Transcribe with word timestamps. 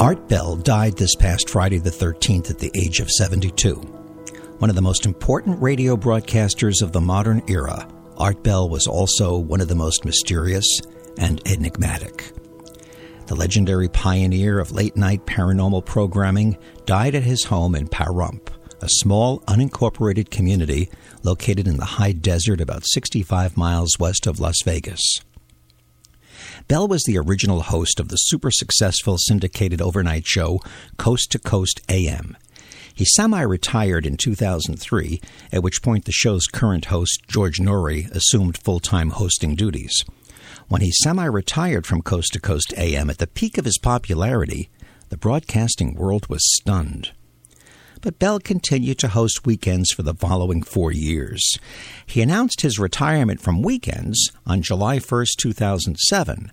Art 0.00 0.26
Bell 0.26 0.56
died 0.56 0.96
this 0.96 1.14
past 1.16 1.50
Friday 1.50 1.76
the 1.76 1.90
13th 1.90 2.48
at 2.48 2.58
the 2.58 2.70
age 2.74 3.00
of 3.00 3.10
72. 3.10 3.74
One 3.74 4.70
of 4.70 4.76
the 4.76 4.80
most 4.80 5.04
important 5.04 5.60
radio 5.60 5.98
broadcasters 5.98 6.80
of 6.80 6.92
the 6.92 7.00
modern 7.02 7.42
era, 7.46 7.86
Art 8.16 8.42
Bell 8.42 8.70
was 8.70 8.86
also 8.86 9.36
one 9.36 9.60
of 9.60 9.68
the 9.68 9.74
most 9.74 10.06
mysterious 10.06 10.80
and 11.18 11.46
enigmatic. 11.46 12.32
The 13.26 13.36
legendary 13.36 13.90
pioneer 13.90 14.58
of 14.58 14.72
late 14.72 14.96
night 14.96 15.26
paranormal 15.26 15.84
programming 15.84 16.56
died 16.86 17.14
at 17.14 17.24
his 17.24 17.44
home 17.44 17.74
in 17.74 17.86
Pahrump, 17.86 18.48
a 18.80 18.88
small 18.88 19.40
unincorporated 19.40 20.30
community 20.30 20.88
located 21.22 21.66
in 21.66 21.76
the 21.76 21.84
high 21.84 22.12
desert 22.12 22.60
about 22.60 22.86
65 22.86 23.56
miles 23.56 23.98
west 23.98 24.26
of 24.26 24.40
Las 24.40 24.56
Vegas. 24.64 25.20
Bell 26.68 26.86
was 26.86 27.02
the 27.04 27.18
original 27.18 27.62
host 27.62 27.98
of 27.98 28.08
the 28.08 28.16
super 28.16 28.50
successful 28.50 29.16
syndicated 29.18 29.80
overnight 29.80 30.26
show 30.26 30.60
Coast 30.96 31.30
to 31.32 31.38
Coast 31.38 31.80
AM. 31.88 32.36
He 32.94 33.04
semi 33.04 33.40
retired 33.40 34.06
in 34.06 34.16
2003, 34.16 35.20
at 35.52 35.62
which 35.62 35.82
point 35.82 36.04
the 36.04 36.12
show's 36.12 36.46
current 36.46 36.86
host, 36.86 37.22
George 37.28 37.58
Noory, 37.58 38.10
assumed 38.10 38.58
full 38.58 38.80
time 38.80 39.10
hosting 39.10 39.54
duties. 39.54 40.04
When 40.68 40.82
he 40.82 40.92
semi 40.92 41.24
retired 41.24 41.86
from 41.86 42.02
Coast 42.02 42.32
to 42.32 42.40
Coast 42.40 42.74
AM 42.76 43.08
at 43.08 43.18
the 43.18 43.26
peak 43.26 43.56
of 43.56 43.64
his 43.64 43.78
popularity, 43.78 44.68
the 45.08 45.16
broadcasting 45.16 45.94
world 45.94 46.28
was 46.28 46.40
stunned 46.56 47.12
but 48.00 48.18
Bell 48.18 48.38
continued 48.38 48.98
to 48.98 49.08
host 49.08 49.46
weekends 49.46 49.90
for 49.90 50.02
the 50.02 50.14
following 50.14 50.62
four 50.62 50.92
years. 50.92 51.58
He 52.06 52.22
announced 52.22 52.60
his 52.60 52.78
retirement 52.78 53.40
from 53.40 53.62
weekends 53.62 54.30
on 54.46 54.62
July 54.62 54.98
1, 54.98 55.26
2007, 55.38 56.52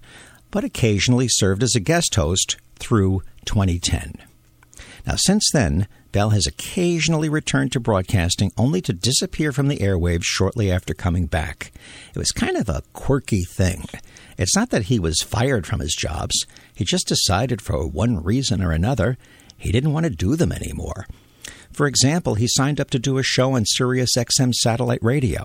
but 0.51 0.63
occasionally 0.63 1.27
served 1.29 1.63
as 1.63 1.75
a 1.75 1.79
guest 1.79 2.15
host 2.15 2.57
through 2.75 3.21
2010. 3.45 4.13
Now, 5.05 5.15
since 5.17 5.49
then, 5.53 5.87
Bell 6.11 6.31
has 6.31 6.47
occasionally 6.47 7.29
returned 7.29 7.71
to 7.73 7.79
broadcasting 7.79 8.51
only 8.57 8.81
to 8.81 8.93
disappear 8.93 9.51
from 9.51 9.67
the 9.67 9.77
airwaves 9.77 10.23
shortly 10.23 10.71
after 10.71 10.93
coming 10.93 11.25
back. 11.25 11.71
It 12.13 12.17
was 12.17 12.31
kind 12.31 12.57
of 12.57 12.69
a 12.69 12.83
quirky 12.93 13.43
thing. 13.43 13.83
It's 14.37 14.55
not 14.55 14.69
that 14.69 14.83
he 14.83 14.99
was 14.99 15.21
fired 15.21 15.67
from 15.67 15.81
his 15.81 15.93
jobs, 15.93 16.45
he 16.73 16.85
just 16.85 17.07
decided 17.07 17.61
for 17.61 17.85
one 17.85 18.23
reason 18.23 18.63
or 18.63 18.71
another 18.71 19.17
he 19.57 19.71
didn't 19.71 19.93
want 19.93 20.05
to 20.05 20.09
do 20.09 20.35
them 20.35 20.51
anymore. 20.51 21.07
For 21.75 21.87
example, 21.87 22.35
he 22.35 22.47
signed 22.47 22.79
up 22.79 22.89
to 22.91 22.99
do 22.99 23.17
a 23.17 23.23
show 23.23 23.51
on 23.51 23.65
Sirius 23.65 24.15
XM 24.15 24.53
satellite 24.53 25.03
radio, 25.03 25.43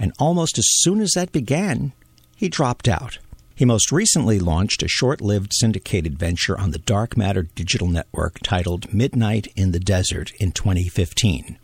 and 0.00 0.12
almost 0.18 0.58
as 0.58 0.66
soon 0.68 1.00
as 1.00 1.12
that 1.12 1.30
began, 1.30 1.92
he 2.34 2.48
dropped 2.48 2.88
out. 2.88 3.18
He 3.54 3.64
most 3.64 3.92
recently 3.92 4.40
launched 4.40 4.82
a 4.82 4.88
short 4.88 5.20
lived 5.20 5.52
syndicated 5.54 6.18
venture 6.18 6.58
on 6.58 6.72
the 6.72 6.80
Dark 6.80 7.16
Matter 7.16 7.44
digital 7.54 7.86
network 7.86 8.40
titled 8.42 8.92
Midnight 8.92 9.46
in 9.54 9.70
the 9.70 9.78
Desert 9.78 10.32
in 10.40 10.50
2015. 10.50 11.56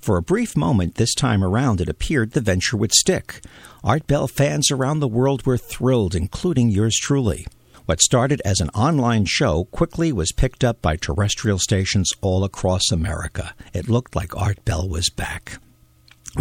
For 0.00 0.16
a 0.16 0.22
brief 0.22 0.56
moment 0.56 0.96
this 0.96 1.14
time 1.14 1.44
around, 1.44 1.80
it 1.80 1.88
appeared 1.88 2.32
the 2.32 2.40
venture 2.40 2.76
would 2.76 2.92
stick. 2.92 3.42
Art 3.84 4.08
Bell 4.08 4.26
fans 4.26 4.72
around 4.72 4.98
the 4.98 5.06
world 5.06 5.46
were 5.46 5.56
thrilled, 5.56 6.16
including 6.16 6.70
yours 6.70 6.96
truly. 6.96 7.46
What 7.90 8.00
started 8.00 8.40
as 8.44 8.60
an 8.60 8.68
online 8.68 9.24
show 9.24 9.64
quickly 9.64 10.12
was 10.12 10.30
picked 10.30 10.62
up 10.62 10.80
by 10.80 10.94
terrestrial 10.94 11.58
stations 11.58 12.12
all 12.20 12.44
across 12.44 12.92
America. 12.92 13.52
It 13.74 13.88
looked 13.88 14.14
like 14.14 14.36
Art 14.36 14.64
Bell 14.64 14.88
was 14.88 15.10
back. 15.10 15.58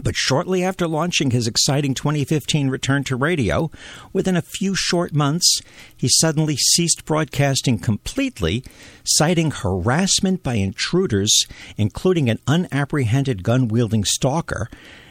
But 0.03 0.15
shortly 0.15 0.63
after 0.63 0.87
launching 0.87 1.31
his 1.31 1.47
exciting 1.47 1.95
2015 1.95 2.69
return 2.69 3.03
to 3.05 3.15
radio, 3.15 3.71
within 4.13 4.35
a 4.35 4.43
few 4.43 4.75
short 4.75 5.11
months, 5.11 5.59
he 5.97 6.07
suddenly 6.07 6.55
ceased 6.55 7.03
broadcasting 7.03 7.79
completely, 7.79 8.63
citing 9.03 9.49
harassment 9.49 10.43
by 10.43 10.53
intruders, 10.53 11.47
including 11.77 12.29
an 12.29 12.37
unapprehended 12.45 13.41
gun 13.41 13.69
wielding 13.69 14.03
stalker, 14.03 14.69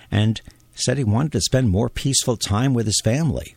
and 0.09 0.41
said 0.77 0.99
he 0.99 1.03
wanted 1.03 1.33
to 1.33 1.41
spend 1.41 1.69
more 1.69 1.89
peaceful 1.89 2.37
time 2.37 2.75
with 2.75 2.87
his 2.87 3.01
family. 3.03 3.57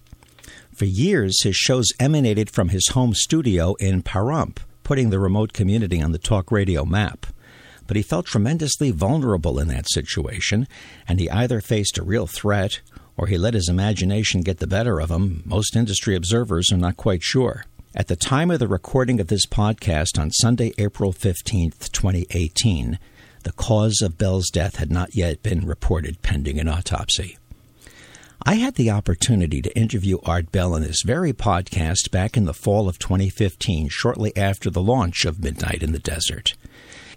For 0.73 0.85
years, 0.85 1.43
his 1.43 1.55
shows 1.55 1.87
emanated 1.99 2.49
from 2.49 2.69
his 2.69 2.89
home 2.89 3.13
studio 3.13 3.75
in 3.75 4.03
Pahrump, 4.03 4.57
putting 4.83 5.09
the 5.09 5.19
remote 5.19 5.53
community 5.53 6.01
on 6.01 6.11
the 6.11 6.17
talk 6.17 6.51
radio 6.51 6.85
map. 6.85 7.27
But 7.87 7.97
he 7.97 8.03
felt 8.03 8.25
tremendously 8.25 8.91
vulnerable 8.91 9.59
in 9.59 9.67
that 9.67 9.89
situation, 9.89 10.67
and 11.07 11.19
he 11.19 11.29
either 11.29 11.61
faced 11.61 11.97
a 11.97 12.03
real 12.03 12.25
threat 12.25 12.79
or 13.17 13.27
he 13.27 13.37
let 13.37 13.53
his 13.53 13.69
imagination 13.69 14.41
get 14.41 14.59
the 14.59 14.67
better 14.67 14.99
of 14.99 15.11
him. 15.11 15.43
Most 15.45 15.75
industry 15.75 16.15
observers 16.15 16.71
are 16.71 16.77
not 16.77 16.97
quite 16.97 17.21
sure. 17.21 17.65
At 17.93 18.07
the 18.07 18.15
time 18.15 18.49
of 18.49 18.59
the 18.59 18.69
recording 18.69 19.19
of 19.19 19.27
this 19.27 19.45
podcast 19.45 20.17
on 20.17 20.31
Sunday, 20.31 20.71
April 20.77 21.11
15th, 21.11 21.91
2018, 21.91 22.97
the 23.43 23.51
cause 23.51 24.01
of 24.01 24.17
Bell's 24.17 24.49
death 24.49 24.77
had 24.77 24.89
not 24.89 25.13
yet 25.13 25.43
been 25.43 25.67
reported 25.67 26.21
pending 26.21 26.59
an 26.59 26.69
autopsy. 26.69 27.37
I 28.43 28.55
had 28.55 28.73
the 28.73 28.89
opportunity 28.89 29.61
to 29.61 29.77
interview 29.77 30.17
Art 30.23 30.51
Bell 30.51 30.75
in 30.75 30.81
this 30.81 31.03
very 31.05 31.31
podcast 31.31 32.09
back 32.09 32.35
in 32.35 32.45
the 32.45 32.55
fall 32.55 32.89
of 32.89 32.97
2015, 32.97 33.87
shortly 33.89 34.35
after 34.35 34.71
the 34.71 34.81
launch 34.81 35.25
of 35.25 35.43
Midnight 35.43 35.83
in 35.83 35.91
the 35.91 35.99
Desert. 35.99 36.55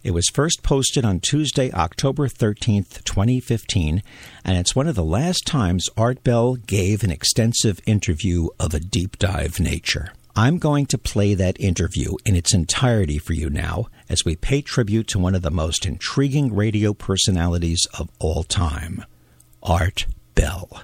It 0.02 0.10
was 0.10 0.28
first 0.34 0.62
posted 0.62 1.02
on 1.02 1.20
Tuesday, 1.20 1.72
October 1.72 2.28
13th, 2.28 3.02
2015, 3.04 4.02
and 4.44 4.58
it's 4.58 4.76
one 4.76 4.86
of 4.86 4.96
the 4.96 5.04
last 5.04 5.46
times 5.46 5.88
Art 5.96 6.22
Bell 6.22 6.56
gave 6.56 7.02
an 7.02 7.10
extensive 7.10 7.80
interview 7.86 8.48
of 8.60 8.74
a 8.74 8.80
deep 8.80 9.18
dive 9.18 9.58
nature. 9.58 10.12
I'm 10.36 10.58
going 10.58 10.84
to 10.86 10.98
play 10.98 11.32
that 11.34 11.58
interview 11.58 12.16
in 12.26 12.36
its 12.36 12.52
entirety 12.52 13.16
for 13.16 13.32
you 13.32 13.48
now 13.48 13.86
as 14.10 14.26
we 14.26 14.36
pay 14.36 14.60
tribute 14.60 15.08
to 15.08 15.18
one 15.18 15.34
of 15.34 15.42
the 15.42 15.50
most 15.50 15.86
intriguing 15.86 16.54
radio 16.54 16.92
personalities 16.92 17.86
of 17.98 18.10
all 18.18 18.42
time, 18.42 19.06
Art 19.62 20.04
Bell. 20.34 20.82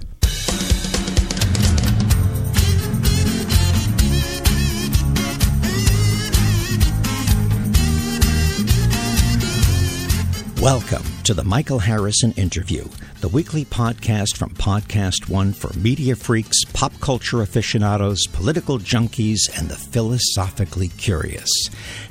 Welcome 10.60 11.04
to 11.24 11.32
the 11.32 11.42
Michael 11.42 11.78
Harrison 11.78 12.32
Interview, 12.32 12.84
the 13.22 13.28
weekly 13.28 13.64
podcast 13.64 14.36
from 14.36 14.50
Podcast 14.50 15.26
One 15.30 15.54
for 15.54 15.72
media 15.78 16.14
freaks, 16.14 16.64
pop 16.74 16.92
culture 17.00 17.40
aficionados, 17.40 18.26
political 18.26 18.78
junkies, 18.78 19.38
and 19.58 19.70
the 19.70 19.76
philosophically 19.76 20.88
curious. 20.88 21.48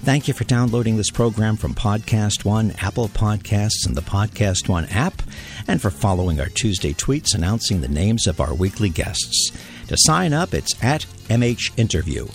Thank 0.02 0.28
you 0.28 0.34
for 0.34 0.46
downloading 0.46 0.98
this 0.98 1.12
program 1.12 1.58
from 1.58 1.76
Podcast 1.76 2.44
One, 2.44 2.74
Apple 2.80 3.10
Podcasts, 3.10 3.86
and 3.86 3.96
the 3.96 4.02
Podcast 4.02 4.68
One 4.68 4.86
app, 4.86 5.22
and 5.68 5.80
for 5.80 5.92
following 5.92 6.40
our 6.40 6.50
Tuesday 6.50 6.94
tweets 6.94 7.36
announcing 7.36 7.82
the 7.82 7.88
names 7.88 8.26
of 8.26 8.42
our 8.42 8.56
weekly 8.56 8.90
guests. 8.90 9.52
To 9.90 9.96
sign 9.96 10.34
up, 10.34 10.56
it's 10.56 10.74
at 10.84 11.06
MH 11.28 11.78
Interview. 11.78 12.28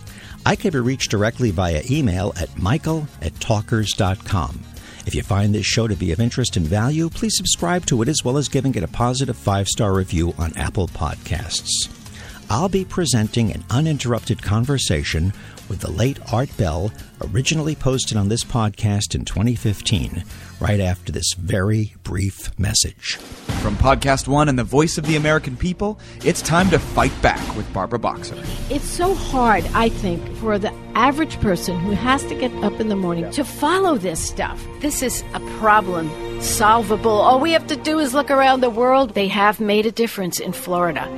I 0.46 0.54
can 0.54 0.70
be 0.70 0.78
reached 0.78 1.10
directly 1.10 1.50
via 1.50 1.82
email 1.90 2.32
at 2.38 2.56
michael 2.56 3.08
at 3.20 3.34
talkers.com. 3.40 4.60
If 5.06 5.14
you 5.14 5.22
find 5.22 5.54
this 5.54 5.66
show 5.66 5.86
to 5.86 5.96
be 5.96 6.12
of 6.12 6.20
interest 6.20 6.56
and 6.56 6.66
value, 6.66 7.10
please 7.10 7.36
subscribe 7.36 7.86
to 7.86 8.02
it 8.02 8.08
as 8.08 8.22
well 8.24 8.36
as 8.36 8.48
giving 8.48 8.74
it 8.74 8.82
a 8.82 8.88
positive 8.88 9.36
five 9.36 9.68
star 9.68 9.92
review 9.92 10.34
on 10.38 10.56
Apple 10.56 10.88
Podcasts. 10.88 12.03
I'll 12.50 12.68
be 12.68 12.84
presenting 12.84 13.52
an 13.52 13.64
uninterrupted 13.70 14.42
conversation 14.42 15.32
with 15.68 15.80
the 15.80 15.90
late 15.90 16.18
Art 16.32 16.54
Bell, 16.58 16.92
originally 17.32 17.74
posted 17.74 18.18
on 18.18 18.28
this 18.28 18.44
podcast 18.44 19.14
in 19.14 19.24
2015, 19.24 20.24
right 20.60 20.78
after 20.78 21.10
this 21.10 21.32
very 21.32 21.94
brief 22.02 22.56
message. 22.58 23.16
From 23.62 23.76
Podcast 23.76 24.28
One 24.28 24.50
and 24.50 24.58
the 24.58 24.64
voice 24.64 24.98
of 24.98 25.06
the 25.06 25.16
American 25.16 25.56
people, 25.56 25.98
it's 26.22 26.42
time 26.42 26.68
to 26.68 26.78
fight 26.78 27.12
back 27.22 27.56
with 27.56 27.72
Barbara 27.72 27.98
Boxer. 27.98 28.36
It's 28.68 28.84
so 28.84 29.14
hard, 29.14 29.64
I 29.72 29.88
think, 29.88 30.36
for 30.36 30.58
the 30.58 30.72
average 30.94 31.40
person 31.40 31.78
who 31.80 31.92
has 31.92 32.24
to 32.24 32.34
get 32.34 32.52
up 32.62 32.78
in 32.78 32.88
the 32.88 32.96
morning 32.96 33.30
to 33.30 33.44
follow 33.44 33.96
this 33.96 34.22
stuff. 34.22 34.62
This 34.80 35.02
is 35.02 35.24
a 35.32 35.40
problem 35.58 36.10
solvable. 36.42 37.10
All 37.10 37.40
we 37.40 37.52
have 37.52 37.66
to 37.68 37.76
do 37.76 37.98
is 38.00 38.12
look 38.12 38.30
around 38.30 38.60
the 38.60 38.68
world. 38.68 39.14
They 39.14 39.28
have 39.28 39.60
made 39.60 39.86
a 39.86 39.92
difference 39.92 40.40
in 40.40 40.52
Florida. 40.52 41.08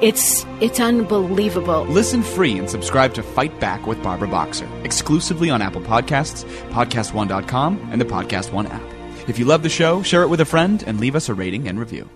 It's 0.00 0.46
it's 0.60 0.78
unbelievable. 0.78 1.84
Listen 1.86 2.22
free 2.22 2.56
and 2.56 2.70
subscribe 2.70 3.14
to 3.14 3.22
Fight 3.22 3.58
Back 3.58 3.84
with 3.86 4.00
Barbara 4.00 4.28
Boxer 4.28 4.68
exclusively 4.84 5.50
on 5.50 5.60
Apple 5.60 5.80
Podcasts, 5.80 6.44
podcast1.com, 6.70 7.88
and 7.90 8.00
the 8.00 8.04
Podcast 8.04 8.52
One 8.52 8.66
app. 8.68 8.82
If 9.28 9.40
you 9.40 9.44
love 9.44 9.64
the 9.64 9.68
show, 9.68 10.02
share 10.02 10.22
it 10.22 10.28
with 10.28 10.40
a 10.40 10.44
friend 10.44 10.84
and 10.86 11.00
leave 11.00 11.16
us 11.16 11.28
a 11.28 11.34
rating 11.34 11.66
and 11.66 11.80
review. 11.80 12.08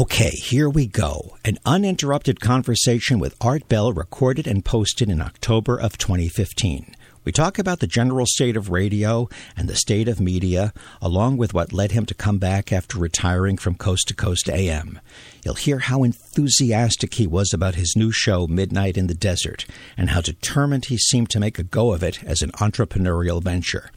Okay, 0.00 0.30
here 0.30 0.68
we 0.68 0.86
go. 0.86 1.36
An 1.44 1.58
uninterrupted 1.66 2.40
conversation 2.40 3.18
with 3.18 3.34
Art 3.40 3.66
Bell 3.68 3.92
recorded 3.92 4.46
and 4.46 4.64
posted 4.64 5.10
in 5.10 5.20
October 5.20 5.80
of 5.80 5.98
2015. 5.98 6.94
We 7.24 7.32
talk 7.32 7.58
about 7.58 7.80
the 7.80 7.86
general 7.86 8.26
state 8.26 8.56
of 8.56 8.70
radio 8.70 9.28
and 9.56 9.68
the 9.68 9.76
state 9.76 10.08
of 10.08 10.20
media, 10.20 10.72
along 11.02 11.36
with 11.36 11.52
what 11.52 11.72
led 11.72 11.92
him 11.92 12.06
to 12.06 12.14
come 12.14 12.38
back 12.38 12.72
after 12.72 12.98
retiring 12.98 13.58
from 13.58 13.74
Coast 13.74 14.08
to 14.08 14.14
Coast 14.14 14.48
AM. 14.48 15.00
You'll 15.44 15.54
hear 15.54 15.80
how 15.80 16.04
enthusiastic 16.04 17.14
he 17.14 17.26
was 17.26 17.52
about 17.52 17.74
his 17.74 17.94
new 17.96 18.12
show, 18.12 18.46
Midnight 18.46 18.96
in 18.96 19.08
the 19.08 19.14
Desert, 19.14 19.66
and 19.96 20.10
how 20.10 20.20
determined 20.20 20.86
he 20.86 20.96
seemed 20.96 21.30
to 21.30 21.40
make 21.40 21.58
a 21.58 21.62
go 21.62 21.92
of 21.92 22.02
it 22.02 22.22
as 22.24 22.40
an 22.40 22.52
entrepreneurial 22.52 23.42
venture. 23.42 23.90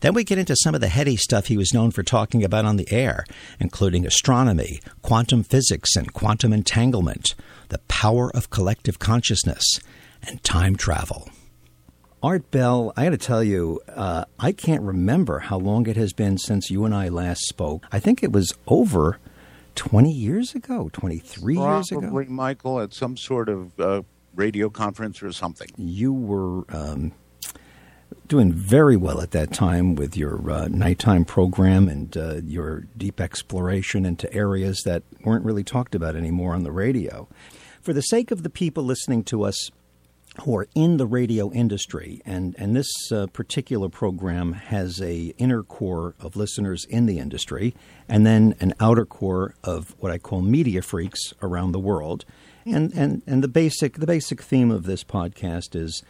Then 0.00 0.14
we 0.14 0.24
get 0.24 0.38
into 0.38 0.56
some 0.56 0.74
of 0.74 0.80
the 0.80 0.88
heady 0.88 1.16
stuff 1.16 1.46
he 1.46 1.56
was 1.56 1.74
known 1.74 1.90
for 1.90 2.02
talking 2.02 2.44
about 2.44 2.64
on 2.64 2.76
the 2.76 2.90
air, 2.90 3.24
including 3.58 4.06
astronomy, 4.06 4.80
quantum 5.02 5.42
physics, 5.42 5.96
and 5.96 6.12
quantum 6.12 6.52
entanglement, 6.52 7.34
the 7.68 7.78
power 7.88 8.30
of 8.34 8.50
collective 8.50 8.98
consciousness, 8.98 9.80
and 10.22 10.42
time 10.42 10.76
travel. 10.76 11.30
Art 12.22 12.50
Bell, 12.50 12.92
I 12.96 13.04
got 13.04 13.10
to 13.10 13.18
tell 13.18 13.44
you, 13.44 13.80
uh, 13.88 14.24
I 14.40 14.50
can't 14.50 14.82
remember 14.82 15.38
how 15.38 15.58
long 15.58 15.86
it 15.86 15.96
has 15.96 16.12
been 16.12 16.36
since 16.36 16.70
you 16.70 16.84
and 16.84 16.94
I 16.94 17.08
last 17.08 17.42
spoke. 17.42 17.84
I 17.92 18.00
think 18.00 18.24
it 18.24 18.32
was 18.32 18.52
over 18.66 19.18
20 19.76 20.10
years 20.10 20.54
ago, 20.54 20.90
23 20.92 21.54
Probably, 21.54 21.74
years 21.74 21.92
ago. 21.92 22.00
Probably, 22.00 22.24
Michael, 22.26 22.80
at 22.80 22.92
some 22.92 23.16
sort 23.16 23.48
of 23.48 23.78
uh, 23.78 24.02
radio 24.34 24.68
conference 24.68 25.22
or 25.22 25.32
something. 25.32 25.68
You 25.76 26.12
were 26.12 26.64
um, 26.74 27.12
doing 28.26 28.52
very 28.52 28.96
well 28.96 29.20
at 29.20 29.30
that 29.30 29.52
time 29.52 29.94
with 29.94 30.16
your 30.16 30.50
uh, 30.50 30.66
nighttime 30.66 31.24
program 31.24 31.88
and 31.88 32.16
uh, 32.16 32.40
your 32.44 32.86
deep 32.96 33.20
exploration 33.20 34.04
into 34.04 34.32
areas 34.34 34.82
that 34.84 35.04
weren't 35.24 35.44
really 35.44 35.64
talked 35.64 35.94
about 35.94 36.16
anymore 36.16 36.54
on 36.54 36.64
the 36.64 36.72
radio. 36.72 37.28
For 37.80 37.92
the 37.92 38.02
sake 38.02 38.32
of 38.32 38.42
the 38.42 38.50
people 38.50 38.82
listening 38.82 39.22
to 39.24 39.44
us 39.44 39.70
who 40.40 40.56
are 40.56 40.68
in 40.74 40.96
the 40.96 41.06
radio 41.06 41.50
industry, 41.52 42.20
and, 42.24 42.54
and 42.58 42.76
this 42.76 42.90
uh, 43.12 43.26
particular 43.32 43.88
program 43.88 44.52
has 44.52 45.00
a 45.00 45.34
inner 45.38 45.62
core 45.62 46.14
of 46.20 46.36
listeners 46.36 46.84
in 46.86 47.06
the 47.06 47.18
industry, 47.18 47.74
and 48.08 48.26
then 48.26 48.54
an 48.60 48.74
outer 48.80 49.04
core 49.04 49.54
of 49.64 49.94
what 49.98 50.12
I 50.12 50.18
call 50.18 50.42
media 50.42 50.82
freaks 50.82 51.32
around 51.42 51.72
the 51.72 51.80
world. 51.80 52.24
And, 52.64 52.92
and, 52.94 53.22
and 53.26 53.42
the 53.42 53.48
basic 53.48 53.94
the 53.94 54.06
basic 54.06 54.42
theme 54.42 54.70
of 54.70 54.84
this 54.84 55.02
podcast 55.02 55.74
is 55.74 56.02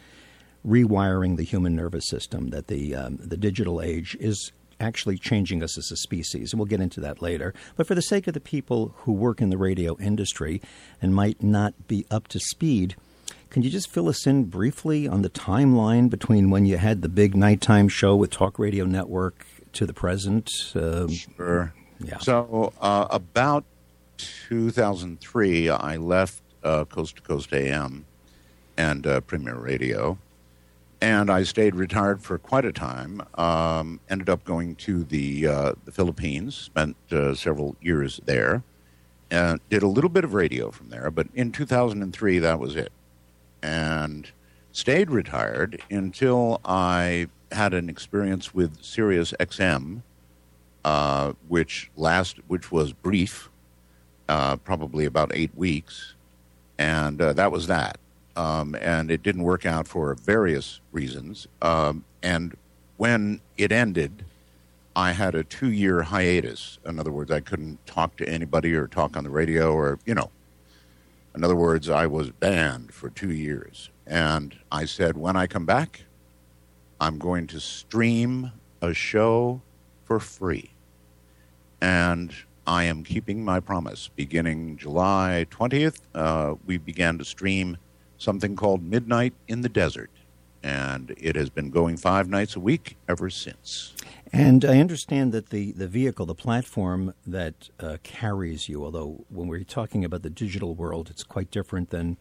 rewiring 0.67 1.37
the 1.37 1.43
human 1.43 1.75
nervous 1.75 2.07
system. 2.07 2.49
That 2.49 2.67
the 2.67 2.95
um, 2.95 3.17
the 3.21 3.37
digital 3.37 3.81
age 3.81 4.17
is 4.19 4.51
actually 4.79 5.17
changing 5.17 5.61
us 5.63 5.77
as 5.77 5.91
a 5.91 5.97
species, 5.97 6.53
we'll 6.55 6.65
get 6.65 6.81
into 6.81 6.99
that 7.01 7.21
later. 7.21 7.53
But 7.75 7.87
for 7.87 7.95
the 7.95 8.01
sake 8.01 8.27
of 8.27 8.33
the 8.33 8.39
people 8.39 8.93
who 8.99 9.11
work 9.11 9.41
in 9.41 9.49
the 9.49 9.57
radio 9.57 9.97
industry 9.99 10.61
and 11.01 11.13
might 11.13 11.43
not 11.43 11.87
be 11.87 12.05
up 12.09 12.27
to 12.29 12.39
speed, 12.39 12.95
can 13.49 13.63
you 13.63 13.69
just 13.69 13.89
fill 13.89 14.07
us 14.07 14.27
in 14.27 14.45
briefly 14.45 15.07
on 15.07 15.21
the 15.21 15.29
timeline 15.29 16.09
between 16.09 16.49
when 16.49 16.65
you 16.65 16.77
had 16.77 17.01
the 17.01 17.09
big 17.09 17.35
nighttime 17.35 17.87
show 17.87 18.15
with 18.15 18.29
Talk 18.29 18.59
Radio 18.59 18.85
Network 18.85 19.45
to 19.73 19.85
the 19.85 19.93
present? 19.93 20.51
Um, 20.75 21.09
Sure. 21.09 21.73
Yeah. 21.99 22.19
So 22.19 22.73
uh, 22.79 23.07
about 23.09 23.65
2003, 24.17 25.69
I 25.69 25.97
left 25.97 26.43
uh, 26.63 26.85
Coast 26.85 27.17
to 27.17 27.21
Coast 27.21 27.53
AM 27.53 28.05
and 28.77 29.05
uh, 29.05 29.21
Premier 29.21 29.55
Radio, 29.57 30.17
and 31.01 31.29
I 31.29 31.43
stayed 31.43 31.75
retired 31.75 32.21
for 32.21 32.37
quite 32.37 32.65
a 32.65 32.71
time. 32.71 33.21
Um, 33.35 33.99
ended 34.09 34.29
up 34.29 34.43
going 34.45 34.75
to 34.77 35.03
the 35.03 35.47
uh, 35.47 35.73
the 35.85 35.91
Philippines, 35.91 36.55
spent 36.55 36.95
uh, 37.11 37.33
several 37.35 37.75
years 37.81 38.21
there, 38.25 38.63
and 39.29 39.59
did 39.69 39.83
a 39.83 39.87
little 39.87 40.09
bit 40.09 40.23
of 40.23 40.33
radio 40.33 40.71
from 40.71 40.89
there. 40.89 41.11
But 41.11 41.27
in 41.33 41.51
2003, 41.51 42.39
that 42.39 42.59
was 42.59 42.75
it, 42.75 42.91
and 43.61 44.29
stayed 44.71 45.09
retired 45.09 45.81
until 45.89 46.61
I 46.63 47.27
had 47.51 47.73
an 47.73 47.89
experience 47.89 48.53
with 48.53 48.83
Sirius 48.83 49.33
XM 49.39 50.01
uh, 50.85 51.33
which 51.47 51.91
last 51.95 52.37
which 52.47 52.71
was 52.71 52.93
brief, 52.93 53.49
uh, 54.27 54.55
probably 54.57 55.05
about 55.05 55.31
eight 55.33 55.51
weeks, 55.55 56.15
and 56.77 57.21
uh, 57.21 57.33
that 57.33 57.51
was 57.51 57.67
that. 57.67 57.97
Um, 58.35 58.75
and 58.79 59.11
it 59.11 59.21
didn't 59.21 59.43
work 59.43 59.65
out 59.65 59.87
for 59.87 60.13
various 60.15 60.79
reasons. 60.91 61.47
Um, 61.61 62.05
and 62.23 62.55
when 62.95 63.41
it 63.57 63.71
ended, 63.71 64.23
I 64.95 65.11
had 65.11 65.35
a 65.35 65.43
two-year 65.43 66.03
hiatus. 66.03 66.79
In 66.85 66.99
other 66.99 67.11
words, 67.11 67.31
I 67.31 67.41
couldn't 67.41 67.85
talk 67.85 68.15
to 68.17 68.29
anybody 68.29 68.73
or 68.73 68.87
talk 68.87 69.17
on 69.17 69.23
the 69.23 69.29
radio, 69.29 69.73
or 69.73 69.99
you 70.05 70.15
know. 70.15 70.31
In 71.35 71.43
other 71.43 71.55
words, 71.55 71.89
I 71.89 72.07
was 72.07 72.31
banned 72.31 72.93
for 72.93 73.09
two 73.09 73.31
years. 73.31 73.89
And 74.05 74.57
I 74.71 74.85
said, 74.85 75.17
when 75.17 75.35
I 75.35 75.47
come 75.47 75.65
back, 75.65 76.05
I'm 76.99 77.17
going 77.17 77.47
to 77.47 77.59
stream 77.59 78.51
a 78.81 78.93
show 78.93 79.61
for 80.03 80.19
free. 80.19 80.71
And 81.81 82.33
I 82.65 82.83
am 82.83 83.03
keeping 83.03 83.43
my 83.43 83.59
promise. 83.59 84.09
Beginning 84.15 84.77
July 84.77 85.45
20th, 85.49 86.01
uh, 86.13 86.55
we 86.65 86.77
began 86.77 87.17
to 87.19 87.25
stream 87.25 87.77
something 88.17 88.55
called 88.55 88.83
Midnight 88.83 89.33
in 89.47 89.61
the 89.61 89.69
Desert. 89.69 90.11
And 90.61 91.13
it 91.17 91.35
has 91.35 91.49
been 91.49 91.69
going 91.69 91.97
five 91.97 92.27
nights 92.27 92.55
a 92.55 92.59
week 92.59 92.97
ever 93.07 93.29
since. 93.29 93.93
And 94.31 94.63
I 94.63 94.79
understand 94.79 95.31
that 95.31 95.49
the, 95.49 95.71
the 95.71 95.87
vehicle, 95.87 96.25
the 96.25 96.35
platform 96.35 97.13
that 97.25 97.69
uh, 97.79 97.97
carries 98.03 98.69
you, 98.69 98.83
although 98.83 99.25
when 99.29 99.47
we're 99.47 99.63
talking 99.63 100.05
about 100.05 100.21
the 100.21 100.29
digital 100.29 100.75
world, 100.75 101.09
it's 101.09 101.23
quite 101.23 101.49
different 101.49 101.89
than 101.89 102.17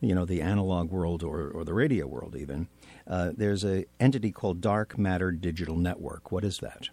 you 0.00 0.14
know 0.14 0.24
the 0.24 0.42
analog 0.42 0.90
world 0.90 1.22
or, 1.22 1.48
or 1.48 1.64
the 1.64 1.72
radio 1.74 2.06
world 2.06 2.36
even. 2.36 2.68
Uh, 3.06 3.32
there's 3.36 3.64
a 3.64 3.84
entity 3.98 4.30
called 4.30 4.60
Dark 4.60 4.98
Matter 4.98 5.30
Digital 5.32 5.76
Network. 5.76 6.30
What 6.30 6.44
is 6.44 6.58
that? 6.58 6.88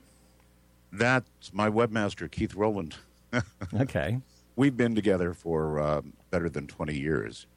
That's 0.92 1.54
my 1.54 1.70
webmaster, 1.70 2.30
Keith 2.30 2.56
Rowland. 2.56 2.96
Okay. 3.74 4.20
We've 4.58 4.76
been 4.76 4.94
together 4.94 5.34
for 5.34 5.80
uh, 5.80 6.02
better 6.30 6.50
than 6.50 6.68
20 6.68 7.00
years. 7.00 7.48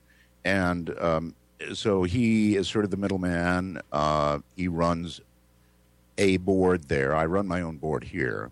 And 0.44 0.96
um, 1.00 1.34
so 1.72 2.02
he 2.02 2.56
is 2.56 2.69
sort 2.69 2.84
of 2.84 2.90
the 2.90 2.96
middleman. 2.96 3.81
Uh, 3.93 4.40
he 4.56 4.69
runs 4.69 5.20
a 6.19 6.37
board 6.38 6.88
there. 6.88 7.14
I 7.14 7.26
run 7.26 7.46
my 7.46 7.61
own 7.62 7.76
board 7.76 8.05
here. 8.05 8.50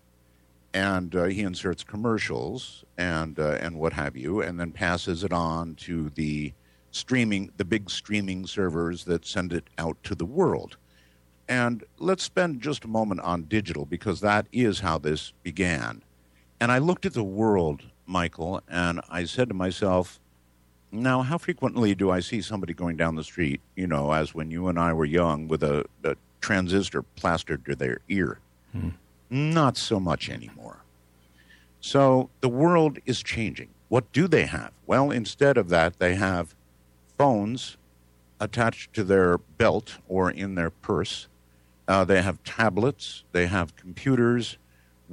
And 0.73 1.15
uh, 1.15 1.25
he 1.25 1.41
inserts 1.41 1.83
commercials 1.83 2.83
and, 2.97 3.37
uh, 3.37 3.57
and 3.61 3.77
what 3.77 3.93
have 3.93 4.17
you, 4.17 4.41
and 4.41 4.59
then 4.59 4.71
passes 4.71 5.23
it 5.23 5.31
on 5.31 5.75
to 5.75 6.09
the 6.15 6.51
streaming, 6.91 7.51
the 7.57 7.65
big 7.65 7.89
streaming 7.89 8.47
servers 8.47 9.03
that 9.05 9.25
send 9.25 9.53
it 9.53 9.65
out 9.77 9.97
to 10.03 10.15
the 10.15 10.25
world. 10.25 10.77
And 11.47 11.83
let's 11.99 12.23
spend 12.23 12.61
just 12.61 12.85
a 12.85 12.87
moment 12.87 13.21
on 13.21 13.43
digital 13.43 13.85
because 13.85 14.21
that 14.21 14.47
is 14.51 14.79
how 14.79 14.97
this 14.97 15.33
began. 15.43 16.01
And 16.59 16.71
I 16.71 16.79
looked 16.79 17.05
at 17.05 17.13
the 17.13 17.23
world, 17.23 17.83
Michael, 18.05 18.61
and 18.67 19.01
I 19.09 19.25
said 19.25 19.49
to 19.49 19.53
myself, 19.53 20.19
now, 20.93 21.23
how 21.23 21.37
frequently 21.37 21.95
do 21.95 22.11
I 22.11 22.19
see 22.19 22.41
somebody 22.41 22.73
going 22.73 22.97
down 22.97 23.15
the 23.15 23.23
street, 23.23 23.61
you 23.75 23.87
know, 23.87 24.11
as 24.13 24.33
when 24.33 24.51
you 24.51 24.67
and 24.67 24.79
I 24.79 24.93
were 24.93 25.05
young, 25.05 25.47
with 25.47 25.63
a, 25.63 25.85
a 26.03 26.15
transistor 26.39 27.01
plastered 27.01 27.65
to 27.65 27.75
their 27.75 27.99
ear? 28.07 28.39
Not 29.29 29.75
so 29.75 29.99
much 29.99 30.29
anymore. 30.29 30.83
So 31.81 32.29
the 32.41 32.49
world 32.49 32.99
is 33.05 33.23
changing. 33.23 33.69
What 33.89 34.11
do 34.13 34.27
they 34.27 34.45
have? 34.45 34.71
Well, 34.85 35.11
instead 35.11 35.57
of 35.57 35.69
that, 35.69 35.99
they 35.99 36.15
have 36.15 36.55
phones 37.17 37.77
attached 38.39 38.93
to 38.93 39.03
their 39.03 39.37
belt 39.37 39.97
or 40.07 40.29
in 40.29 40.55
their 40.55 40.69
purse. 40.69 41.27
Uh, 41.87 42.03
they 42.03 42.21
have 42.21 42.43
tablets. 42.43 43.23
They 43.31 43.47
have 43.47 43.75
computers. 43.75 44.57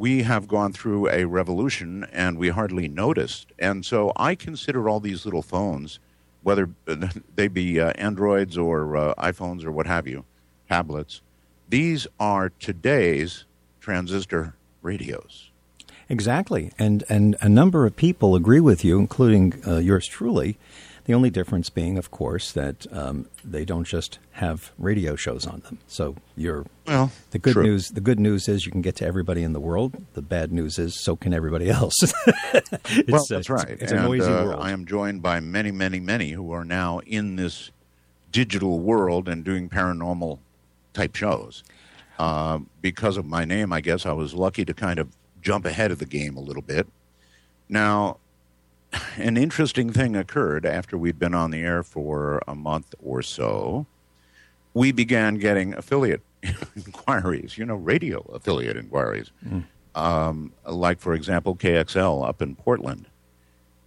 We 0.00 0.22
have 0.22 0.48
gone 0.48 0.72
through 0.72 1.10
a 1.10 1.26
revolution 1.26 2.06
and 2.10 2.38
we 2.38 2.48
hardly 2.48 2.88
noticed. 2.88 3.52
And 3.58 3.84
so 3.84 4.12
I 4.16 4.34
consider 4.34 4.88
all 4.88 4.98
these 4.98 5.26
little 5.26 5.42
phones, 5.42 5.98
whether 6.42 6.70
they 7.36 7.48
be 7.48 7.78
uh, 7.78 7.92
Androids 7.96 8.56
or 8.56 8.96
uh, 8.96 9.14
iPhones 9.18 9.62
or 9.62 9.70
what 9.70 9.86
have 9.86 10.08
you, 10.08 10.24
tablets, 10.70 11.20
these 11.68 12.06
are 12.18 12.48
today's 12.48 13.44
transistor 13.78 14.54
radios. 14.80 15.50
Exactly, 16.08 16.72
and 16.78 17.04
and 17.08 17.36
a 17.40 17.48
number 17.48 17.86
of 17.86 17.94
people 17.94 18.34
agree 18.34 18.58
with 18.58 18.84
you, 18.84 18.98
including 18.98 19.62
uh, 19.64 19.76
yours 19.76 20.06
truly. 20.08 20.58
The 21.04 21.14
only 21.14 21.30
difference 21.30 21.70
being, 21.70 21.98
of 21.98 22.10
course, 22.10 22.52
that 22.52 22.86
um, 22.92 23.26
they 23.44 23.64
don't 23.64 23.84
just 23.84 24.18
have 24.32 24.70
radio 24.78 25.16
shows 25.16 25.46
on 25.46 25.60
them. 25.60 25.78
So 25.86 26.16
you're 26.36 26.66
Well, 26.86 27.10
the 27.30 27.38
good 27.38 27.54
true. 27.54 27.62
news. 27.64 27.88
The 27.88 28.00
good 28.00 28.20
news 28.20 28.48
is 28.48 28.66
you 28.66 28.72
can 28.72 28.82
get 28.82 28.96
to 28.96 29.06
everybody 29.06 29.42
in 29.42 29.52
the 29.52 29.60
world. 29.60 30.04
The 30.14 30.22
bad 30.22 30.52
news 30.52 30.78
is 30.78 31.02
so 31.02 31.16
can 31.16 31.32
everybody 31.34 31.68
else. 31.70 31.94
It's, 32.92 33.10
well, 33.10 33.24
that's 33.28 33.48
right. 33.48 33.68
It's, 33.68 33.82
it's 33.84 33.92
a 33.92 33.96
noisy 34.02 34.30
uh, 34.30 34.44
world. 34.44 34.60
I 34.62 34.72
am 34.72 34.84
joined 34.84 35.22
by 35.22 35.38
many, 35.40 35.70
many, 35.70 36.00
many 36.00 36.32
who 36.32 36.50
are 36.52 36.64
now 36.64 36.98
in 37.00 37.36
this 37.36 37.70
digital 38.32 38.80
world 38.80 39.28
and 39.28 39.44
doing 39.44 39.68
paranormal 39.68 40.38
type 40.92 41.14
shows. 41.14 41.62
Uh, 42.18 42.58
because 42.82 43.16
of 43.16 43.24
my 43.26 43.44
name, 43.44 43.72
I 43.72 43.80
guess 43.80 44.06
I 44.06 44.12
was 44.12 44.34
lucky 44.34 44.64
to 44.64 44.74
kind 44.74 44.98
of 44.98 45.08
jump 45.40 45.64
ahead 45.64 45.90
of 45.90 45.98
the 45.98 46.04
game 46.06 46.36
a 46.36 46.40
little 46.40 46.62
bit. 46.62 46.86
Now, 47.68 48.18
an 49.16 49.36
interesting 49.36 49.92
thing 49.92 50.16
occurred 50.16 50.66
after 50.66 50.98
we'd 50.98 51.18
been 51.18 51.34
on 51.34 51.50
the 51.50 51.60
air 51.60 51.82
for 51.82 52.42
a 52.48 52.54
month 52.54 52.94
or 53.02 53.22
so. 53.22 53.86
we 54.72 54.92
began 54.92 55.36
getting 55.36 55.74
affiliate 55.74 56.22
inquiries, 56.76 57.58
you 57.58 57.64
know, 57.64 57.74
radio 57.74 58.20
affiliate 58.32 58.76
inquiries. 58.76 59.30
Mm. 59.46 59.64
Um, 59.94 60.52
like, 60.64 61.00
for 61.00 61.14
example, 61.14 61.56
KXL 61.56 62.26
up 62.26 62.40
in 62.40 62.54
Portland. 62.54 63.06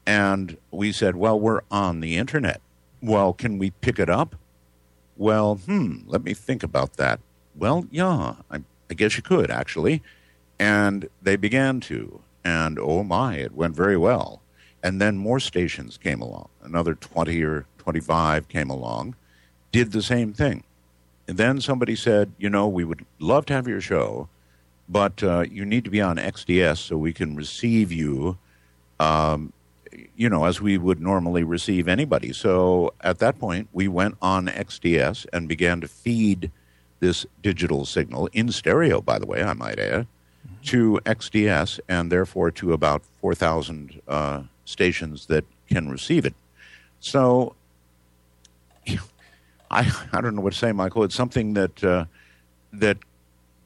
And 0.05 0.57
we 0.71 0.91
said, 0.91 1.15
well, 1.15 1.39
we're 1.39 1.61
on 1.71 2.01
the 2.01 2.17
internet. 2.17 2.61
Well, 3.01 3.31
can 3.33 3.57
we 3.57 3.71
pick 3.71 3.99
it 3.99 4.09
up? 4.09 4.35
Well, 5.15 5.55
hmm, 5.55 5.99
let 6.05 6.23
me 6.23 6.33
think 6.33 6.63
about 6.63 6.97
that. 6.97 7.21
Well, 7.55 7.85
yeah, 7.89 8.35
I, 8.51 8.63
I 8.89 8.93
guess 8.93 9.15
you 9.15 9.23
could, 9.23 9.49
actually. 9.49 10.03
And 10.59 11.07
they 11.21 11.37
began 11.37 11.79
to. 11.81 12.21
And 12.43 12.77
oh 12.77 13.03
my, 13.03 13.35
it 13.35 13.53
went 13.53 13.75
very 13.75 13.95
well. 13.95 14.42
And 14.83 14.99
then 14.99 15.17
more 15.17 15.39
stations 15.39 15.97
came 15.97 16.21
along. 16.21 16.49
Another 16.61 16.93
20 16.93 17.41
or 17.43 17.65
25 17.77 18.49
came 18.49 18.69
along, 18.69 19.15
did 19.71 19.93
the 19.93 20.03
same 20.03 20.33
thing. 20.33 20.63
And 21.27 21.37
then 21.37 21.61
somebody 21.61 21.95
said, 21.95 22.33
you 22.37 22.49
know, 22.49 22.67
we 22.67 22.83
would 22.83 23.05
love 23.19 23.45
to 23.45 23.53
have 23.53 23.67
your 23.67 23.79
show, 23.79 24.27
but 24.89 25.23
uh, 25.23 25.45
you 25.49 25.63
need 25.63 25.85
to 25.85 25.89
be 25.89 26.01
on 26.01 26.17
XDS 26.17 26.79
so 26.79 26.97
we 26.97 27.13
can 27.13 27.35
receive 27.35 27.93
you, 27.93 28.37
um, 28.99 29.53
you 30.17 30.29
know, 30.29 30.43
as 30.43 30.59
we 30.59 30.77
would 30.77 31.01
normally 31.01 31.43
receive 31.43 31.87
anybody. 31.87 32.33
So 32.33 32.93
at 33.01 33.19
that 33.19 33.39
point, 33.39 33.69
we 33.71 33.87
went 33.87 34.17
on 34.21 34.47
XDS 34.47 35.25
and 35.31 35.47
began 35.47 35.79
to 35.79 35.87
feed 35.87 36.51
this 36.99 37.25
digital 37.41 37.85
signal 37.85 38.27
in 38.33 38.51
stereo, 38.51 39.01
by 39.01 39.17
the 39.17 39.25
way, 39.25 39.43
I 39.43 39.53
might 39.53 39.79
add, 39.79 40.07
to 40.65 40.99
XDS 41.05 41.79
and 41.87 42.11
therefore 42.11 42.51
to 42.51 42.73
about 42.73 43.03
4,000 43.21 44.01
uh, 44.07 44.43
stations 44.65 45.27
that 45.27 45.45
can 45.67 45.89
receive 45.89 46.25
it. 46.25 46.33
So 46.99 47.55
I, 49.71 49.91
I 50.11 50.21
don't 50.21 50.35
know 50.35 50.41
what 50.41 50.53
to 50.53 50.59
say, 50.59 50.71
Michael. 50.71 51.03
It's 51.03 51.15
something 51.15 51.53
that 51.53 51.83
uh, 51.83 52.05
that 52.71 52.97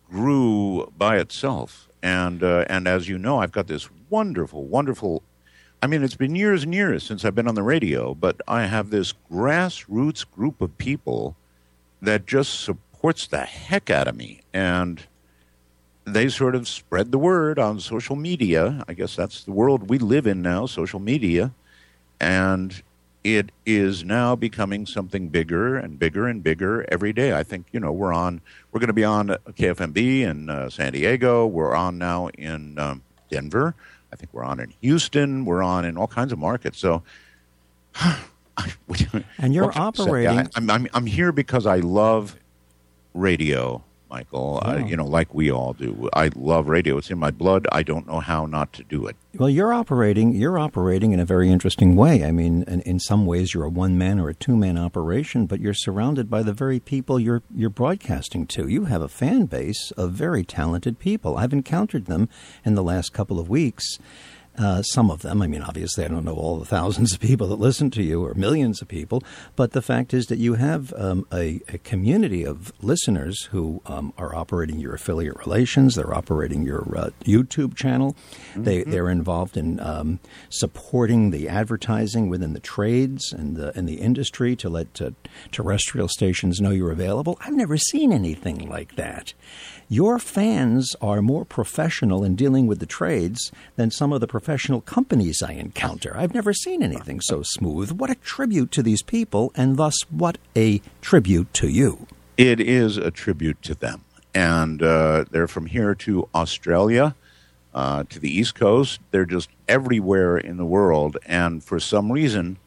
grew 0.09 0.91
by 0.97 1.17
itself, 1.17 1.89
and 2.01 2.43
uh, 2.43 2.65
and 2.69 2.87
as 2.87 3.07
you 3.07 3.17
know, 3.17 3.39
I've 3.39 3.51
got 3.51 3.67
this 3.67 3.89
wonderful, 4.09 4.65
wonderful. 4.65 5.23
I 5.81 5.87
mean, 5.87 6.03
it's 6.03 6.15
been 6.15 6.35
years 6.35 6.63
and 6.63 6.73
years 6.73 7.03
since 7.03 7.23
I've 7.23 7.35
been 7.35 7.47
on 7.47 7.55
the 7.55 7.63
radio, 7.63 8.15
but 8.15 8.41
I 8.47 8.65
have 8.65 8.89
this 8.89 9.13
grassroots 9.31 10.25
group 10.29 10.59
of 10.59 10.75
people 10.79 11.35
that 12.01 12.25
just 12.25 12.61
supports 12.61 13.27
the 13.27 13.41
heck 13.41 13.89
out 13.89 14.07
of 14.07 14.15
me, 14.15 14.41
and 14.53 15.05
they 16.07 16.29
sort 16.29 16.55
of 16.55 16.67
spread 16.67 17.11
the 17.11 17.17
word 17.17 17.59
on 17.59 17.81
social 17.81 18.15
media. 18.15 18.83
I 18.87 18.93
guess 18.93 19.15
that's 19.15 19.43
the 19.43 19.51
world 19.51 19.89
we 19.89 19.97
live 19.97 20.25
in 20.25 20.41
now, 20.41 20.65
social 20.65 21.01
media. 21.01 21.51
And 22.21 22.81
it 23.25 23.51
is 23.65 24.05
now 24.05 24.33
becoming 24.33 24.85
something 24.85 25.27
bigger 25.27 25.75
and 25.75 25.99
bigger 25.99 26.25
and 26.25 26.41
bigger 26.41 26.85
every 26.89 27.11
day. 27.11 27.37
I 27.37 27.43
think, 27.43 27.65
you 27.73 27.81
know, 27.81 27.91
we're 27.91 28.13
on, 28.13 28.39
we're 28.71 28.79
going 28.79 28.87
to 28.87 28.93
be 28.93 29.03
on 29.03 29.27
KFMB 29.27 30.21
in 30.21 30.49
uh, 30.49 30.69
San 30.69 30.93
Diego. 30.93 31.45
We're 31.45 31.75
on 31.75 31.97
now 31.97 32.29
in 32.29 32.79
um, 32.79 33.03
Denver. 33.29 33.75
I 34.13 34.15
think 34.15 34.29
we're 34.31 34.45
on 34.45 34.61
in 34.61 34.73
Houston. 34.79 35.43
We're 35.43 35.61
on 35.61 35.83
in 35.83 35.97
all 35.97 36.07
kinds 36.07 36.31
of 36.31 36.39
markets. 36.39 36.79
So, 36.79 37.03
and 39.39 39.53
you're 39.53 39.77
operating. 39.77 40.39
I, 40.39 40.47
I'm, 40.55 40.69
I'm, 40.69 40.87
I'm 40.93 41.05
here 41.05 41.33
because 41.33 41.65
I 41.65 41.77
love 41.77 42.37
radio 43.13 43.83
Michael. 44.09 44.61
Uh, 44.63 44.77
you 44.77 44.95
know, 44.95 45.05
like 45.05 45.33
we 45.33 45.51
all 45.51 45.73
do. 45.73 46.09
I 46.13 46.29
love 46.35 46.69
radio. 46.69 46.97
It's 46.97 47.09
in 47.09 47.19
my 47.19 47.31
blood. 47.31 47.67
I 47.71 47.83
don't 47.83 48.07
know 48.07 48.19
how 48.19 48.45
not 48.45 48.73
to 48.73 48.83
do 48.83 49.05
it. 49.07 49.15
Well, 49.35 49.49
you're 49.49 49.73
operating. 49.73 50.33
You're 50.33 50.57
operating 50.57 51.11
in 51.11 51.19
a 51.19 51.25
very 51.25 51.49
interesting 51.49 51.95
way. 51.95 52.23
I 52.23 52.31
mean, 52.31 52.63
in, 52.63 52.81
in 52.81 52.99
some 52.99 53.25
ways, 53.25 53.53
you're 53.53 53.65
a 53.65 53.69
one 53.69 53.97
man 53.97 54.19
or 54.19 54.29
a 54.29 54.33
two 54.33 54.55
man 54.55 54.77
operation, 54.77 55.45
but 55.45 55.59
you're 55.59 55.73
surrounded 55.73 56.29
by 56.29 56.43
the 56.43 56.53
very 56.53 56.79
people 56.79 57.19
you're 57.19 57.43
you're 57.53 57.69
broadcasting 57.69 58.47
to. 58.47 58.67
You 58.67 58.85
have 58.85 59.01
a 59.01 59.07
fan 59.07 59.45
base 59.45 59.91
of 59.91 60.11
very 60.11 60.43
talented 60.43 60.99
people. 60.99 61.37
I've 61.37 61.53
encountered 61.53 62.05
them 62.05 62.29
in 62.65 62.75
the 62.75 62.83
last 62.83 63.13
couple 63.13 63.39
of 63.39 63.49
weeks 63.49 63.99
uh, 64.57 64.81
some 64.81 65.11
of 65.11 65.21
them. 65.21 65.41
I 65.41 65.47
mean, 65.47 65.61
obviously, 65.61 66.05
I 66.05 66.07
don't 66.07 66.25
know 66.25 66.35
all 66.35 66.57
the 66.57 66.65
thousands 66.65 67.13
of 67.13 67.19
people 67.19 67.47
that 67.47 67.59
listen 67.59 67.89
to 67.91 68.03
you 68.03 68.25
or 68.25 68.33
millions 68.33 68.81
of 68.81 68.87
people, 68.87 69.23
but 69.55 69.71
the 69.71 69.81
fact 69.81 70.13
is 70.13 70.27
that 70.27 70.37
you 70.37 70.55
have 70.55 70.93
um, 70.97 71.27
a, 71.31 71.61
a, 71.69 71.77
community 71.79 72.43
of 72.43 72.73
listeners 72.81 73.43
who 73.51 73.81
um, 73.85 74.13
are 74.17 74.35
operating 74.35 74.79
your 74.79 74.95
affiliate 74.95 75.37
relations. 75.37 75.95
They're 75.95 76.13
operating 76.13 76.63
your 76.63 76.83
uh, 76.97 77.09
YouTube 77.23 77.75
channel. 77.75 78.15
Mm-hmm. 78.51 78.63
They 78.63 78.83
they're 78.83 79.09
involved 79.09 79.57
in 79.57 79.79
um, 79.79 80.19
supporting 80.49 81.31
the 81.31 81.47
advertising 81.49 82.29
within 82.29 82.53
the 82.53 82.59
trades 82.59 83.31
and 83.31 83.55
the 83.55 83.77
in 83.77 83.85
the 83.85 83.95
industry 83.95 84.55
to 84.57 84.69
let 84.69 85.01
uh, 85.01 85.11
terrestrial 85.51 86.07
stations 86.07 86.59
know 86.59 86.71
you're 86.71 86.91
available. 86.91 87.37
I've 87.41 87.53
never 87.53 87.77
seen 87.77 88.11
anything 88.11 88.67
like 88.67 88.95
that. 88.95 89.33
Your 89.89 90.19
fans 90.19 90.97
are 91.01 91.21
more 91.21 91.45
professional 91.45 92.23
in 92.25 92.35
dealing 92.35 92.67
with 92.67 92.79
the 92.79 92.85
trades 92.85 93.53
than 93.77 93.89
some 93.89 94.11
of 94.11 94.19
the 94.19 94.27
professional 94.27 94.81
companies 94.81 95.41
I 95.41 95.53
encounter. 95.53 96.13
I've 96.17 96.33
never 96.33 96.51
seen 96.51 96.83
anything 96.83 97.21
so 97.21 97.41
smooth. 97.41 97.91
What 97.91 98.09
a 98.09 98.15
tribute 98.15 98.71
to 98.73 98.83
these 98.83 99.01
people, 99.01 99.53
and 99.55 99.77
thus, 99.77 99.95
what 100.09 100.39
a 100.57 100.81
tribute 100.99 101.53
to 101.53 101.69
you. 101.69 102.05
It 102.35 102.59
is 102.59 102.97
a 102.97 103.11
tribute 103.11 103.61
to 103.61 103.75
them. 103.75 104.03
And 104.35 104.83
uh, 104.83 105.23
they're 105.31 105.47
from 105.47 105.67
here 105.67 105.95
to 105.95 106.27
Australia. 106.35 107.15
Uh, 107.73 108.03
to 108.09 108.19
the 108.19 108.31
East 108.31 108.55
Coast. 108.55 108.99
They're 109.11 109.25
just 109.25 109.49
everywhere 109.67 110.35
in 110.35 110.57
the 110.57 110.65
world. 110.65 111.15
And 111.27 111.63
for 111.63 111.79
some 111.79 112.11
reason, 112.11 112.57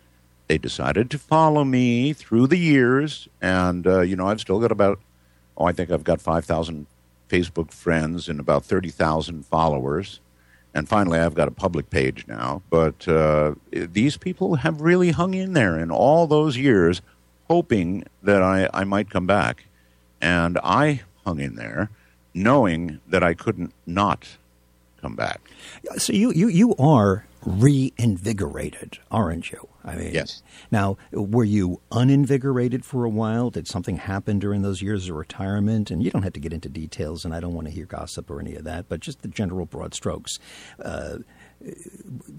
they 0.47 0.57
decided 0.57 1.11
to 1.11 1.19
follow 1.19 1.65
me 1.65 2.13
through 2.13 2.47
the 2.47 2.59
years. 2.59 3.27
And, 3.43 3.89
uh, 3.89 4.03
you 4.03 4.15
know, 4.15 4.29
I've 4.29 4.41
still 4.41 4.61
got 4.61 4.71
about, 4.71 5.01
oh, 5.57 5.65
I 5.65 5.73
think 5.73 5.91
I've 5.91 6.05
got 6.05 6.21
5,000 6.21 6.87
Facebook 7.31 7.73
friends 7.73 8.29
and 8.29 8.41
about 8.41 8.65
30,000 8.65 9.47
followers. 9.47 10.21
And 10.75 10.89
finally, 10.89 11.19
I've 11.19 11.35
got 11.35 11.49
a 11.49 11.53
public 11.53 11.91
page 11.91 12.27
now. 12.27 12.63
But 12.71 13.07
uh, 13.09 13.55
these 13.71 14.17
people 14.17 14.57
have 14.57 14.81
really 14.81 15.11
hung 15.11 15.35
in 15.35 15.53
there 15.53 15.79
in 15.79 15.91
all 15.91 16.27
those 16.27 16.57
years, 16.57 17.03
hoping 17.49 18.05
that 18.23 18.43
I, 18.43 18.69
I 18.73 18.85
might 18.85 19.11
come 19.11 19.27
back. 19.27 19.65
And 20.21 20.59
I 20.63 21.03
hung 21.25 21.41
in 21.41 21.57
there, 21.57 21.91
knowing 22.35 23.01
that 23.09 23.23
I 23.23 23.35
couldn't 23.35 23.73
not 23.87 24.29
come 25.01 25.17
back. 25.17 25.41
So 25.97 26.13
you, 26.13 26.33
you, 26.33 26.49
you 26.49 26.75
are 26.77 27.25
reinvigorated, 27.45 28.99
aren't 29.11 29.51
you? 29.51 29.69
I 29.85 29.97
mean, 29.97 30.13
yes. 30.13 30.43
Now, 30.71 30.99
were 31.13 31.45
you 31.45 31.81
uninvigorated 31.91 32.85
for 32.85 33.05
a 33.05 33.09
while? 33.09 33.51
Did 33.51 33.67
something 33.67 33.97
happen 33.97 34.39
during 34.39 34.63
those 34.63 34.83
years 34.83 35.09
of 35.09 35.17
retirement? 35.17 35.91
And 35.91 36.03
you 36.03 36.11
don't 36.11 36.23
have 36.23 36.35
to 36.35 36.41
get 36.41 36.53
into 36.53 36.69
details, 36.69 37.25
and 37.25 37.35
I 37.35 37.41
don't 37.41 37.55
want 37.55 37.67
to 37.67 37.73
hear 37.73 37.87
gossip 37.87 38.31
or 38.31 38.41
any 38.41 38.55
of 38.55 38.65
that, 38.65 38.89
but 38.89 39.01
just 39.01 39.23
the 39.23 39.29
general 39.29 39.67
broad 39.67 39.95
strokes. 39.95 40.39
Uh, 40.83 41.19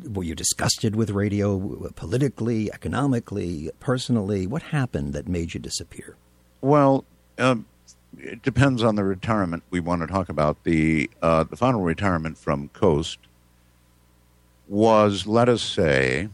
were 0.09 0.23
you 0.23 0.35
disgusted 0.35 0.95
with 0.95 1.11
radio 1.11 1.91
politically, 1.95 2.71
economically, 2.71 3.69
personally? 3.79 4.47
What 4.47 4.63
happened 4.63 5.13
that 5.13 5.27
made 5.27 5.53
you 5.53 5.59
disappear? 5.59 6.15
Well, 6.61 7.05
um, 7.37 7.65
it 8.17 8.41
depends 8.41 8.83
on 8.83 8.95
the 8.95 9.03
retirement 9.03 9.63
we 9.69 9.79
want 9.79 10.01
to 10.01 10.07
talk 10.07 10.29
about. 10.29 10.63
The 10.63 11.09
uh, 11.21 11.43
the 11.43 11.55
final 11.55 11.81
retirement 11.81 12.37
from 12.37 12.69
Coast 12.69 13.19
was, 14.71 15.27
let 15.27 15.49
us 15.49 15.61
say, 15.61 16.29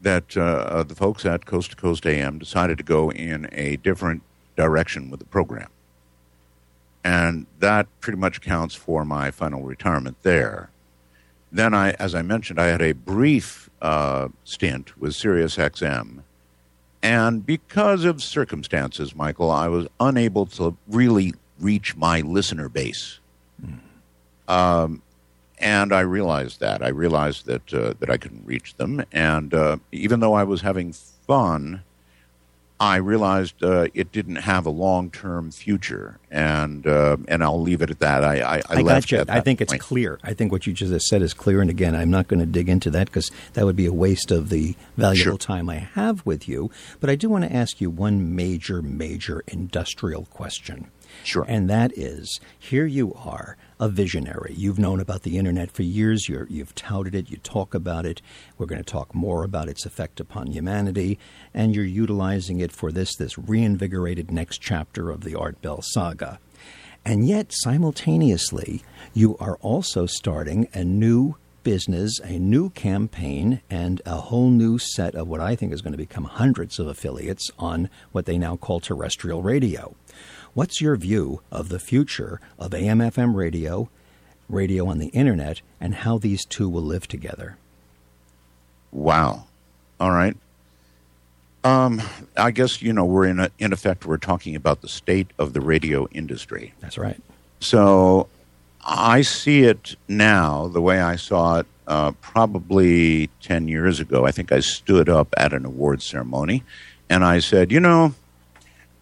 that 0.00 0.36
uh, 0.38 0.40
uh, 0.40 0.82
the 0.82 0.94
folks 0.94 1.26
at 1.26 1.44
Coast 1.44 1.70
to 1.70 1.76
Coast 1.76 2.06
AM 2.06 2.38
decided 2.38 2.78
to 2.78 2.84
go 2.84 3.12
in 3.12 3.46
a 3.52 3.76
different 3.76 4.22
direction 4.56 5.10
with 5.10 5.20
the 5.20 5.26
program. 5.26 5.68
And 7.04 7.46
that 7.58 7.88
pretty 8.00 8.18
much 8.18 8.40
counts 8.40 8.74
for 8.74 9.04
my 9.04 9.30
final 9.30 9.62
retirement 9.62 10.16
there. 10.22 10.70
Then, 11.52 11.74
I, 11.74 11.90
as 11.92 12.14
I 12.14 12.22
mentioned, 12.22 12.58
I 12.58 12.68
had 12.68 12.80
a 12.80 12.92
brief 12.92 13.68
uh, 13.82 14.28
stint 14.44 14.98
with 14.98 15.12
SiriusXM. 15.12 16.22
And 17.02 17.44
because 17.44 18.06
of 18.06 18.22
circumstances, 18.22 19.14
Michael, 19.14 19.50
I 19.50 19.68
was 19.68 19.88
unable 20.00 20.46
to 20.46 20.74
really 20.88 21.34
reach 21.60 21.96
my 21.96 22.22
listener 22.22 22.70
base. 22.70 23.20
Mm. 23.62 23.78
Um, 24.48 25.02
and 25.62 25.92
I 25.92 26.00
realized 26.00 26.60
that. 26.60 26.82
I 26.82 26.88
realized 26.88 27.46
that 27.46 27.72
uh, 27.72 27.94
that 28.00 28.10
I 28.10 28.16
couldn't 28.16 28.44
reach 28.44 28.76
them, 28.76 29.04
and 29.12 29.54
uh, 29.54 29.78
even 29.92 30.20
though 30.20 30.34
I 30.34 30.42
was 30.42 30.60
having 30.60 30.92
fun, 30.92 31.82
I 32.80 32.96
realized 32.96 33.62
uh, 33.62 33.86
it 33.94 34.10
didn't 34.10 34.36
have 34.36 34.66
a 34.66 34.70
long 34.70 35.08
term 35.08 35.52
future, 35.52 36.18
and 36.32 36.84
uh, 36.84 37.16
and 37.28 37.44
I'll 37.44 37.62
leave 37.62 37.80
it 37.80 37.90
at 37.90 38.00
that. 38.00 38.24
I 38.24 38.40
I, 38.40 38.56
I, 38.56 38.62
I 38.70 38.82
got 38.82 39.10
you. 39.12 39.24
I 39.28 39.38
think 39.40 39.60
point. 39.60 39.72
it's 39.72 39.74
clear. 39.74 40.18
I 40.24 40.34
think 40.34 40.50
what 40.50 40.66
you 40.66 40.72
just 40.72 41.06
said 41.06 41.22
is 41.22 41.32
clear. 41.32 41.60
And 41.60 41.70
again, 41.70 41.94
I'm 41.94 42.10
not 42.10 42.26
going 42.26 42.40
to 42.40 42.46
dig 42.46 42.68
into 42.68 42.90
that 42.90 43.06
because 43.06 43.30
that 43.52 43.64
would 43.64 43.76
be 43.76 43.86
a 43.86 43.92
waste 43.92 44.32
of 44.32 44.48
the 44.48 44.74
valuable 44.96 45.32
sure. 45.32 45.38
time 45.38 45.70
I 45.70 45.76
have 45.76 46.26
with 46.26 46.48
you. 46.48 46.72
But 46.98 47.08
I 47.08 47.14
do 47.14 47.28
want 47.28 47.44
to 47.44 47.52
ask 47.54 47.80
you 47.80 47.88
one 47.88 48.34
major, 48.34 48.82
major 48.82 49.44
industrial 49.46 50.24
question. 50.24 50.90
Sure. 51.24 51.44
And 51.48 51.70
that 51.70 51.96
is 51.96 52.40
here 52.58 52.86
you 52.86 53.14
are, 53.14 53.56
a 53.78 53.88
visionary. 53.88 54.54
You've 54.56 54.78
known 54.78 55.00
about 55.00 55.22
the 55.22 55.38
internet 55.38 55.70
for 55.70 55.82
years. 55.82 56.28
you 56.28 56.46
have 56.58 56.74
touted 56.74 57.14
it. 57.14 57.30
You 57.30 57.36
talk 57.38 57.74
about 57.74 58.06
it. 58.06 58.22
We're 58.58 58.66
going 58.66 58.82
to 58.82 58.90
talk 58.90 59.14
more 59.14 59.44
about 59.44 59.68
its 59.68 59.86
effect 59.86 60.20
upon 60.20 60.48
humanity. 60.48 61.18
And 61.54 61.74
you're 61.74 61.84
utilizing 61.84 62.60
it 62.60 62.72
for 62.72 62.92
this, 62.92 63.16
this 63.16 63.38
reinvigorated 63.38 64.30
next 64.30 64.58
chapter 64.58 65.10
of 65.10 65.22
the 65.22 65.34
Art 65.34 65.60
Bell 65.62 65.80
saga. 65.82 66.38
And 67.04 67.26
yet, 67.26 67.48
simultaneously, 67.50 68.82
you 69.12 69.36
are 69.38 69.56
also 69.56 70.06
starting 70.06 70.68
a 70.72 70.84
new 70.84 71.36
business, 71.62 72.18
a 72.20 72.38
new 72.38 72.70
campaign, 72.70 73.60
and 73.70 74.02
a 74.06 74.16
whole 74.16 74.50
new 74.50 74.78
set 74.78 75.14
of 75.14 75.28
what 75.28 75.40
I 75.40 75.56
think 75.56 75.72
is 75.72 75.80
going 75.80 75.92
to 75.92 75.98
become 75.98 76.24
hundreds 76.24 76.78
of 76.78 76.86
affiliates 76.86 77.50
on 77.58 77.88
what 78.12 78.26
they 78.26 78.38
now 78.38 78.56
call 78.56 78.80
terrestrial 78.80 79.42
radio. 79.42 79.94
What's 80.54 80.82
your 80.82 80.96
view 80.96 81.40
of 81.50 81.70
the 81.70 81.78
future 81.78 82.38
of 82.58 82.74
AM 82.74 82.98
FM 82.98 83.34
radio, 83.34 83.88
radio 84.50 84.86
on 84.86 84.98
the 84.98 85.06
internet, 85.08 85.62
and 85.80 85.94
how 85.94 86.18
these 86.18 86.44
two 86.44 86.68
will 86.68 86.82
live 86.82 87.08
together? 87.08 87.56
Wow. 88.90 89.46
All 89.98 90.10
right. 90.10 90.36
Um, 91.64 92.02
I 92.36 92.50
guess 92.50 92.82
you 92.82 92.92
know 92.92 93.04
we're 93.04 93.26
in 93.26 93.40
a, 93.40 93.50
in 93.58 93.72
effect 93.72 94.04
we're 94.04 94.18
talking 94.18 94.54
about 94.54 94.82
the 94.82 94.88
state 94.88 95.30
of 95.38 95.54
the 95.54 95.60
radio 95.60 96.06
industry. 96.10 96.74
That's 96.80 96.98
right. 96.98 97.20
So 97.60 98.28
I 98.84 99.22
see 99.22 99.62
it 99.62 99.96
now 100.08 100.66
the 100.68 100.82
way 100.82 101.00
I 101.00 101.16
saw 101.16 101.60
it 101.60 101.66
uh, 101.86 102.10
probably 102.20 103.30
ten 103.40 103.68
years 103.68 104.00
ago. 104.00 104.26
I 104.26 104.32
think 104.32 104.52
I 104.52 104.60
stood 104.60 105.08
up 105.08 105.32
at 105.38 105.52
an 105.52 105.64
award 105.64 106.02
ceremony 106.02 106.62
and 107.08 107.24
I 107.24 107.38
said, 107.38 107.70
you 107.70 107.80
know, 107.80 108.14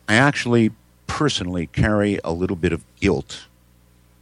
I 0.06 0.14
actually 0.14 0.70
personally 1.10 1.66
carry 1.66 2.20
a 2.22 2.32
little 2.32 2.56
bit 2.56 2.72
of 2.72 2.84
guilt 2.96 3.46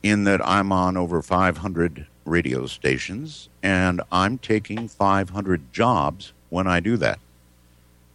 in 0.02 0.24
that 0.24 0.46
I'm 0.46 0.72
on 0.72 0.96
over 0.96 1.22
500 1.22 2.06
radio 2.24 2.66
stations 2.66 3.48
and 3.62 4.00
I'm 4.10 4.38
taking 4.38 4.88
500 4.88 5.72
jobs 5.72 6.32
when 6.50 6.66
I 6.66 6.80
do 6.80 6.96
that 6.96 7.18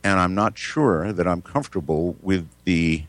and 0.04 0.20
I'm 0.20 0.36
not 0.36 0.58
sure 0.58 1.14
that 1.14 1.28
I'm 1.28 1.42
comfortable 1.42 2.16
with 2.22 2.48
the 2.66 3.04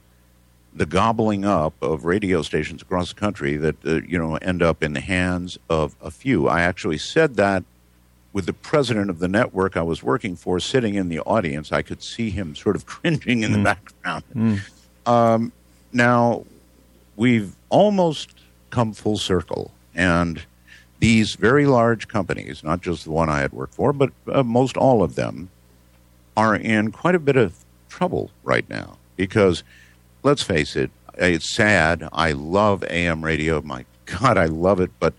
the 0.76 0.86
gobbling 0.86 1.44
up 1.44 1.72
of 1.80 2.04
radio 2.04 2.42
stations 2.42 2.82
across 2.82 3.10
the 3.10 3.20
country 3.20 3.56
that 3.56 3.76
uh, 3.86 4.00
you 4.06 4.18
know 4.18 4.36
end 4.36 4.62
up 4.62 4.82
in 4.82 4.92
the 4.92 5.00
hands 5.00 5.58
of 5.68 5.96
a 6.00 6.10
few. 6.10 6.48
I 6.48 6.62
actually 6.62 6.98
said 6.98 7.36
that 7.36 7.64
with 8.32 8.46
the 8.46 8.52
president 8.52 9.08
of 9.08 9.20
the 9.20 9.28
network 9.28 9.76
I 9.76 9.82
was 9.82 10.02
working 10.02 10.34
for 10.34 10.58
sitting 10.58 10.96
in 10.96 11.08
the 11.08 11.20
audience. 11.20 11.70
I 11.72 11.82
could 11.82 12.02
see 12.02 12.30
him 12.30 12.54
sort 12.54 12.76
of 12.76 12.84
cringing 12.94 13.42
in 13.42 13.52
the 13.52 13.58
mm. 13.58 13.64
background. 13.64 14.24
Mm. 14.34 14.60
Um, 15.06 15.52
now 15.92 16.44
we've 17.16 17.54
almost 17.68 18.30
come 18.70 18.92
full 18.92 19.16
circle, 19.16 19.70
and 19.94 20.42
these 21.00 21.34
very 21.34 21.66
large 21.66 22.08
companies, 22.08 22.64
not 22.64 22.80
just 22.80 23.04
the 23.04 23.10
one 23.10 23.28
I 23.28 23.40
had 23.40 23.52
worked 23.52 23.74
for, 23.74 23.92
but 23.92 24.12
uh, 24.32 24.42
most 24.42 24.76
all 24.76 25.02
of 25.02 25.14
them, 25.14 25.50
are 26.36 26.56
in 26.56 26.90
quite 26.90 27.14
a 27.14 27.20
bit 27.20 27.36
of 27.36 27.54
trouble 27.88 28.30
right 28.42 28.68
now 28.68 28.96
because 29.16 29.62
let's 30.22 30.42
face 30.42 30.74
it, 30.74 30.90
it's 31.16 31.54
sad. 31.54 32.08
I 32.12 32.32
love 32.32 32.82
AM 32.90 33.24
radio. 33.24 33.62
My 33.62 33.84
God, 34.06 34.36
I 34.36 34.46
love 34.46 34.80
it, 34.80 34.90
but 34.98 35.14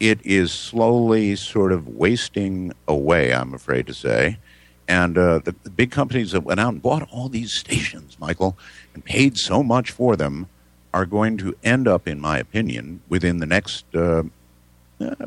it 0.00 0.24
is 0.24 0.52
slowly 0.52 1.36
sort 1.36 1.72
of 1.72 1.88
wasting 1.88 2.72
away, 2.86 3.32
I'm 3.32 3.54
afraid 3.54 3.86
to 3.86 3.94
say. 3.94 4.38
And 4.88 5.18
uh, 5.18 5.40
the, 5.40 5.54
the, 5.62 5.70
big 5.70 5.90
companies 5.90 6.32
that 6.32 6.40
went 6.40 6.60
out 6.60 6.72
and 6.72 6.82
bought 6.82 7.06
all 7.12 7.28
these 7.28 7.52
stations, 7.52 8.16
Michael, 8.18 8.56
and 8.94 9.04
paid 9.04 9.36
so 9.36 9.62
much 9.62 9.90
for 9.90 10.16
them, 10.16 10.48
are 10.94 11.04
going 11.04 11.36
to 11.38 11.54
end 11.62 11.86
up, 11.86 12.08
in 12.08 12.18
my 12.18 12.38
opinion, 12.38 13.02
within 13.08 13.38
the 13.38 13.46
next 13.46 13.84
uh, 13.94 14.22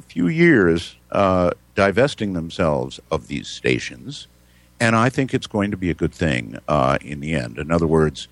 few 0.08 0.28
years, 0.28 0.96
uh, 1.12 1.52
divesting 1.76 2.34
themselves 2.34 3.00
of 3.12 3.28
these 3.28 3.48
stations 3.48 4.28
and 4.82 4.96
I 4.96 5.10
think 5.10 5.36
it's 5.36 5.46
going 5.46 5.70
to 5.70 5.78
be 5.78 5.92
a 5.92 5.94
good 5.94 6.12
thing 6.12 6.58
uh, 6.68 6.98
in 7.02 7.20
the 7.20 7.36
end. 7.36 7.60
In 7.60 7.72
other 7.72 7.86
words, 7.86 8.28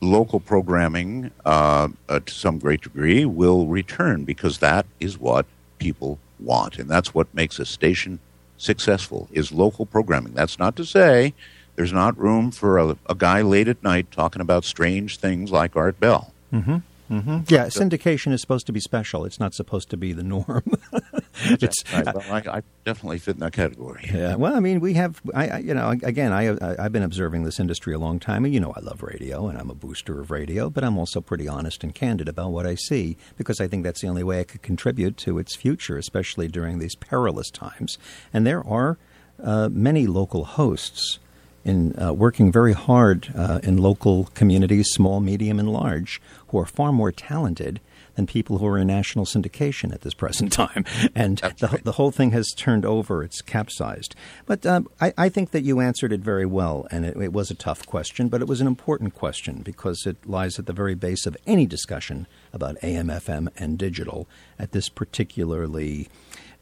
local 0.00 0.40
programming, 0.40 1.30
uh, 1.44 1.88
uh, 2.08 2.18
to 2.18 2.34
some 2.34 2.58
great 2.58 2.80
degree, 2.80 3.24
will 3.24 3.68
return 3.68 4.24
because 4.24 4.58
that 4.58 4.84
is 4.98 5.16
what 5.16 5.46
people 5.78 6.18
want, 6.40 6.80
and 6.80 6.90
that's 6.90 7.14
what 7.14 7.32
makes 7.32 7.60
a 7.60 7.64
station 7.64 8.18
successful 8.58 9.28
is 9.32 9.52
local 9.52 9.86
programming. 9.86 10.34
That's 10.34 10.58
not 10.58 10.76
to 10.76 10.84
say 10.84 11.34
there's 11.76 11.92
not 11.92 12.18
room 12.18 12.50
for 12.50 12.78
a, 12.78 12.96
a 13.08 13.14
guy 13.14 13.42
late 13.42 13.68
at 13.68 13.82
night 13.82 14.10
talking 14.10 14.40
about 14.40 14.64
strange 14.64 15.18
things 15.18 15.50
like 15.50 15.76
Art 15.76 16.00
Bell. 16.00 16.32
Mm-hmm. 16.52 16.76
Mm-hmm. 17.10 17.38
Yeah, 17.48 17.66
syndication 17.66 18.32
is 18.32 18.40
supposed 18.40 18.66
to 18.66 18.72
be 18.72 18.80
special. 18.80 19.24
It's 19.24 19.38
not 19.38 19.54
supposed 19.54 19.90
to 19.90 19.96
be 19.96 20.12
the 20.12 20.24
norm. 20.24 20.64
it's, 21.44 21.84
right. 21.92 22.06
well, 22.06 22.24
I, 22.30 22.58
I, 22.58 22.62
definitely 22.84 23.18
fit 23.18 23.34
in 23.34 23.40
that 23.40 23.52
category. 23.52 24.08
Yeah. 24.12 24.36
Well, 24.36 24.54
I 24.54 24.60
mean, 24.60 24.80
we 24.80 24.94
have, 24.94 25.20
I, 25.34 25.48
I 25.48 25.58
you 25.58 25.74
know, 25.74 25.90
again, 25.90 26.32
I, 26.32 26.56
I, 26.78 26.82
have 26.82 26.92
been 26.92 27.02
observing 27.02 27.44
this 27.44 27.58
industry 27.58 27.94
a 27.94 27.98
long 27.98 28.18
time, 28.18 28.44
and 28.44 28.54
you 28.54 28.60
know, 28.60 28.72
I 28.76 28.80
love 28.80 29.02
radio, 29.02 29.48
and 29.48 29.58
I'm 29.58 29.70
a 29.70 29.74
booster 29.74 30.20
of 30.20 30.30
radio, 30.30 30.70
but 30.70 30.84
I'm 30.84 30.98
also 30.98 31.20
pretty 31.20 31.48
honest 31.48 31.82
and 31.82 31.94
candid 31.94 32.28
about 32.28 32.52
what 32.52 32.66
I 32.66 32.74
see 32.74 33.16
because 33.36 33.60
I 33.60 33.66
think 33.66 33.84
that's 33.84 34.00
the 34.00 34.08
only 34.08 34.22
way 34.22 34.40
I 34.40 34.44
could 34.44 34.62
contribute 34.62 35.16
to 35.18 35.38
its 35.38 35.56
future, 35.56 35.96
especially 35.96 36.48
during 36.48 36.78
these 36.78 36.94
perilous 36.94 37.50
times. 37.50 37.98
And 38.32 38.46
there 38.46 38.66
are 38.66 38.98
uh, 39.42 39.68
many 39.70 40.06
local 40.06 40.44
hosts 40.44 41.18
in 41.64 42.00
uh, 42.00 42.12
working 42.12 42.52
very 42.52 42.72
hard 42.72 43.32
uh, 43.34 43.58
in 43.64 43.76
local 43.76 44.30
communities, 44.34 44.86
small, 44.90 45.20
medium, 45.20 45.58
and 45.58 45.68
large, 45.68 46.20
who 46.48 46.58
are 46.58 46.64
far 46.64 46.92
more 46.92 47.10
talented 47.10 47.80
than 48.16 48.26
people 48.26 48.58
who 48.58 48.66
are 48.66 48.78
in 48.78 48.86
national 48.86 49.24
syndication 49.24 49.92
at 49.94 50.00
this 50.00 50.14
present 50.14 50.52
time. 50.64 50.84
And 51.14 51.38
the, 51.38 51.68
right. 51.68 51.84
the 51.84 51.92
whole 51.92 52.10
thing 52.10 52.32
has 52.32 52.52
turned 52.56 52.84
over, 52.84 53.22
it's 53.22 53.40
capsized. 53.40 54.14
But 54.46 54.66
um, 54.66 54.88
I, 55.00 55.12
I, 55.16 55.28
think 55.28 55.50
that 55.50 55.62
you 55.62 55.80
answered 55.80 56.12
it 56.12 56.20
very 56.20 56.46
well, 56.46 56.86
and 56.90 57.04
it, 57.04 57.16
it 57.16 57.32
was 57.32 57.50
a 57.50 57.54
tough 57.54 57.86
question, 57.86 58.28
but 58.28 58.40
it 58.40 58.48
was 58.48 58.60
an 58.60 58.66
important 58.66 59.14
question 59.14 59.62
because 59.62 60.06
it 60.06 60.16
lies 60.26 60.58
at 60.58 60.66
the 60.66 60.72
very 60.72 60.94
base 60.94 61.26
of 61.26 61.36
any 61.46 61.66
discussion 61.66 62.26
about 62.52 62.76
AM, 62.82 63.08
FM, 63.08 63.48
and 63.56 63.78
digital 63.78 64.26
at 64.58 64.72
this 64.72 64.88
particularly 64.88 66.08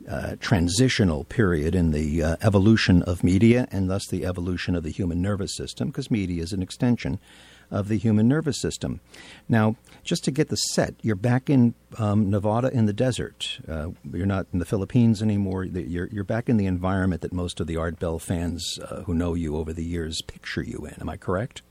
uh, 0.08 0.36
transitional 0.40 1.24
period 1.24 1.74
in 1.74 1.92
the 1.92 2.22
uh, 2.22 2.36
evolution 2.42 3.02
of 3.02 3.24
media 3.24 3.66
and 3.70 3.88
thus 3.88 4.06
the 4.08 4.26
evolution 4.26 4.74
of 4.74 4.82
the 4.82 4.90
human 4.90 5.22
nervous 5.22 5.56
system, 5.56 5.88
because 5.88 6.10
media 6.10 6.42
is 6.42 6.52
an 6.52 6.62
extension 6.62 7.18
of 7.70 7.88
the 7.88 7.98
human 7.98 8.28
nervous 8.28 8.60
system. 8.60 9.00
Now, 9.48 9.76
just 10.02 10.24
to 10.24 10.30
get 10.30 10.48
the 10.48 10.56
set, 10.56 10.94
you're 11.02 11.16
back 11.16 11.48
in 11.48 11.74
um, 11.98 12.30
Nevada 12.30 12.70
in 12.70 12.86
the 12.86 12.92
desert. 12.92 13.58
Uh, 13.68 13.90
you're 14.12 14.26
not 14.26 14.46
in 14.52 14.58
the 14.58 14.64
Philippines 14.64 15.22
anymore. 15.22 15.64
You're, 15.64 16.08
you're 16.12 16.24
back 16.24 16.48
in 16.48 16.56
the 16.56 16.66
environment 16.66 17.22
that 17.22 17.32
most 17.32 17.60
of 17.60 17.66
the 17.66 17.76
Art 17.76 17.98
Bell 17.98 18.18
fans 18.18 18.78
uh, 18.80 19.02
who 19.02 19.14
know 19.14 19.34
you 19.34 19.56
over 19.56 19.72
the 19.72 19.84
years 19.84 20.20
picture 20.22 20.62
you 20.62 20.86
in. 20.86 21.00
Am 21.00 21.08
I 21.08 21.16
correct? 21.16 21.62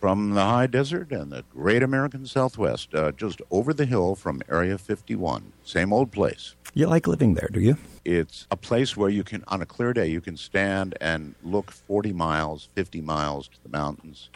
From 0.00 0.30
the 0.30 0.42
high 0.42 0.66
desert 0.66 1.12
and 1.12 1.30
the 1.30 1.44
great 1.50 1.82
American 1.82 2.24
Southwest, 2.24 2.94
uh, 2.94 3.12
just 3.12 3.42
over 3.50 3.74
the 3.74 3.84
hill 3.84 4.14
from 4.14 4.40
Area 4.48 4.78
51. 4.78 5.52
Same 5.62 5.92
old 5.92 6.10
place. 6.10 6.54
You 6.72 6.86
like 6.86 7.06
living 7.06 7.34
there, 7.34 7.50
do 7.52 7.60
you? 7.60 7.76
It's 8.04 8.46
a 8.50 8.56
place 8.56 8.96
where 8.96 9.10
you 9.10 9.24
can, 9.24 9.44
on 9.48 9.60
a 9.60 9.66
clear 9.66 9.92
day, 9.92 10.06
you 10.06 10.22
can 10.22 10.38
stand 10.38 10.96
and 11.02 11.34
look 11.42 11.70
40 11.70 12.14
miles, 12.14 12.68
50 12.74 13.02
miles 13.02 13.48
to 13.48 13.62
the 13.62 13.68
mountains. 13.68 14.30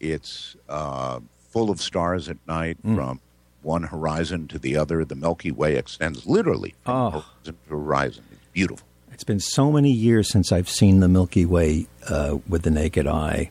It's 0.00 0.56
uh, 0.68 1.20
full 1.50 1.70
of 1.70 1.80
stars 1.80 2.28
at 2.28 2.38
night 2.46 2.78
mm. 2.82 2.94
from 2.94 3.20
one 3.62 3.84
horizon 3.84 4.48
to 4.48 4.58
the 4.58 4.76
other. 4.76 5.04
The 5.04 5.14
Milky 5.14 5.50
Way 5.50 5.76
extends 5.76 6.26
literally 6.26 6.74
from 6.84 6.94
oh. 6.94 7.10
horizon 7.10 7.34
to 7.44 7.54
horizon. 7.68 8.24
It's 8.32 8.46
beautiful. 8.52 8.86
It's 9.12 9.24
been 9.24 9.40
so 9.40 9.72
many 9.72 9.90
years 9.90 10.28
since 10.30 10.52
I've 10.52 10.68
seen 10.68 11.00
the 11.00 11.08
Milky 11.08 11.46
Way 11.46 11.86
uh, 12.08 12.38
with 12.46 12.62
the 12.62 12.70
naked 12.70 13.06
eye. 13.06 13.50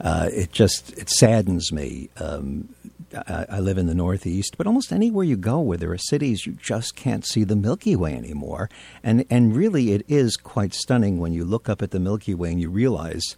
Uh, 0.00 0.28
it 0.32 0.50
just 0.50 0.96
it 0.98 1.10
saddens 1.10 1.72
me. 1.72 2.08
Um, 2.16 2.68
I, 3.14 3.46
I, 3.48 3.60
live 3.60 3.78
in 3.78 3.86
the 3.86 3.94
Northeast, 3.94 4.56
but 4.56 4.66
almost 4.66 4.92
anywhere 4.92 5.24
you 5.24 5.36
go 5.36 5.60
where 5.60 5.78
there 5.78 5.92
are 5.92 5.98
cities, 5.98 6.46
you 6.46 6.52
just 6.52 6.96
can't 6.96 7.24
see 7.24 7.44
the 7.44 7.54
Milky 7.54 7.94
Way 7.94 8.14
anymore. 8.14 8.70
And 9.02 9.24
and 9.30 9.54
really, 9.54 9.92
it 9.92 10.04
is 10.08 10.36
quite 10.36 10.74
stunning 10.74 11.18
when 11.18 11.32
you 11.32 11.44
look 11.44 11.68
up 11.68 11.82
at 11.82 11.90
the 11.90 12.00
Milky 12.00 12.34
Way 12.34 12.52
and 12.52 12.60
you 12.60 12.70
realize 12.70 13.36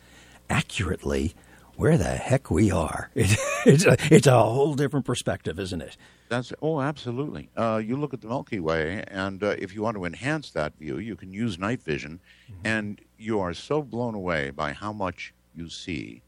accurately 0.48 1.34
where 1.76 1.98
the 1.98 2.04
heck 2.04 2.50
we 2.50 2.70
are. 2.70 3.10
It, 3.16 3.38
it's 3.66 3.84
a 3.84 3.96
it's 4.14 4.26
a 4.28 4.40
whole 4.40 4.74
different 4.74 5.04
perspective, 5.06 5.58
isn't 5.58 5.80
it? 5.80 5.96
That's 6.28 6.52
oh, 6.62 6.80
absolutely. 6.80 7.48
Uh, 7.56 7.82
you 7.84 7.96
look 7.96 8.14
at 8.14 8.20
the 8.20 8.28
Milky 8.28 8.60
Way, 8.60 9.02
and 9.08 9.42
uh, 9.42 9.56
if 9.58 9.74
you 9.74 9.82
want 9.82 9.96
to 9.96 10.04
enhance 10.04 10.50
that 10.50 10.78
view, 10.78 10.98
you 10.98 11.16
can 11.16 11.32
use 11.32 11.58
night 11.58 11.82
vision, 11.82 12.20
mm-hmm. 12.48 12.64
and 12.64 13.00
you 13.18 13.40
are 13.40 13.52
so 13.54 13.82
blown 13.82 14.14
away 14.14 14.50
by 14.50 14.72
how 14.72 14.92
much 14.92 15.34
you 15.56 15.68
see 15.68 16.22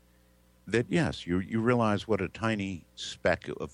that 0.66 0.87
yes, 0.88 1.26
you 1.28 1.38
you 1.38 1.61
realize 1.61 2.08
what 2.08 2.20
a 2.20 2.28
tiny 2.28 2.84
speck 2.96 3.48
of 3.61 3.72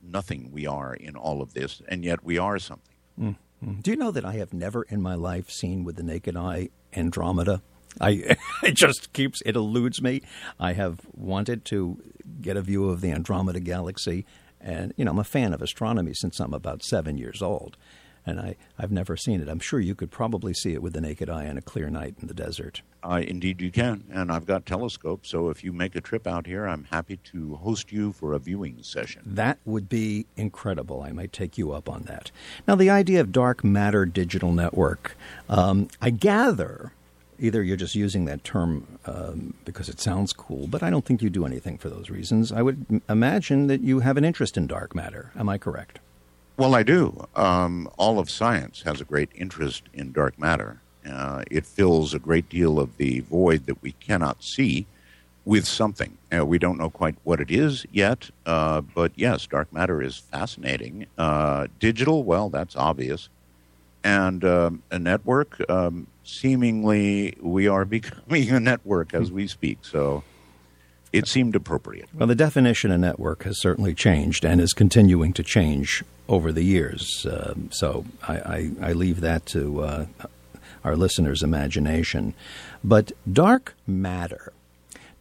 nothing 0.00 0.50
we 0.52 0.66
are 0.66 0.94
in 0.94 1.16
all 1.16 1.42
of 1.42 1.54
this, 1.54 1.82
and 1.88 2.04
yet 2.04 2.22
we 2.22 2.38
are 2.38 2.58
something. 2.58 2.94
Mm-hmm. 3.20 3.80
Do 3.80 3.90
you 3.90 3.96
know 3.96 4.10
that 4.10 4.24
I 4.24 4.34
have 4.34 4.52
never 4.52 4.82
in 4.84 5.02
my 5.02 5.14
life 5.14 5.50
seen 5.50 5.84
with 5.84 5.96
the 5.96 6.02
naked 6.02 6.36
eye 6.36 6.68
Andromeda? 6.94 7.62
I 8.00 8.36
it 8.62 8.74
just 8.74 9.12
keeps 9.12 9.42
it 9.46 9.56
eludes 9.56 10.00
me. 10.02 10.22
I 10.58 10.72
have 10.72 11.00
wanted 11.14 11.64
to 11.66 11.98
get 12.40 12.56
a 12.56 12.62
view 12.62 12.88
of 12.88 13.00
the 13.00 13.10
Andromeda 13.10 13.60
galaxy 13.60 14.24
And, 14.60 14.94
you 14.96 15.04
know, 15.04 15.10
I'm 15.10 15.18
a 15.18 15.24
fan 15.24 15.52
of 15.52 15.60
astronomy 15.62 16.12
since 16.14 16.40
I'm 16.40 16.54
about 16.54 16.82
seven 16.82 17.18
years 17.18 17.42
old. 17.42 17.76
And 18.26 18.40
I, 18.40 18.56
I've 18.78 18.90
never 18.90 19.18
seen 19.18 19.42
it. 19.42 19.48
I'm 19.50 19.58
sure 19.58 19.78
you 19.78 19.94
could 19.94 20.10
probably 20.10 20.54
see 20.54 20.72
it 20.72 20.80
with 20.82 20.94
the 20.94 21.00
naked 21.02 21.28
eye 21.28 21.46
on 21.46 21.58
a 21.58 21.60
clear 21.60 21.90
night 21.90 22.14
in 22.22 22.26
the 22.26 22.32
desert. 22.32 22.80
Uh, 23.02 23.20
indeed, 23.26 23.60
you 23.60 23.70
can. 23.70 24.04
And 24.10 24.32
I've 24.32 24.46
got 24.46 24.64
telescopes, 24.64 25.28
so 25.28 25.50
if 25.50 25.62
you 25.62 25.74
make 25.74 25.94
a 25.94 26.00
trip 26.00 26.26
out 26.26 26.46
here, 26.46 26.66
I'm 26.66 26.84
happy 26.84 27.18
to 27.32 27.56
host 27.56 27.92
you 27.92 28.12
for 28.12 28.32
a 28.32 28.38
viewing 28.38 28.82
session. 28.82 29.20
That 29.26 29.58
would 29.66 29.90
be 29.90 30.24
incredible. 30.38 31.02
I 31.02 31.12
might 31.12 31.34
take 31.34 31.58
you 31.58 31.72
up 31.72 31.86
on 31.86 32.04
that. 32.04 32.30
Now, 32.66 32.76
the 32.76 32.88
idea 32.88 33.20
of 33.20 33.30
dark 33.30 33.62
matter 33.62 34.06
digital 34.06 34.52
network, 34.52 35.18
um, 35.50 35.88
I 36.00 36.08
gather 36.08 36.92
either 37.44 37.62
you're 37.62 37.76
just 37.76 37.94
using 37.94 38.24
that 38.24 38.42
term 38.42 38.98
um, 39.04 39.54
because 39.64 39.88
it 39.90 40.00
sounds 40.00 40.32
cool, 40.32 40.66
but 40.66 40.82
I 40.82 40.88
don't 40.88 41.04
think 41.04 41.20
you 41.20 41.28
do 41.28 41.44
anything 41.44 41.76
for 41.76 41.90
those 41.90 42.08
reasons. 42.08 42.50
I 42.50 42.62
would 42.62 42.86
m- 42.90 43.02
imagine 43.08 43.66
that 43.66 43.82
you 43.82 44.00
have 44.00 44.16
an 44.16 44.24
interest 44.24 44.56
in 44.56 44.66
dark 44.66 44.94
matter. 44.94 45.30
Am 45.36 45.48
I 45.48 45.58
correct? 45.58 45.98
Well, 46.56 46.74
I 46.74 46.82
do. 46.82 47.26
Um, 47.36 47.88
all 47.98 48.18
of 48.18 48.30
science 48.30 48.82
has 48.82 49.00
a 49.00 49.04
great 49.04 49.28
interest 49.34 49.82
in 49.92 50.12
dark 50.12 50.38
matter. 50.38 50.80
Uh, 51.08 51.42
it 51.50 51.66
fills 51.66 52.14
a 52.14 52.18
great 52.18 52.48
deal 52.48 52.78
of 52.78 52.96
the 52.96 53.20
void 53.20 53.66
that 53.66 53.82
we 53.82 53.92
cannot 53.92 54.42
see 54.42 54.86
with 55.44 55.66
something. 55.66 56.16
Uh, 56.34 56.46
we 56.46 56.58
don't 56.58 56.78
know 56.78 56.88
quite 56.88 57.16
what 57.24 57.40
it 57.40 57.50
is 57.50 57.84
yet, 57.92 58.30
uh, 58.46 58.80
but 58.80 59.12
yes, 59.16 59.46
dark 59.46 59.70
matter 59.70 60.00
is 60.00 60.16
fascinating. 60.16 61.06
Uh, 61.18 61.66
digital, 61.78 62.24
well, 62.24 62.48
that's 62.48 62.74
obvious. 62.74 63.28
And 64.02 64.42
um, 64.44 64.82
a 64.90 64.98
network, 64.98 65.58
um, 65.68 66.06
seemingly 66.24 67.36
we 67.40 67.68
are 67.68 67.84
becoming 67.84 68.50
a 68.50 68.60
network 68.60 69.14
as 69.14 69.30
we 69.30 69.46
speak. 69.46 69.78
So 69.82 70.24
it 71.12 71.28
seemed 71.28 71.54
appropriate. 71.54 72.08
Well, 72.12 72.26
the 72.26 72.34
definition 72.34 72.90
of 72.90 73.00
network 73.00 73.44
has 73.44 73.60
certainly 73.60 73.94
changed 73.94 74.44
and 74.44 74.60
is 74.60 74.72
continuing 74.72 75.32
to 75.34 75.44
change 75.44 76.02
over 76.28 76.50
the 76.50 76.64
years. 76.64 77.24
Uh, 77.24 77.54
so 77.70 78.04
I, 78.26 78.34
I, 78.34 78.70
I, 78.80 78.92
leave 78.94 79.20
that 79.20 79.46
to 79.46 79.82
uh, 79.82 80.06
our 80.82 80.96
listeners' 80.96 81.42
imagination. 81.42 82.34
But 82.82 83.12
dark 83.30 83.74
matter. 83.86 84.52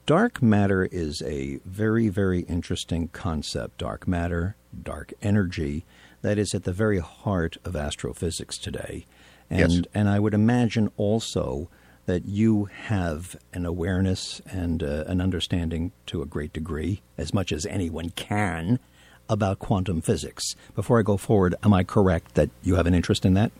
Dark 0.05 0.41
matter 0.41 0.85
is 0.85 1.21
a 1.21 1.59
very, 1.65 2.09
very 2.09 2.41
interesting 2.41 3.09
concept. 3.09 3.77
Dark 3.77 4.07
matter, 4.07 4.55
dark 4.81 5.13
energy, 5.21 5.85
that 6.21 6.37
is 6.37 6.55
at 6.55 6.63
the 6.63 6.73
very 6.73 6.99
heart 6.99 7.57
of 7.63 7.75
astrophysics 7.75 8.57
today. 8.57 9.05
And, 9.53 9.71
yes. 9.71 9.83
and 9.93 10.09
I 10.09 10.19
would 10.19 10.33
imagine 10.33 10.91
also 10.97 11.69
that 12.07 12.25
you 12.25 12.65
have 12.65 13.35
an 13.53 13.65
awareness 13.65 14.41
and 14.47 14.81
uh, 14.81 15.03
an 15.05 15.21
understanding 15.21 15.91
to 16.07 16.23
a 16.23 16.25
great 16.25 16.51
degree, 16.51 17.01
as 17.19 17.33
much 17.33 17.51
as 17.51 17.65
anyone 17.67 18.09
can, 18.09 18.79
about 19.29 19.59
quantum 19.59 20.01
physics. 20.01 20.55
Before 20.75 20.99
I 20.99 21.03
go 21.03 21.17
forward, 21.17 21.53
am 21.63 21.71
I 21.71 21.83
correct 21.83 22.33
that 22.33 22.49
you 22.63 22.75
have 22.75 22.87
an 22.87 22.95
interest 22.95 23.25
in 23.25 23.35
that? 23.35 23.51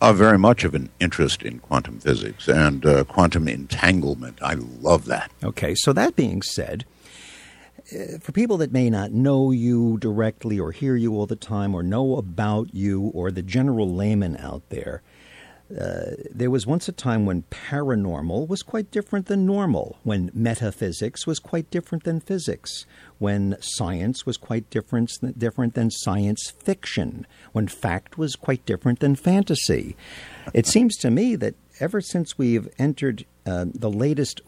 Uh, 0.00 0.12
very 0.12 0.38
much 0.38 0.64
of 0.64 0.74
an 0.74 0.90
interest 0.98 1.42
in 1.42 1.60
quantum 1.60 2.00
physics 2.00 2.48
and 2.48 2.84
uh, 2.84 3.04
quantum 3.04 3.46
entanglement. 3.46 4.38
I 4.42 4.54
love 4.54 5.04
that. 5.04 5.30
Okay, 5.44 5.74
so 5.76 5.92
that 5.92 6.16
being 6.16 6.42
said, 6.42 6.84
for 8.20 8.32
people 8.32 8.56
that 8.58 8.72
may 8.72 8.90
not 8.90 9.12
know 9.12 9.50
you 9.50 9.98
directly 9.98 10.58
or 10.58 10.72
hear 10.72 10.96
you 10.96 11.14
all 11.14 11.26
the 11.26 11.36
time 11.36 11.74
or 11.74 11.82
know 11.82 12.16
about 12.16 12.74
you 12.74 13.10
or 13.14 13.30
the 13.30 13.42
general 13.42 13.92
layman 13.92 14.36
out 14.36 14.62
there, 14.68 15.02
uh, 15.78 16.16
there 16.32 16.50
was 16.50 16.66
once 16.66 16.88
a 16.88 16.92
time 16.92 17.24
when 17.24 17.42
paranormal 17.42 18.48
was 18.48 18.62
quite 18.62 18.90
different 18.90 19.26
than 19.26 19.46
normal, 19.46 19.98
when 20.02 20.30
metaphysics 20.34 21.26
was 21.26 21.38
quite 21.38 21.70
different 21.70 22.02
than 22.02 22.18
physics, 22.20 22.86
when 23.18 23.56
science 23.60 24.26
was 24.26 24.36
quite 24.36 24.68
different, 24.70 25.12
different 25.38 25.74
than 25.74 25.90
science 25.90 26.52
fiction, 26.58 27.24
when 27.52 27.68
fact 27.68 28.18
was 28.18 28.34
quite 28.34 28.66
different 28.66 28.98
than 28.98 29.14
fantasy. 29.14 29.96
It 30.52 30.66
seems 30.66 30.96
to 30.96 31.10
me 31.10 31.36
that 31.36 31.54
ever 31.78 32.00
since 32.00 32.36
we've 32.36 32.68
entered 32.78 33.24
uh, 33.46 33.66
the 33.72 33.90
latest 33.90 34.40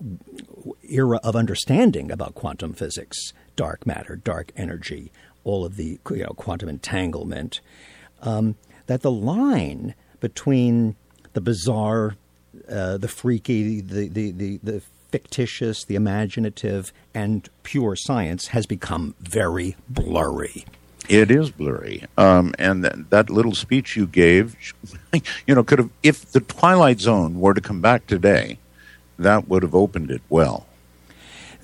era 0.92 1.18
of 1.22 1.36
understanding 1.36 2.10
about 2.10 2.34
quantum 2.34 2.72
physics, 2.72 3.32
dark 3.56 3.86
matter, 3.86 4.16
dark 4.16 4.52
energy, 4.56 5.12
all 5.44 5.64
of 5.64 5.76
the 5.76 5.98
you 6.10 6.24
know, 6.24 6.34
quantum 6.36 6.68
entanglement, 6.68 7.60
um, 8.22 8.54
that 8.86 9.02
the 9.02 9.10
line 9.10 9.94
between 10.20 10.96
the 11.32 11.40
bizarre, 11.40 12.16
uh, 12.70 12.96
the 12.96 13.08
freaky, 13.08 13.80
the, 13.80 14.08
the, 14.08 14.30
the, 14.30 14.60
the 14.62 14.82
fictitious, 15.10 15.84
the 15.84 15.94
imaginative, 15.94 16.92
and 17.14 17.48
pure 17.62 17.94
science 17.94 18.48
has 18.48 18.66
become 18.66 19.14
very 19.20 19.76
blurry. 19.88 20.64
It 21.08 21.30
is 21.30 21.50
blurry, 21.50 22.04
um, 22.16 22.54
and 22.58 22.84
that, 22.84 23.10
that 23.10 23.28
little 23.28 23.54
speech 23.54 23.96
you 23.96 24.06
gave, 24.06 24.56
you 25.46 25.54
know, 25.54 25.64
could 25.64 25.80
have 25.80 25.90
if 26.02 26.30
the 26.30 26.40
Twilight 26.40 27.00
Zone 27.00 27.40
were 27.40 27.54
to 27.54 27.60
come 27.60 27.80
back 27.80 28.06
today, 28.06 28.58
that 29.18 29.48
would 29.48 29.62
have 29.62 29.74
opened 29.74 30.10
it 30.10 30.22
well. 30.28 30.66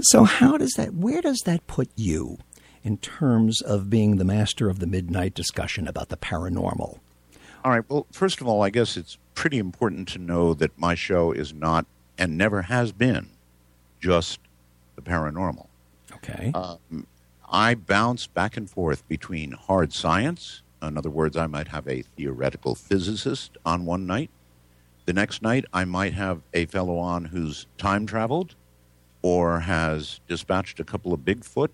So, 0.01 0.25
how 0.25 0.57
does 0.57 0.73
that? 0.75 0.95
Where 0.95 1.21
does 1.21 1.41
that 1.45 1.67
put 1.67 1.91
you 1.97 2.39
in 2.83 2.99
terms 2.99 3.61
of 3.61 3.91
being 3.91 4.17
the 4.17 4.25
master 4.25 4.69
of 4.69 4.79
the 4.79 4.87
midnight 4.87 5.35
discussion 5.35 5.89
about 5.89 6.09
the 6.09 6.17
paranormal? 6.17 6.99
All 7.65 7.73
right. 7.73 7.85
Well, 7.89 8.07
first 8.13 8.41
of 8.41 8.47
all, 8.47 8.63
I 8.63 8.71
guess 8.71 8.97
it's 8.97 9.19
pretty 9.35 9.59
important 9.59 10.09
to 10.09 10.19
know 10.19 10.55
that 10.55 10.79
my 10.79 10.95
show 10.95 11.33
is 11.33 11.53
not 11.53 11.87
and 12.17 12.39
never 12.39 12.63
has 12.63 12.93
been 12.93 13.31
just 14.01 14.41
the 14.97 15.03
paranormal. 15.03 15.67
Okay. 16.15 16.53
Um, 16.55 17.07
I 17.51 17.75
bounce 17.75 18.27
back 18.27 18.57
and 18.57 18.69
forth 18.69 19.07
between 19.09 19.53
hard 19.53 19.93
science. 19.93 20.63
In 20.81 20.97
other 20.97 21.11
words, 21.11 21.37
I 21.37 21.47
might 21.47 21.69
have 21.69 21.89
a 21.89 22.03
theoretical 22.03 22.75
physicist 22.75 23.57
on 23.65 23.85
one 23.85 24.07
night. 24.07 24.31
The 25.07 25.13
next 25.13 25.43
night, 25.43 25.65
I 25.73 25.85
might 25.85 26.15
have 26.15 26.43
a 26.53 26.67
fellow 26.67 26.99
on 26.99 27.27
who's 27.27 27.67
time 27.79 28.07
traveled 28.07 28.55
or 29.23 29.61
has 29.61 30.21
dispatched 30.29 30.81
a 30.81 30.85
couple 30.85 31.13
of 31.13 31.21
Bigfoot. 31.21 31.71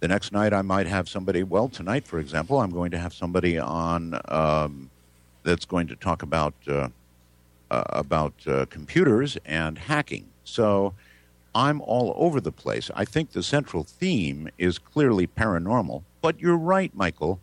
The 0.00 0.08
next 0.08 0.32
night, 0.32 0.52
I 0.52 0.62
might 0.62 0.86
have 0.86 1.08
somebody, 1.08 1.42
well, 1.42 1.68
tonight, 1.68 2.06
for 2.06 2.18
example, 2.18 2.60
I'm 2.60 2.70
going 2.70 2.90
to 2.90 2.98
have 2.98 3.14
somebody 3.14 3.58
on 3.58 4.18
um, 4.26 4.90
that's 5.44 5.64
going 5.64 5.86
to 5.88 5.96
talk 5.96 6.22
about 6.22 6.54
uh, 6.68 6.88
uh, 7.70 7.84
about 7.88 8.34
uh, 8.46 8.66
computers 8.66 9.38
and 9.46 9.78
hacking. 9.78 10.26
So 10.44 10.94
I'm 11.54 11.80
all 11.80 12.12
over 12.16 12.40
the 12.40 12.52
place. 12.52 12.90
I 12.94 13.04
think 13.04 13.32
the 13.32 13.42
central 13.42 13.82
theme 13.82 14.48
is 14.58 14.78
clearly 14.78 15.26
paranormal, 15.26 16.02
but 16.20 16.38
you're 16.40 16.56
right, 16.56 16.94
Michael. 16.94 17.40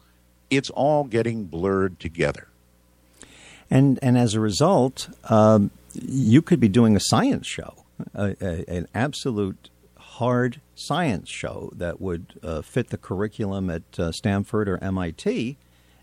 It's 0.49 0.69
all 0.69 1.03
getting 1.03 1.45
blurred 1.45 1.99
together. 1.99 2.47
And 3.71 3.99
and 4.01 4.17
as 4.17 4.33
a 4.33 4.39
result, 4.39 5.09
um, 5.25 5.71
you 5.93 6.41
could 6.41 6.59
be 6.59 6.69
doing 6.69 6.95
a 6.95 6.99
science 6.99 7.47
show, 7.47 7.85
a, 8.13 8.35
a, 8.41 8.69
an 8.69 8.87
absolute 8.93 9.69
hard 9.97 10.61
science 10.75 11.29
show 11.29 11.71
that 11.75 12.01
would 12.01 12.39
uh, 12.43 12.61
fit 12.61 12.89
the 12.89 12.97
curriculum 12.97 13.69
at 13.69 13.99
uh, 13.99 14.11
Stanford 14.11 14.67
or 14.67 14.77
MIT 14.83 15.57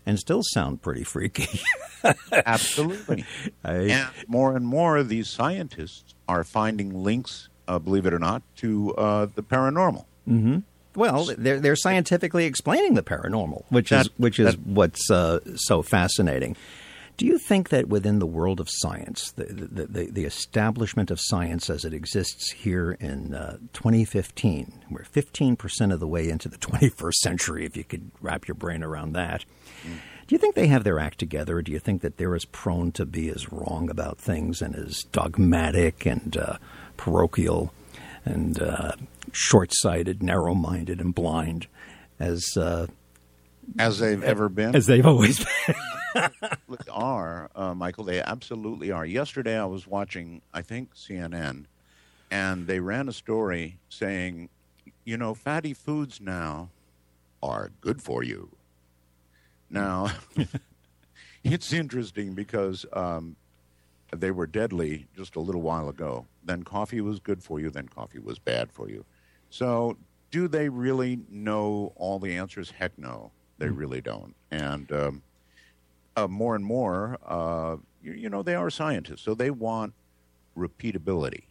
and 0.05 0.17
still 0.17 0.41
sound 0.41 0.81
pretty 0.81 1.03
freaky. 1.03 1.59
Absolutely. 2.31 3.25
I, 3.63 3.73
and 3.73 4.09
more 4.27 4.55
and 4.55 4.65
more, 4.65 5.03
these 5.03 5.29
scientists 5.29 6.15
are 6.27 6.43
finding 6.43 7.03
links, 7.03 7.49
uh, 7.67 7.77
believe 7.77 8.05
it 8.05 8.13
or 8.13 8.19
not, 8.19 8.41
to 8.57 8.95
uh, 8.95 9.27
the 9.35 9.43
paranormal. 9.43 10.05
Mm-hmm. 10.27 10.59
Well, 10.95 11.29
they're 11.37 11.59
they're 11.59 11.75
scientifically 11.75 12.45
explaining 12.45 12.95
the 12.95 13.03
paranormal, 13.03 13.65
which 13.69 13.91
that, 13.91 14.07
is 14.07 14.11
which 14.17 14.39
is 14.39 14.55
that, 14.55 14.65
what's 14.65 15.11
uh, 15.11 15.41
so 15.55 15.83
fascinating. 15.83 16.55
Do 17.17 17.25
you 17.25 17.39
think 17.39 17.69
that 17.69 17.87
within 17.87 18.19
the 18.19 18.27
world 18.27 18.59
of 18.59 18.69
science, 18.69 19.31
the, 19.31 19.45
the, 19.45 19.85
the, 19.87 20.11
the 20.11 20.25
establishment 20.25 21.09
of 21.09 21.19
science 21.19 21.67
as 21.67 21.83
it 21.83 21.91
exists 21.91 22.51
here 22.51 22.91
in 22.91 23.33
uh, 23.33 23.57
2015, 23.73 24.85
we're 24.91 25.01
15% 25.01 25.91
of 25.91 25.99
the 25.99 26.07
way 26.07 26.29
into 26.29 26.47
the 26.47 26.57
21st 26.59 27.13
century, 27.15 27.65
if 27.65 27.75
you 27.75 27.83
could 27.83 28.11
wrap 28.21 28.47
your 28.47 28.55
brain 28.55 28.83
around 28.83 29.13
that, 29.13 29.45
do 29.83 30.35
you 30.35 30.37
think 30.37 30.53
they 30.53 30.67
have 30.67 30.83
their 30.83 30.99
act 30.99 31.17
together, 31.17 31.61
do 31.63 31.71
you 31.71 31.79
think 31.79 32.01
that 32.03 32.17
they're 32.17 32.35
as 32.35 32.45
prone 32.45 32.91
to 32.91 33.05
be 33.05 33.29
as 33.29 33.51
wrong 33.51 33.89
about 33.89 34.19
things 34.19 34.61
and 34.61 34.75
as 34.75 35.03
dogmatic 35.11 36.05
and 36.05 36.37
uh, 36.37 36.57
parochial 36.97 37.73
and 38.25 38.61
uh, 38.61 38.91
short 39.31 39.71
sighted, 39.73 40.21
narrow 40.21 40.53
minded, 40.53 40.99
and 40.99 41.15
blind 41.15 41.65
as 42.19 42.45
uh, 42.57 42.87
as 43.79 43.99
they've 43.99 44.23
ever 44.23 44.49
been? 44.49 44.75
As 44.75 44.85
they've 44.85 45.05
always 45.05 45.39
been. 45.67 46.25
Are, 46.97 47.49
uh, 47.55 47.73
Michael. 47.75 48.03
They 48.03 48.19
absolutely 48.19 48.91
are. 48.91 49.05
Yesterday, 49.05 49.57
I 49.57 49.65
was 49.65 49.87
watching, 49.87 50.41
I 50.53 50.61
think, 50.63 50.95
CNN, 50.95 51.65
and 52.31 52.67
they 52.67 52.79
ran 52.79 53.07
a 53.07 53.13
story 53.13 53.77
saying, 53.87 54.49
you 55.05 55.15
know, 55.15 55.33
fatty 55.33 55.73
foods 55.73 56.19
now 56.19 56.69
are 57.41 57.71
good 57.79 58.01
for 58.01 58.23
you. 58.23 58.49
Now, 59.69 60.09
it's 61.43 61.71
interesting 61.71 62.33
because 62.33 62.85
um, 62.93 63.35
they 64.11 64.31
were 64.31 64.47
deadly 64.47 65.07
just 65.15 65.35
a 65.35 65.39
little 65.39 65.61
while 65.61 65.89
ago. 65.89 66.25
Then 66.43 66.63
coffee 66.63 67.01
was 67.01 67.19
good 67.19 67.43
for 67.43 67.59
you, 67.59 67.69
then 67.69 67.87
coffee 67.87 68.19
was 68.19 68.39
bad 68.39 68.71
for 68.71 68.89
you. 68.89 69.05
So 69.49 69.97
do 70.31 70.47
they 70.47 70.67
really 70.67 71.19
know 71.29 71.93
all 71.95 72.19
the 72.19 72.35
answers? 72.35 72.71
Heck 72.71 72.97
no, 72.97 73.31
they 73.59 73.69
really 73.69 74.01
don't. 74.01 74.35
And 74.51 74.91
um, 74.91 75.21
uh, 76.17 76.27
more 76.27 76.55
and 76.55 76.65
more, 76.65 77.17
uh, 77.25 77.77
you, 78.03 78.13
you 78.13 78.29
know, 78.29 78.41
they 78.41 78.55
are 78.55 78.69
scientists, 78.69 79.21
so 79.21 79.33
they 79.35 79.51
want 79.51 79.93
repeatability. 80.57 81.43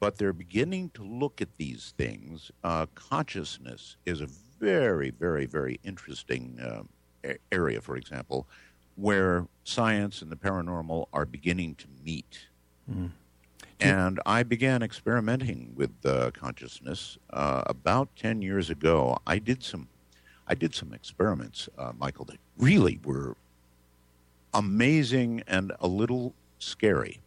But 0.00 0.16
they're 0.16 0.32
beginning 0.32 0.90
to 0.94 1.02
look 1.02 1.42
at 1.42 1.48
these 1.58 1.92
things. 1.98 2.50
Uh, 2.62 2.86
consciousness 2.94 3.96
is 4.06 4.20
a 4.20 4.28
very, 4.60 5.10
very, 5.10 5.46
very 5.46 5.80
interesting 5.82 6.58
uh, 6.60 7.32
area, 7.50 7.80
for 7.80 7.96
example, 7.96 8.46
where 8.96 9.46
science 9.64 10.22
and 10.22 10.30
the 10.30 10.36
paranormal 10.36 11.06
are 11.12 11.26
beginning 11.26 11.74
to 11.76 11.86
meet. 12.04 12.46
And 13.80 14.20
I 14.24 14.44
began 14.44 14.82
experimenting 14.82 15.72
with 15.74 15.90
uh, 16.04 16.30
consciousness 16.32 17.18
uh, 17.30 17.62
about 17.66 18.14
ten 18.14 18.40
years 18.40 18.70
ago. 18.70 19.18
I 19.26 19.38
did 19.38 19.62
some, 19.62 19.88
I 20.46 20.54
did 20.54 20.74
some 20.74 20.92
experiments, 20.92 21.68
uh, 21.76 21.92
Michael, 21.98 22.24
that 22.26 22.38
really 22.56 23.00
were 23.04 23.36
amazing 24.54 25.42
and 25.46 25.72
a 25.80 25.88
little 25.88 26.34
scary. 26.58 27.20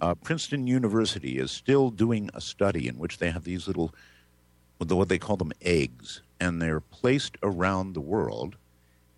Uh, 0.00 0.14
Princeton 0.14 0.66
University 0.66 1.38
is 1.38 1.50
still 1.50 1.90
doing 1.90 2.28
a 2.34 2.40
study 2.40 2.86
in 2.86 2.98
which 2.98 3.18
they 3.18 3.30
have 3.30 3.44
these 3.44 3.66
little, 3.66 3.94
what 4.78 5.08
they 5.08 5.18
call 5.18 5.36
them 5.36 5.52
eggs, 5.62 6.20
and 6.38 6.60
they're 6.60 6.80
placed 6.80 7.38
around 7.42 7.94
the 7.94 8.00
world, 8.00 8.56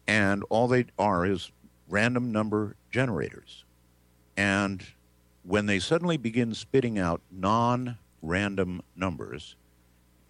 and 0.07 0.45
all 0.51 0.69
they 0.69 0.87
are 0.99 1.27
is 1.27 1.51
random 1.89 2.31
number 2.31 2.77
generators. 2.91 3.65
And 4.37 4.85
when 5.43 5.67
they 5.67 5.81
suddenly 5.81 6.17
begin 6.17 6.55
spitting 6.55 6.99
out 6.99 7.21
non 7.31 7.99
random 8.23 8.83
numbers, 8.95 9.57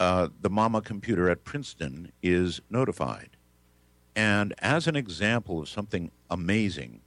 uh, 0.01 0.29
the 0.41 0.51
mama 0.51 0.81
computer 0.81 1.29
at 1.29 1.45
Princeton 1.45 2.13
is 2.23 2.61
notified. 2.71 3.31
And 4.19 4.53
as 4.59 4.89
an 4.89 4.97
example 4.97 5.61
of 5.61 5.69
something 5.69 6.11
amazing, 6.29 7.03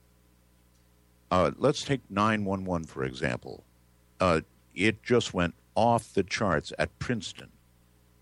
uh, 1.30 1.52
let's 1.58 1.84
take 1.84 2.00
911 2.10 2.88
for 2.88 3.04
example. 3.04 3.66
Uh, 4.22 4.40
it 4.74 5.04
just 5.04 5.34
went 5.34 5.54
off 5.76 6.14
the 6.14 6.24
charts 6.24 6.72
at 6.80 6.98
Princeton 7.00 7.50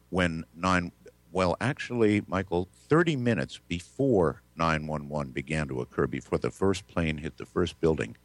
when 0.10 0.44
9 0.56 0.92
well 1.32 1.56
actually 1.62 2.24
Michael 2.26 2.68
30 2.88 3.16
minutes 3.16 3.60
before 3.68 4.42
911 4.56 5.34
began 5.34 5.68
to 5.68 5.82
occur 5.82 6.08
before 6.08 6.40
the 6.40 6.50
first 6.50 6.88
plane 6.88 7.20
hit 7.20 7.38
the 7.38 7.46
first 7.46 7.80
building 7.80 8.18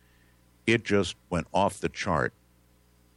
it 0.67 0.83
just 0.83 1.15
went 1.29 1.47
off 1.53 1.81
the 1.81 1.91
chart 1.91 2.33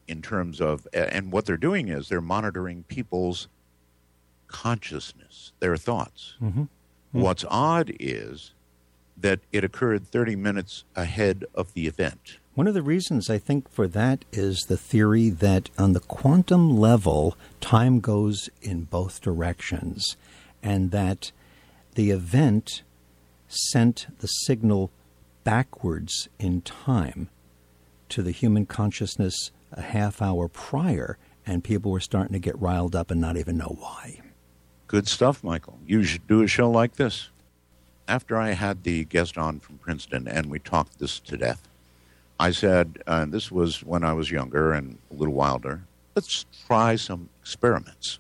in 0.10 0.22
terms 0.22 0.60
of 0.60 0.86
and 0.94 1.32
what 1.32 1.46
they're 1.46 1.56
doing 1.56 1.88
is 1.88 2.10
they're 2.10 2.20
monitoring 2.20 2.84
people's 2.84 3.48
consciousness 4.48 5.54
their 5.60 5.78
thoughts 5.78 6.36
Mm-hmm. 7.18 7.26
what's 7.26 7.46
odd 7.50 7.94
is 8.00 8.52
that 9.20 9.40
it 9.52 9.64
occurred 9.64 10.06
30 10.08 10.36
minutes 10.36 10.84
ahead 10.96 11.44
of 11.56 11.74
the 11.74 11.88
event 11.88 12.38
One 12.54 12.68
of 12.68 12.74
the 12.74 12.84
reasons 12.84 13.30
I 13.30 13.40
think 13.40 13.70
for 13.70 13.88
that 13.88 14.26
is 14.32 14.62
the 14.68 14.78
theory 14.78 15.30
that 15.30 15.70
on 15.78 15.94
the 15.94 16.00
quantum 16.00 16.78
level, 16.78 17.36
time 17.62 18.00
goes 18.00 18.50
in 18.62 18.84
both 18.84 19.22
directions, 19.22 20.18
and 20.64 20.92
that 20.92 21.32
the 21.96 22.10
event 22.12 22.82
sent 23.48 24.08
the 24.20 24.28
signal 24.28 24.90
backwards 25.44 26.30
in 26.40 26.62
time 26.62 27.30
to 28.10 28.22
the 28.24 28.32
human 28.32 28.66
consciousness 28.66 29.52
a 29.72 29.82
half 29.82 30.22
hour 30.22 30.48
prior, 30.48 31.18
and 31.46 31.64
people 31.64 31.92
were 31.92 32.00
starting 32.00 32.34
to 32.34 32.40
get 32.40 32.60
riled 32.60 32.96
up 32.96 33.12
and 33.12 33.22
not 33.22 33.38
even 33.38 33.58
know 33.58 33.76
why. 33.80 34.20
Good 34.88 35.08
stuff, 35.10 35.44
Michael. 35.44 35.78
You 35.86 36.04
should 36.04 36.28
do 36.28 36.42
a 36.42 36.48
show 36.48 36.70
like 36.70 36.96
this. 36.96 37.30
After 38.08 38.38
I 38.38 38.52
had 38.52 38.84
the 38.84 39.04
guest 39.04 39.38
on 39.38 39.60
from 39.60 39.78
Princeton 39.80 40.30
and 40.30 40.50
we 40.50 40.60
talked 40.60 41.00
this 41.00 41.20
to 41.20 41.36
death, 41.36 41.68
I 42.40 42.52
said, 42.52 43.04
uh, 43.06 43.20
and 43.24 43.34
this 43.34 43.52
was 43.52 43.84
when 43.84 44.06
I 44.06 44.14
was 44.14 44.32
younger 44.32 44.72
and 44.72 44.98
a 45.12 45.14
little 45.14 45.34
wilder, 45.34 45.82
let's 46.16 46.46
try 46.66 46.96
some 46.96 47.28
experiments. 47.42 48.20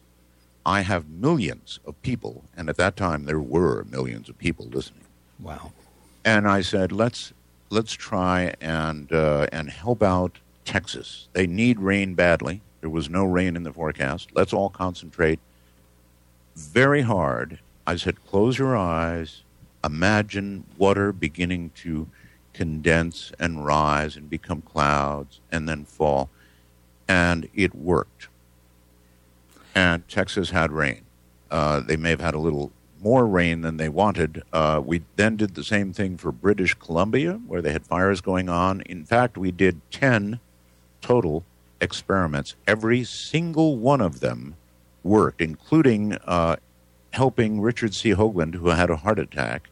I 0.65 0.81
have 0.81 1.07
millions 1.07 1.79
of 1.85 2.01
people, 2.01 2.43
and 2.57 2.67
at 2.67 2.75
that 2.75 2.97
time 2.97 3.23
there 3.23 3.39
were 3.39 3.85
millions 3.85 4.27
of 4.27 4.37
people 4.37 4.65
listening. 4.65 5.05
Wow. 5.39 5.71
And 6.25 6.45
I 6.45 6.61
said, 6.61 6.91
let's 6.91 7.31
let's 7.69 7.93
try 7.93 8.53
and 8.59 9.09
uh, 9.13 9.47
and 9.53 9.69
help 9.69 10.03
out 10.03 10.39
Texas. 10.65 11.29
They 11.31 11.47
need 11.47 11.79
rain 11.79 12.15
badly. 12.15 12.61
There 12.81 12.89
was 12.89 13.09
no 13.09 13.23
rain 13.23 13.55
in 13.55 13.63
the 13.63 13.71
forecast. 13.71 14.31
Let's 14.33 14.51
all 14.51 14.69
concentrate 14.69 15.39
very 16.57 17.03
hard. 17.03 17.59
I 17.85 17.95
said, 17.95 18.25
close 18.25 18.57
your 18.57 18.75
eyes. 18.75 19.43
Imagine 19.83 20.65
water 20.77 21.13
beginning 21.13 21.71
to 21.75 22.07
condense 22.53 23.31
and 23.39 23.65
rise 23.65 24.15
and 24.15 24.29
become 24.29 24.61
clouds 24.61 25.39
and 25.51 25.69
then 25.69 25.85
fall. 25.85 26.29
And 27.07 27.47
it 27.53 27.75
worked. 27.75 28.27
And 29.75 30.07
Texas 30.07 30.49
had 30.49 30.71
rain. 30.71 31.03
Uh, 31.51 31.79
they 31.79 31.95
may 31.95 32.09
have 32.09 32.19
had 32.19 32.33
a 32.33 32.39
little 32.39 32.71
more 33.01 33.27
rain 33.27 33.61
than 33.61 33.77
they 33.77 33.89
wanted. 33.89 34.41
Uh, 34.51 34.81
we 34.83 35.03
then 35.15 35.37
did 35.37 35.53
the 35.53 35.63
same 35.63 35.93
thing 35.93 36.17
for 36.17 36.31
British 36.31 36.73
Columbia, 36.73 37.33
where 37.45 37.61
they 37.61 37.71
had 37.71 37.85
fires 37.85 38.19
going 38.19 38.49
on. 38.49 38.81
In 38.81 39.05
fact, 39.05 39.37
we 39.37 39.51
did 39.51 39.79
10 39.91 40.39
total 41.01 41.45
experiments. 41.79 42.55
Every 42.65 43.03
single 43.03 43.77
one 43.77 44.01
of 44.01 44.19
them 44.19 44.55
worked, 45.07 45.41
including 45.41 46.13
uh, 46.25 46.57
helping 47.13 47.61
Richard 47.61 47.93
C. 47.93 48.11
Hoagland, 48.11 48.55
who 48.55 48.67
had 48.67 48.89
a 48.89 48.97
heart 48.97 49.19
attack. 49.19 49.69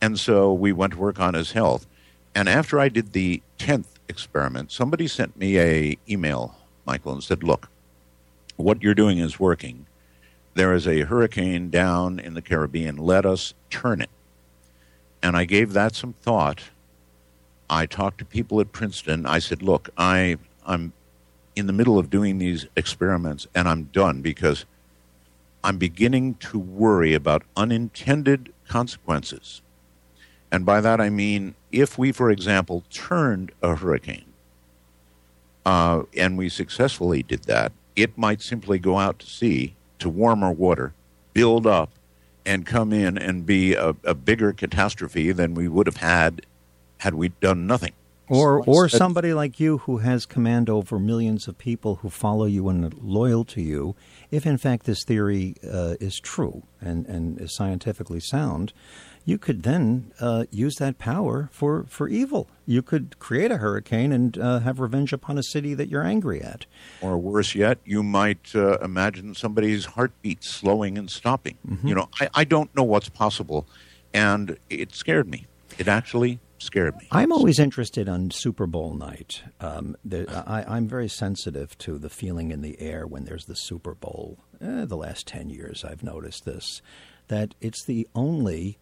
And 0.00 0.18
so 0.18 0.52
we 0.52 0.72
went 0.72 0.92
to 0.94 0.98
work 0.98 1.18
on 1.18 1.34
his 1.34 1.52
health. 1.52 1.86
And 2.34 2.48
after 2.48 2.78
I 2.78 2.88
did 2.88 3.12
the 3.12 3.42
10th 3.58 3.86
experiment, 4.08 4.70
somebody 4.70 5.08
sent 5.08 5.36
me 5.36 5.58
a 5.58 5.96
email, 6.08 6.54
Michael, 6.84 7.12
and 7.12 7.22
said, 7.22 7.42
look, 7.42 7.68
what 8.56 8.82
you're 8.82 8.94
doing 8.94 9.18
is 9.18 9.40
working. 9.40 9.86
There 10.54 10.74
is 10.74 10.86
a 10.86 11.00
hurricane 11.00 11.70
down 11.70 12.18
in 12.18 12.34
the 12.34 12.42
Caribbean. 12.42 12.96
Let 12.96 13.26
us 13.26 13.54
turn 13.70 14.00
it. 14.00 14.10
And 15.22 15.36
I 15.36 15.44
gave 15.44 15.72
that 15.72 15.94
some 15.94 16.12
thought. 16.12 16.62
I 17.68 17.86
talked 17.86 18.18
to 18.18 18.24
people 18.24 18.60
at 18.60 18.72
Princeton. 18.72 19.26
I 19.26 19.38
said, 19.38 19.62
look, 19.62 19.90
I, 19.98 20.36
I'm 20.64 20.92
in 21.56 21.66
the 21.66 21.72
middle 21.72 21.98
of 21.98 22.10
doing 22.10 22.38
these 22.38 22.66
experiments 22.76 23.46
and 23.54 23.68
I'm 23.68 23.84
done 23.84 24.20
because 24.22 24.66
I'm 25.64 25.78
beginning 25.78 26.34
to 26.34 26.58
worry 26.58 27.14
about 27.14 27.42
unintended 27.56 28.52
consequences. 28.68 29.62
And 30.52 30.64
by 30.64 30.80
that 30.80 31.00
I 31.00 31.08
mean 31.08 31.54
if 31.72 31.98
we, 31.98 32.12
for 32.12 32.30
example, 32.30 32.84
turned 32.90 33.52
a 33.62 33.74
hurricane, 33.74 34.32
uh, 35.64 36.02
and 36.16 36.38
we 36.38 36.48
successfully 36.48 37.22
did 37.22 37.42
that, 37.44 37.72
it 37.96 38.16
might 38.16 38.40
simply 38.40 38.78
go 38.78 38.98
out 38.98 39.18
to 39.18 39.26
sea 39.26 39.74
to 39.98 40.08
warmer 40.08 40.52
water, 40.52 40.94
build 41.32 41.66
up, 41.66 41.90
and 42.44 42.64
come 42.64 42.92
in 42.92 43.18
and 43.18 43.44
be 43.44 43.74
a, 43.74 43.96
a 44.04 44.14
bigger 44.14 44.52
catastrophe 44.52 45.32
than 45.32 45.54
we 45.54 45.66
would 45.66 45.86
have 45.86 45.96
had 45.96 46.46
had 46.98 47.14
we 47.14 47.28
done 47.28 47.66
nothing. 47.66 47.92
Or, 48.28 48.62
or 48.66 48.88
somebody 48.88 49.32
like 49.32 49.60
you 49.60 49.78
who 49.78 49.98
has 49.98 50.26
command 50.26 50.68
over 50.68 50.98
millions 50.98 51.46
of 51.46 51.58
people 51.58 51.96
who 51.96 52.10
follow 52.10 52.44
you 52.44 52.68
and 52.68 52.84
are 52.84 52.96
loyal 53.00 53.44
to 53.44 53.60
you, 53.62 53.94
if 54.30 54.46
in 54.46 54.58
fact 54.58 54.84
this 54.84 55.04
theory 55.04 55.54
uh, 55.64 55.94
is 56.00 56.18
true 56.18 56.64
and, 56.80 57.06
and 57.06 57.40
is 57.40 57.54
scientifically 57.54 58.18
sound, 58.18 58.72
you 59.24 59.38
could 59.38 59.62
then 59.64 60.12
uh, 60.20 60.44
use 60.50 60.76
that 60.76 60.98
power 60.98 61.48
for, 61.52 61.84
for 61.88 62.08
evil. 62.08 62.48
You 62.64 62.82
could 62.82 63.18
create 63.18 63.50
a 63.50 63.56
hurricane 63.58 64.12
and 64.12 64.38
uh, 64.38 64.60
have 64.60 64.80
revenge 64.80 65.12
upon 65.12 65.36
a 65.36 65.42
city 65.42 65.74
that 65.74 65.88
you're 65.88 66.04
angry 66.04 66.40
at. 66.40 66.66
Or 67.00 67.18
worse 67.18 67.54
yet, 67.54 67.78
you 67.84 68.02
might 68.02 68.54
uh, 68.54 68.78
imagine 68.78 69.34
somebody's 69.34 69.84
heartbeat 69.84 70.44
slowing 70.44 70.96
and 70.96 71.10
stopping. 71.10 71.58
You 71.84 71.94
know, 71.94 72.08
I, 72.20 72.28
I 72.34 72.44
don't 72.44 72.74
know 72.76 72.84
what's 72.84 73.08
possible, 73.08 73.66
and 74.14 74.56
it 74.70 74.94
scared 74.94 75.28
me. 75.28 75.46
It 75.78 75.88
actually 75.88 76.38
scared 76.58 76.96
me. 76.96 77.06
I'm 77.10 77.32
always 77.32 77.58
interested 77.58 78.08
on 78.08 78.30
Super 78.30 78.66
Bowl 78.66 78.94
night. 78.94 79.42
Um, 79.60 79.96
the, 80.04 80.26
I, 80.46 80.64
I'm 80.76 80.88
very 80.88 81.08
sensitive 81.08 81.76
to 81.78 81.98
the 81.98 82.08
feeling 82.10 82.50
in 82.50 82.62
the 82.62 82.80
air 82.80 83.06
when 83.06 83.24
there's 83.24 83.44
the 83.46 83.54
Super 83.56 83.94
Bowl. 83.94 84.38
Eh, 84.60 84.84
the 84.84 84.96
last 84.96 85.26
10 85.26 85.50
years, 85.50 85.84
I've 85.84 86.02
noticed 86.02 86.44
this 86.44 86.80
that 87.28 87.54
it's 87.60 87.84
the 87.84 88.06
only 88.14 88.78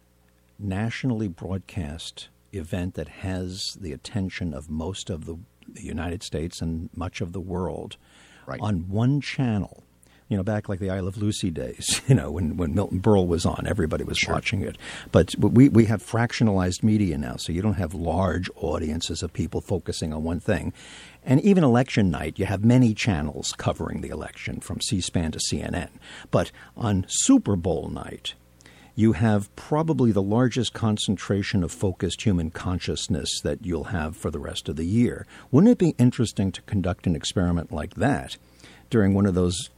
nationally 0.59 1.27
broadcast 1.27 2.29
event 2.53 2.93
that 2.93 3.07
has 3.09 3.59
the 3.81 3.91
attention 3.91 4.53
of 4.53 4.69
most 4.69 5.09
of 5.09 5.25
the, 5.25 5.35
the 5.67 5.81
United 5.83 6.21
States 6.23 6.61
and 6.61 6.89
much 6.95 7.21
of 7.21 7.33
the 7.33 7.41
world 7.41 7.97
Right. 8.45 8.59
on 8.61 8.87
one 8.89 9.19
channel. 9.21 9.83
You 10.27 10.37
know, 10.37 10.43
back 10.43 10.67
like 10.67 10.79
the 10.79 10.89
I 10.89 11.01
Love 11.01 11.17
Lucy 11.17 11.51
days, 11.51 12.01
you 12.07 12.15
know, 12.15 12.31
when, 12.31 12.57
when 12.57 12.73
Milton 12.73 12.99
Berle 12.99 13.27
was 13.27 13.45
on, 13.45 13.67
everybody 13.67 14.03
was 14.03 14.17
sure. 14.17 14.33
watching 14.33 14.61
it. 14.61 14.77
But 15.11 15.35
we, 15.37 15.69
we 15.69 15.85
have 15.85 16.03
fractionalized 16.03 16.81
media 16.81 17.17
now, 17.17 17.35
so 17.35 17.51
you 17.53 17.61
don't 17.61 17.75
have 17.75 17.93
large 17.93 18.49
audiences 18.55 19.21
of 19.21 19.33
people 19.33 19.61
focusing 19.61 20.13
on 20.13 20.23
one 20.23 20.39
thing. 20.39 20.73
And 21.23 21.41
even 21.41 21.63
election 21.63 22.09
night, 22.09 22.39
you 22.39 22.45
have 22.45 22.63
many 22.63 22.93
channels 22.93 23.53
covering 23.57 24.01
the 24.01 24.09
election, 24.09 24.61
from 24.61 24.81
C 24.81 24.99
SPAN 24.99 25.31
to 25.31 25.39
CNN. 25.39 25.89
But 26.31 26.51
on 26.75 27.05
Super 27.07 27.55
Bowl 27.55 27.89
night, 27.89 28.33
you 28.95 29.11
have 29.11 29.53
probably 29.57 30.11
the 30.11 30.21
largest 30.21 30.73
concentration 30.73 31.63
of 31.63 31.71
focused 31.71 32.21
human 32.21 32.49
consciousness 32.49 33.41
that 33.41 33.65
you'll 33.65 33.85
have 33.85 34.15
for 34.15 34.31
the 34.31 34.39
rest 34.39 34.69
of 34.69 34.77
the 34.77 34.85
year. 34.85 35.27
Wouldn't 35.51 35.71
it 35.71 35.77
be 35.77 35.95
interesting 35.97 36.51
to 36.53 36.61
conduct 36.61 37.05
an 37.05 37.15
experiment 37.15 37.71
like 37.73 37.95
that 37.95 38.37
during 38.89 39.13
one 39.13 39.25
of 39.25 39.33
those 39.33 39.69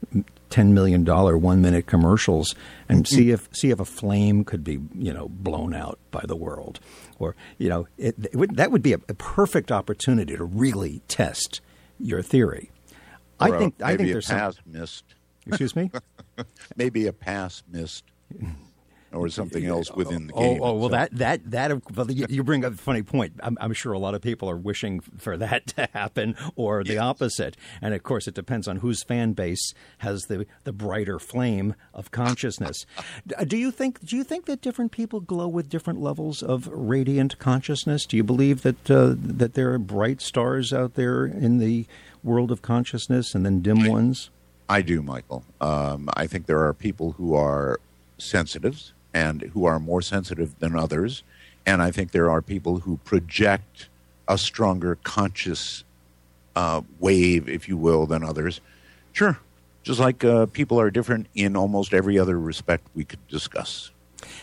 ten 0.50 0.74
million 0.74 1.04
dollar 1.04 1.36
one 1.36 1.60
minute 1.60 1.86
commercials 1.86 2.54
and 2.88 3.04
mm-hmm. 3.04 3.14
see 3.14 3.30
if 3.30 3.48
see 3.52 3.70
if 3.70 3.80
a 3.80 3.84
flame 3.84 4.44
could 4.44 4.64
be 4.64 4.78
you 4.94 5.12
know 5.12 5.28
blown 5.28 5.74
out 5.74 5.98
by 6.10 6.22
the 6.26 6.36
world, 6.36 6.80
or 7.18 7.36
you 7.58 7.68
know 7.68 7.86
it, 7.96 8.14
it 8.18 8.36
would, 8.36 8.56
that 8.56 8.70
would 8.70 8.82
be 8.82 8.92
a, 8.92 9.00
a, 9.08 9.14
perfect 9.14 9.70
opportunity 9.70 10.36
to 10.36 10.44
really 10.44 11.02
test 11.08 11.60
your 11.98 12.22
theory. 12.22 12.70
Or 13.40 13.54
I 13.54 13.58
think 13.58 13.82
I 13.82 13.96
think 13.96 14.10
there's 14.10 14.26
some 14.26 14.52
missed. 14.66 15.04
Excuse 15.46 15.74
me. 15.74 15.90
maybe 16.76 17.06
a 17.06 17.12
pass 17.12 17.62
missed. 17.70 18.04
or 19.12 19.28
something 19.28 19.64
else 19.64 19.90
within 19.92 20.26
the 20.26 20.32
oh, 20.34 20.40
game. 20.40 20.62
Oh, 20.62 20.74
well, 20.74 20.88
so. 20.88 20.94
that 20.96 21.18
that 21.18 21.50
that 21.50 21.96
well, 21.96 22.10
you 22.10 22.42
bring 22.42 22.64
up 22.64 22.74
a 22.74 22.76
funny 22.76 23.02
point. 23.02 23.34
I'm, 23.40 23.56
I'm, 23.60 23.72
sure 23.72 23.92
a 23.92 23.98
lot 23.98 24.14
of 24.14 24.22
people 24.22 24.50
are 24.50 24.56
wishing 24.56 25.00
for 25.00 25.36
that 25.36 25.66
to 25.76 25.88
happen, 25.92 26.36
or 26.56 26.84
the 26.84 26.94
yes. 26.94 27.02
opposite. 27.02 27.56
And 27.80 27.94
of 27.94 28.02
course, 28.02 28.26
it 28.26 28.34
depends 28.34 28.68
on 28.68 28.76
whose 28.76 29.02
fan 29.02 29.32
base 29.32 29.74
has 29.98 30.24
the 30.24 30.46
the 30.64 30.72
brighter 30.72 31.18
flame 31.18 31.74
of 31.94 32.10
consciousness. 32.10 32.86
do 33.46 33.56
you 33.56 33.70
think 33.70 34.04
do 34.04 34.16
you 34.16 34.24
think 34.24 34.46
that 34.46 34.60
different 34.60 34.92
people 34.92 35.20
glow 35.20 35.48
with 35.48 35.68
different 35.68 36.00
levels 36.00 36.42
of 36.42 36.68
radiant 36.72 37.38
consciousness? 37.38 38.04
Do 38.06 38.16
you 38.16 38.24
believe 38.24 38.62
that 38.62 38.90
uh, 38.90 39.14
that 39.16 39.54
there 39.54 39.72
are 39.72 39.78
bright 39.78 40.20
stars 40.20 40.72
out 40.72 40.94
there 40.94 41.24
in 41.24 41.58
the 41.58 41.86
world 42.22 42.50
of 42.50 42.62
consciousness, 42.62 43.34
and 43.34 43.44
then 43.44 43.60
dim 43.60 43.86
ones? 43.86 44.30
I 44.68 44.82
do, 44.82 45.00
Michael. 45.02 45.44
Um, 45.62 46.10
I 46.14 46.26
think 46.26 46.44
there 46.46 46.62
are 46.62 46.74
people 46.74 47.12
who 47.12 47.34
are 47.34 47.80
sensitives 48.18 48.92
and 49.14 49.42
who 49.54 49.64
are 49.64 49.78
more 49.78 50.02
sensitive 50.02 50.58
than 50.58 50.76
others. 50.76 51.22
And 51.66 51.82
I 51.82 51.90
think 51.90 52.12
there 52.12 52.30
are 52.30 52.42
people 52.42 52.80
who 52.80 52.98
project 53.04 53.88
a 54.26 54.38
stronger 54.38 54.96
conscious 55.02 55.84
uh, 56.56 56.82
wave, 56.98 57.48
if 57.48 57.68
you 57.68 57.76
will, 57.76 58.06
than 58.06 58.22
others. 58.22 58.60
Sure. 59.12 59.38
Just 59.82 60.00
like 60.00 60.24
uh, 60.24 60.46
people 60.46 60.80
are 60.80 60.90
different 60.90 61.26
in 61.34 61.56
almost 61.56 61.94
every 61.94 62.18
other 62.18 62.38
respect 62.38 62.86
we 62.94 63.04
could 63.04 63.26
discuss. 63.28 63.90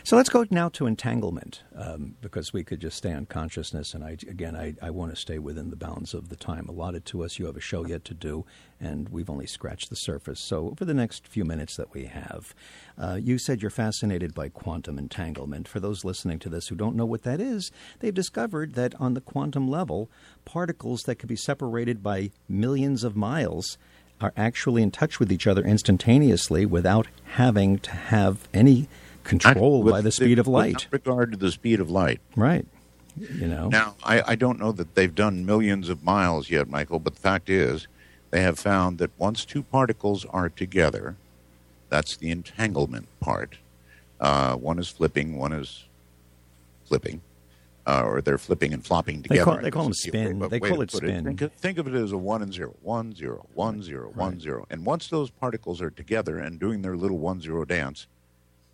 So 0.03 0.15
let's 0.15 0.29
go 0.29 0.45
now 0.49 0.69
to 0.69 0.85
entanglement, 0.85 1.63
um, 1.75 2.15
because 2.21 2.53
we 2.53 2.63
could 2.63 2.79
just 2.79 2.97
stay 2.97 3.11
on 3.11 3.25
consciousness. 3.25 3.93
And 3.93 4.03
I, 4.03 4.11
again, 4.11 4.55
I, 4.55 4.75
I 4.81 4.89
want 4.89 5.11
to 5.11 5.17
stay 5.17 5.39
within 5.39 5.69
the 5.69 5.75
bounds 5.75 6.13
of 6.13 6.29
the 6.29 6.35
time 6.35 6.67
allotted 6.69 7.05
to 7.07 7.23
us. 7.23 7.39
You 7.39 7.47
have 7.47 7.57
a 7.57 7.61
show 7.61 7.85
yet 7.85 8.05
to 8.05 8.13
do, 8.13 8.45
and 8.79 9.09
we've 9.09 9.29
only 9.29 9.47
scratched 9.47 9.89
the 9.89 9.95
surface. 9.95 10.39
So, 10.39 10.69
over 10.69 10.85
the 10.85 10.93
next 10.93 11.27
few 11.27 11.43
minutes 11.43 11.75
that 11.75 11.93
we 11.93 12.05
have, 12.05 12.53
uh, 12.97 13.17
you 13.21 13.37
said 13.37 13.61
you're 13.61 13.71
fascinated 13.71 14.33
by 14.33 14.49
quantum 14.49 14.97
entanglement. 14.97 15.67
For 15.67 15.79
those 15.79 16.05
listening 16.05 16.39
to 16.39 16.49
this 16.49 16.67
who 16.67 16.75
don't 16.75 16.95
know 16.95 17.05
what 17.05 17.23
that 17.23 17.41
is, 17.41 17.71
they've 17.99 18.13
discovered 18.13 18.75
that 18.75 18.93
on 18.99 19.13
the 19.13 19.21
quantum 19.21 19.67
level, 19.67 20.09
particles 20.45 21.01
that 21.01 21.15
could 21.15 21.29
be 21.29 21.35
separated 21.35 22.01
by 22.01 22.31
millions 22.47 23.03
of 23.03 23.15
miles 23.15 23.77
are 24.21 24.33
actually 24.37 24.81
in 24.81 24.91
touch 24.91 25.19
with 25.19 25.31
each 25.31 25.47
other 25.47 25.63
instantaneously 25.63 26.65
without 26.65 27.07
having 27.33 27.79
to 27.79 27.91
have 27.91 28.47
any 28.53 28.87
control 29.25 29.83
by 29.83 30.01
the 30.01 30.11
speed 30.11 30.39
of 30.39 30.47
light. 30.47 30.87
With 30.91 30.93
regard 31.05 31.31
to 31.31 31.37
the 31.37 31.51
speed 31.51 31.79
of 31.79 31.89
light. 31.89 32.21
Right. 32.35 32.65
You 33.17 33.47
know. 33.47 33.69
Now, 33.69 33.95
I, 34.03 34.23
I 34.31 34.35
don't 34.35 34.59
know 34.59 34.71
that 34.71 34.95
they've 34.95 35.13
done 35.13 35.45
millions 35.45 35.89
of 35.89 36.03
miles 36.03 36.49
yet, 36.49 36.69
Michael, 36.69 36.99
but 36.99 37.15
the 37.15 37.21
fact 37.21 37.49
is 37.49 37.87
they 38.31 38.41
have 38.41 38.59
found 38.59 38.97
that 38.99 39.11
once 39.17 39.45
two 39.45 39.63
particles 39.63 40.25
are 40.25 40.49
together, 40.49 41.15
that's 41.89 42.17
the 42.17 42.29
entanglement 42.29 43.07
part. 43.19 43.57
Uh, 44.19 44.55
one 44.55 44.79
is 44.79 44.89
flipping, 44.89 45.37
one 45.37 45.53
is 45.53 45.85
flipping, 46.85 47.21
uh, 47.85 48.03
or 48.05 48.21
they're 48.21 48.37
flipping 48.37 48.73
and 48.73 48.85
flopping 48.85 49.23
together. 49.23 49.39
They 49.39 49.45
call, 49.45 49.61
they 49.61 49.71
call 49.71 49.83
them 49.83 49.93
spin. 49.93 50.39
They 50.39 50.59
call 50.59 50.81
it 50.81 50.91
spin. 50.91 51.09
It. 51.09 51.23
Think, 51.23 51.41
of, 51.41 51.53
think, 51.53 51.77
of 51.77 51.87
it 51.87 51.93
as 51.93 52.11
a 52.11 52.17
one 52.17 52.41
and 52.41 52.53
zero, 52.53 52.75
one 52.81 53.13
zero, 53.15 53.45
one 53.53 53.81
zero, 53.81 54.07
right. 54.07 54.17
one 54.17 54.39
zero. 54.39 54.65
And 54.69 54.85
once 54.85 55.07
those 55.07 55.29
particles 55.29 55.81
are 55.81 55.89
together 55.89 56.37
and 56.37 56.59
doing 56.59 56.81
their 56.81 56.97
little 56.97 57.17
one 57.17 57.39
zero 57.41 57.63
dance 57.65 58.07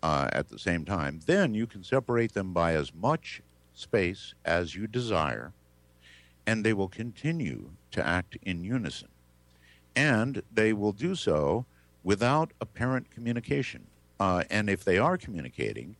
uh, 0.02 0.28
at 0.32 0.48
the 0.48 0.58
same 0.58 0.84
time, 0.84 1.20
then 1.26 1.54
you 1.54 1.66
can 1.66 1.84
separate 1.84 2.32
them 2.32 2.52
by 2.52 2.74
as 2.74 2.92
much 2.94 3.42
space 3.74 4.34
as 4.44 4.74
you 4.74 4.86
desire, 4.86 5.52
and 6.46 6.64
they 6.64 6.72
will 6.72 6.88
continue 6.88 7.70
to 7.92 8.06
act 8.06 8.36
in 8.42 8.64
unison. 8.64 9.08
And 9.94 10.42
they 10.52 10.72
will 10.72 10.92
do 10.92 11.14
so 11.14 11.66
without 12.02 12.50
apparent 12.60 13.10
communication. 13.10 13.86
Uh, 14.18 14.44
and 14.50 14.68
if 14.68 14.84
they 14.84 14.98
are 14.98 15.16
communicating, 15.16 15.96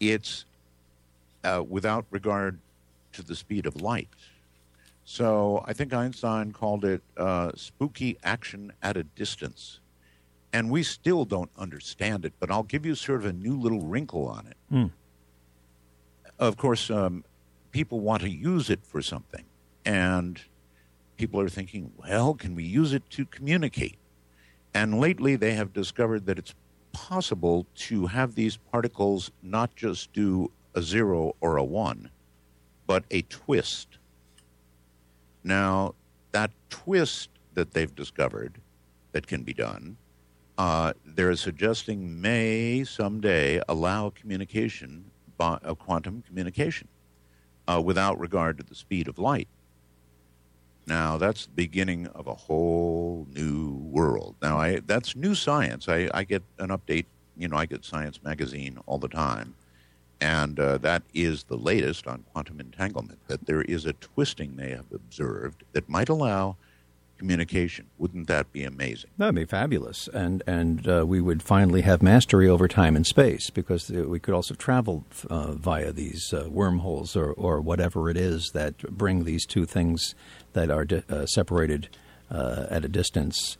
it's 0.00 0.44
uh, 1.44 1.62
without 1.66 2.04
regard 2.10 2.58
to 3.12 3.22
the 3.22 3.36
speed 3.36 3.66
of 3.66 3.80
light. 3.80 4.08
So 5.04 5.64
I 5.66 5.72
think 5.72 5.94
Einstein 5.94 6.52
called 6.52 6.84
it 6.84 7.02
uh, 7.16 7.52
spooky 7.54 8.18
action 8.24 8.72
at 8.82 8.96
a 8.96 9.04
distance. 9.04 9.78
And 10.56 10.70
we 10.70 10.82
still 10.84 11.26
don't 11.26 11.50
understand 11.58 12.24
it, 12.24 12.32
but 12.40 12.50
I'll 12.50 12.62
give 12.62 12.86
you 12.86 12.94
sort 12.94 13.20
of 13.20 13.26
a 13.26 13.32
new 13.34 13.60
little 13.60 13.82
wrinkle 13.82 14.26
on 14.26 14.46
it. 14.46 14.56
Mm. 14.72 14.90
Of 16.38 16.56
course, 16.56 16.90
um, 16.90 17.24
people 17.72 18.00
want 18.00 18.22
to 18.22 18.30
use 18.30 18.70
it 18.70 18.80
for 18.82 19.02
something. 19.02 19.44
And 19.84 20.40
people 21.18 21.40
are 21.40 21.50
thinking, 21.50 21.92
well, 21.98 22.32
can 22.32 22.54
we 22.54 22.64
use 22.64 22.94
it 22.94 23.10
to 23.10 23.26
communicate? 23.26 23.98
And 24.72 24.98
lately, 24.98 25.36
they 25.36 25.52
have 25.52 25.74
discovered 25.74 26.24
that 26.24 26.38
it's 26.38 26.54
possible 26.90 27.66
to 27.88 28.06
have 28.06 28.34
these 28.34 28.56
particles 28.56 29.30
not 29.42 29.76
just 29.76 30.10
do 30.14 30.50
a 30.74 30.80
zero 30.80 31.36
or 31.42 31.58
a 31.58 31.64
one, 31.64 32.08
but 32.86 33.04
a 33.10 33.20
twist. 33.28 33.98
Now, 35.44 35.94
that 36.32 36.50
twist 36.70 37.28
that 37.52 37.72
they've 37.72 37.94
discovered 37.94 38.54
that 39.12 39.26
can 39.26 39.42
be 39.42 39.52
done, 39.52 39.98
uh, 40.58 40.92
they're 41.04 41.36
suggesting 41.36 42.20
may 42.20 42.84
someday 42.84 43.60
allow 43.68 44.10
communication, 44.10 45.04
by, 45.36 45.58
uh, 45.64 45.74
quantum 45.74 46.22
communication, 46.26 46.88
uh, 47.68 47.80
without 47.84 48.18
regard 48.18 48.56
to 48.58 48.64
the 48.64 48.74
speed 48.74 49.08
of 49.08 49.18
light. 49.18 49.48
Now 50.86 51.18
that's 51.18 51.46
the 51.46 51.52
beginning 51.52 52.06
of 52.08 52.26
a 52.26 52.34
whole 52.34 53.26
new 53.34 53.72
world. 53.72 54.36
Now 54.40 54.58
I 54.58 54.80
that's 54.86 55.16
new 55.16 55.34
science. 55.34 55.88
I, 55.88 56.08
I 56.14 56.24
get 56.24 56.42
an 56.58 56.68
update. 56.68 57.06
You 57.36 57.48
know, 57.48 57.56
I 57.56 57.66
get 57.66 57.84
Science 57.84 58.22
Magazine 58.22 58.78
all 58.86 58.98
the 58.98 59.08
time, 59.08 59.54
and 60.20 60.58
uh, 60.58 60.78
that 60.78 61.02
is 61.12 61.42
the 61.44 61.56
latest 61.56 62.06
on 62.06 62.24
quantum 62.32 62.60
entanglement. 62.60 63.18
That 63.26 63.46
there 63.46 63.62
is 63.62 63.84
a 63.84 63.92
twisting 63.94 64.56
they 64.56 64.70
have 64.70 64.90
observed 64.94 65.64
that 65.72 65.88
might 65.88 66.08
allow 66.08 66.56
communication. 67.18 67.86
Wouldn't 67.98 68.26
that 68.28 68.52
be 68.52 68.64
amazing? 68.64 69.10
That'd 69.18 69.34
be 69.34 69.44
fabulous, 69.44 70.08
and 70.08 70.42
and 70.46 70.86
uh, 70.88 71.04
we 71.06 71.20
would 71.20 71.42
finally 71.42 71.82
have 71.82 72.02
mastery 72.02 72.48
over 72.48 72.68
time 72.68 72.96
and 72.96 73.06
space 73.06 73.50
because 73.50 73.90
we 73.90 74.18
could 74.18 74.34
also 74.34 74.54
travel 74.54 75.04
uh, 75.30 75.52
via 75.52 75.92
these 75.92 76.32
uh, 76.32 76.48
wormholes 76.48 77.16
or 77.16 77.32
or 77.32 77.60
whatever 77.60 78.10
it 78.10 78.16
is 78.16 78.50
that 78.54 78.78
bring 78.96 79.24
these 79.24 79.46
two 79.46 79.64
things 79.64 80.14
that 80.52 80.70
are 80.70 80.84
di- 80.84 81.02
uh, 81.08 81.26
separated 81.26 81.88
uh, 82.30 82.66
at 82.70 82.84
a 82.84 82.88
distance 82.88 83.56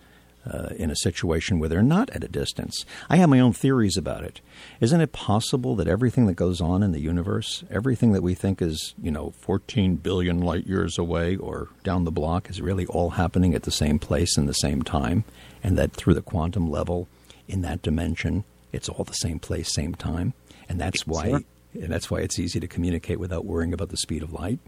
uh, 0.50 0.68
in 0.76 0.90
a 0.90 0.96
situation 0.96 1.58
where 1.58 1.68
they're 1.68 1.82
not 1.82 2.10
at 2.10 2.24
a 2.24 2.28
distance. 2.28 2.84
I 3.08 3.16
have 3.16 3.28
my 3.28 3.40
own 3.40 3.52
theories 3.52 3.96
about 3.96 4.24
it. 4.24 4.40
Isn't 4.80 5.00
it 5.00 5.12
possible 5.12 5.76
that 5.76 5.88
everything 5.88 6.26
that 6.26 6.34
goes 6.34 6.60
on 6.60 6.82
in 6.82 6.92
the 6.92 7.00
universe, 7.00 7.64
everything 7.70 8.12
that 8.12 8.22
we 8.22 8.34
think 8.34 8.62
is, 8.62 8.94
you 9.00 9.10
know, 9.10 9.32
14 9.40 9.96
billion 9.96 10.40
light 10.40 10.66
years 10.66 10.98
away 10.98 11.36
or 11.36 11.68
down 11.82 12.04
the 12.04 12.10
block, 12.10 12.48
is 12.50 12.60
really 12.60 12.86
all 12.86 13.10
happening 13.10 13.54
at 13.54 13.64
the 13.64 13.70
same 13.70 13.98
place 13.98 14.36
in 14.36 14.46
the 14.46 14.52
same 14.52 14.82
time? 14.82 15.24
And 15.62 15.76
that 15.78 15.92
through 15.92 16.14
the 16.14 16.22
quantum 16.22 16.70
level, 16.70 17.08
in 17.48 17.62
that 17.62 17.82
dimension, 17.82 18.44
it's 18.72 18.88
all 18.88 19.04
the 19.04 19.12
same 19.12 19.38
place, 19.38 19.72
same 19.72 19.94
time? 19.94 20.34
And 20.68 20.80
that's 20.80 21.06
why. 21.06 21.28
Sure. 21.28 21.40
And 21.74 21.92
that's 21.92 22.10
why 22.10 22.20
it's 22.20 22.38
easy 22.38 22.58
to 22.58 22.66
communicate 22.66 23.20
without 23.20 23.44
worrying 23.44 23.74
about 23.74 23.90
the 23.90 23.98
speed 23.98 24.22
of 24.22 24.32
light. 24.32 24.58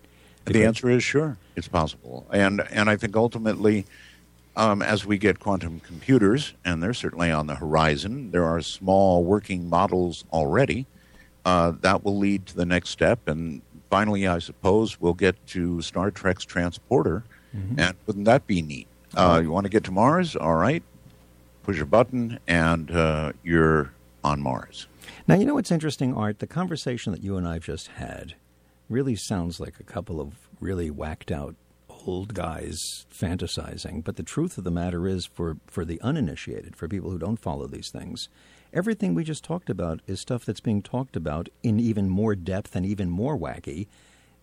The 0.52 0.64
answer 0.64 0.90
is 0.90 1.04
sure, 1.04 1.36
it's 1.56 1.68
possible, 1.68 2.26
and 2.32 2.60
and 2.70 2.88
I 2.88 2.96
think 2.96 3.16
ultimately, 3.16 3.86
um, 4.58 4.82
as 4.82 5.06
we 5.06 5.18
get 5.18 5.38
quantum 5.38 5.78
computers, 5.78 6.52
and 6.64 6.82
they're 6.82 6.92
certainly 6.92 7.30
on 7.30 7.46
the 7.46 7.54
horizon, 7.54 8.32
there 8.32 8.44
are 8.44 8.60
small 8.60 9.22
working 9.22 9.70
models 9.70 10.24
already. 10.32 10.84
Uh, 11.44 11.72
that 11.80 12.04
will 12.04 12.18
lead 12.18 12.44
to 12.46 12.56
the 12.56 12.66
next 12.66 12.90
step, 12.90 13.28
and 13.28 13.62
finally, 13.88 14.26
I 14.26 14.40
suppose 14.40 15.00
we'll 15.00 15.14
get 15.14 15.46
to 15.48 15.80
Star 15.80 16.10
Trek's 16.10 16.44
transporter, 16.44 17.22
mm-hmm. 17.56 17.78
and 17.78 17.96
wouldn't 18.06 18.24
that 18.24 18.48
be 18.48 18.60
neat? 18.60 18.88
Uh, 19.14 19.40
you 19.42 19.50
want 19.52 19.64
to 19.64 19.70
get 19.70 19.84
to 19.84 19.92
Mars? 19.92 20.34
All 20.34 20.56
right, 20.56 20.82
push 21.62 21.80
a 21.80 21.86
button, 21.86 22.40
and 22.48 22.90
uh, 22.90 23.32
you're 23.44 23.92
on 24.24 24.42
Mars. 24.42 24.88
Now, 25.28 25.36
you 25.36 25.44
know 25.44 25.54
what's 25.54 25.70
interesting, 25.70 26.14
Art? 26.14 26.40
The 26.40 26.48
conversation 26.48 27.12
that 27.12 27.22
you 27.22 27.36
and 27.36 27.46
I've 27.46 27.64
just 27.64 27.86
had 27.86 28.34
really 28.90 29.14
sounds 29.14 29.60
like 29.60 29.78
a 29.78 29.84
couple 29.84 30.20
of 30.20 30.48
really 30.60 30.90
whacked 30.90 31.30
out 31.30 31.54
old 32.08 32.34
guys 32.34 33.06
fantasizing. 33.12 34.02
But 34.02 34.16
the 34.16 34.22
truth 34.22 34.58
of 34.58 34.64
the 34.64 34.70
matter 34.70 35.06
is, 35.06 35.26
for, 35.26 35.58
for 35.66 35.84
the 35.84 36.00
uninitiated, 36.00 36.76
for 36.76 36.88
people 36.88 37.10
who 37.10 37.18
don't 37.18 37.38
follow 37.38 37.66
these 37.66 37.90
things, 37.90 38.28
everything 38.72 39.14
we 39.14 39.24
just 39.24 39.44
talked 39.44 39.70
about 39.70 40.00
is 40.06 40.20
stuff 40.20 40.44
that's 40.44 40.60
being 40.60 40.82
talked 40.82 41.16
about 41.16 41.48
in 41.62 41.78
even 41.78 42.08
more 42.08 42.34
depth 42.34 42.74
and 42.74 42.84
even 42.86 43.10
more 43.10 43.38
wacky 43.38 43.86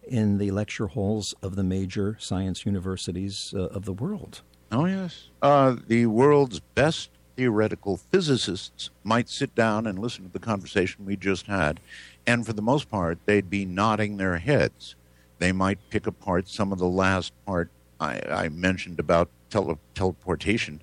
in 0.08 0.38
the 0.38 0.52
lecture 0.52 0.88
halls 0.88 1.34
of 1.42 1.56
the 1.56 1.64
major 1.64 2.16
science 2.20 2.66
universities 2.66 3.54
uh, 3.56 3.64
of 3.68 3.86
the 3.86 3.94
world. 3.94 4.42
Oh, 4.72 4.86
yes. 4.86 5.30
Uh, 5.42 5.76
the 5.88 6.06
world's 6.06 6.60
best 6.60 7.10
theoretical 7.36 7.98
physicists 7.98 8.90
might 9.04 9.30
sit 9.30 9.54
down 9.56 9.86
and 9.86 10.00
listen 10.00 10.26
to 10.26 10.32
the 10.32 10.40
conversation 10.40 11.06
we 11.06 11.16
just 11.16 11.48
had, 11.48 11.80
and 12.26 12.46
for 12.46 12.54
the 12.54 12.62
most 12.62 12.90
part, 12.90 13.20
they'd 13.26 13.50
be 13.50 13.66
nodding 13.66 14.18
their 14.18 14.38
heads. 14.38 14.96
They 15.40 15.52
might 15.52 15.80
pick 15.90 16.08
apart 16.08 16.48
some 16.48 16.72
of 16.72 16.80
the 16.80 16.88
last 16.88 17.34
part 17.46 17.70
I, 18.00 18.22
I 18.30 18.50
mentioned 18.50 19.00
about 19.00 19.30
tele- 19.50 19.80
teleportation, 19.94 20.82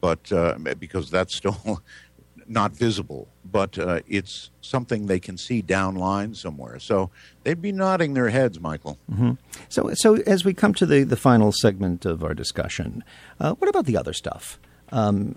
but 0.00 0.30
uh, 0.32 0.56
because 0.78 1.10
that's 1.10 1.36
still 1.36 1.82
not 2.46 2.72
visible, 2.72 3.28
but 3.44 3.78
uh, 3.78 4.00
it's 4.06 4.50
something 4.60 5.06
they 5.06 5.20
can 5.20 5.38
see 5.38 5.62
down 5.62 5.94
line 5.94 6.34
somewhere. 6.34 6.78
So 6.78 7.10
they'd 7.42 7.62
be 7.62 7.72
nodding 7.72 8.14
their 8.14 8.28
heads, 8.28 8.60
Michael. 8.60 8.98
Mm-hmm. 9.10 9.32
So, 9.68 9.90
so 9.94 10.16
as 10.26 10.44
we 10.44 10.54
come 10.54 10.74
to 10.74 10.86
the, 10.86 11.04
the 11.04 11.16
final 11.16 11.52
segment 11.52 12.04
of 12.04 12.22
our 12.22 12.34
discussion, 12.34 13.04
uh, 13.40 13.54
what 13.54 13.68
about 13.68 13.86
the 13.86 13.96
other 13.96 14.12
stuff? 14.12 14.58
Um, 14.94 15.34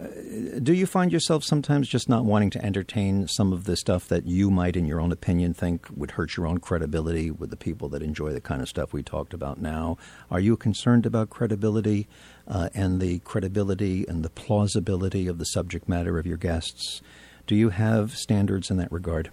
do 0.62 0.72
you 0.72 0.86
find 0.86 1.12
yourself 1.12 1.44
sometimes 1.44 1.90
just 1.90 2.08
not 2.08 2.26
wanting 2.26 2.52
to 2.52 2.64
entertain 2.64 3.28
some 3.28 3.52
of 3.52 3.64
the 3.64 3.76
stuff 3.76 4.08
that 4.08 4.28
you 4.28 4.52
might, 4.52 4.76
in 4.76 4.86
your 4.86 5.02
own 5.02 5.12
opinion, 5.12 5.56
think 5.56 5.88
would 5.96 6.12
hurt 6.12 6.38
your 6.38 6.46
own 6.46 6.60
credibility 6.60 7.32
with 7.32 7.50
the 7.50 7.58
people 7.58 7.90
that 7.90 8.04
enjoy 8.04 8.34
the 8.34 8.40
kind 8.40 8.62
of 8.62 8.70
stuff 8.70 8.94
we 8.94 9.02
talked 9.02 9.34
about 9.34 9.60
now? 9.60 9.98
Are 10.30 10.40
you 10.40 10.58
concerned 10.58 11.08
about 11.08 11.32
credibility 11.32 12.08
uh, 12.48 12.70
and 12.76 13.02
the 13.02 13.18
credibility 13.20 14.06
and 14.08 14.24
the 14.24 14.30
plausibility 14.30 15.28
of 15.28 15.40
the 15.40 15.46
subject 15.46 15.90
matter 15.90 16.20
of 16.20 16.28
your 16.28 16.38
guests? 16.38 17.02
Do 17.48 17.56
you 17.56 17.70
have 17.70 18.16
standards 18.16 18.70
in 18.70 18.78
that 18.78 18.92
regard? 18.92 19.32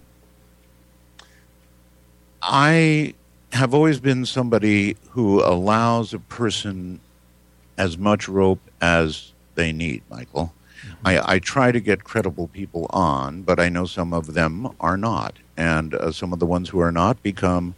I 2.40 3.12
have 3.52 3.74
always 3.74 4.00
been 4.00 4.24
somebody 4.24 4.96
who 5.10 5.44
allows 5.44 6.14
a 6.14 6.18
person 6.18 7.00
as 7.76 7.98
much 7.98 8.26
rope 8.26 8.70
as 8.80 9.33
they 9.54 9.72
need, 9.72 10.02
Michael. 10.10 10.52
Mm-hmm. 10.82 11.06
I, 11.06 11.32
I, 11.34 11.38
try 11.38 11.72
to 11.72 11.80
get 11.80 12.04
credible 12.04 12.48
people 12.48 12.86
on, 12.90 13.42
but 13.42 13.58
I 13.58 13.68
know 13.68 13.86
some 13.86 14.12
of 14.12 14.34
them 14.34 14.68
are 14.80 14.96
not. 14.96 15.36
And 15.56 15.94
uh, 15.94 16.12
some 16.12 16.32
of 16.32 16.40
the 16.40 16.46
ones 16.46 16.68
who 16.68 16.80
are 16.80 16.92
not 16.92 17.22
become 17.22 17.74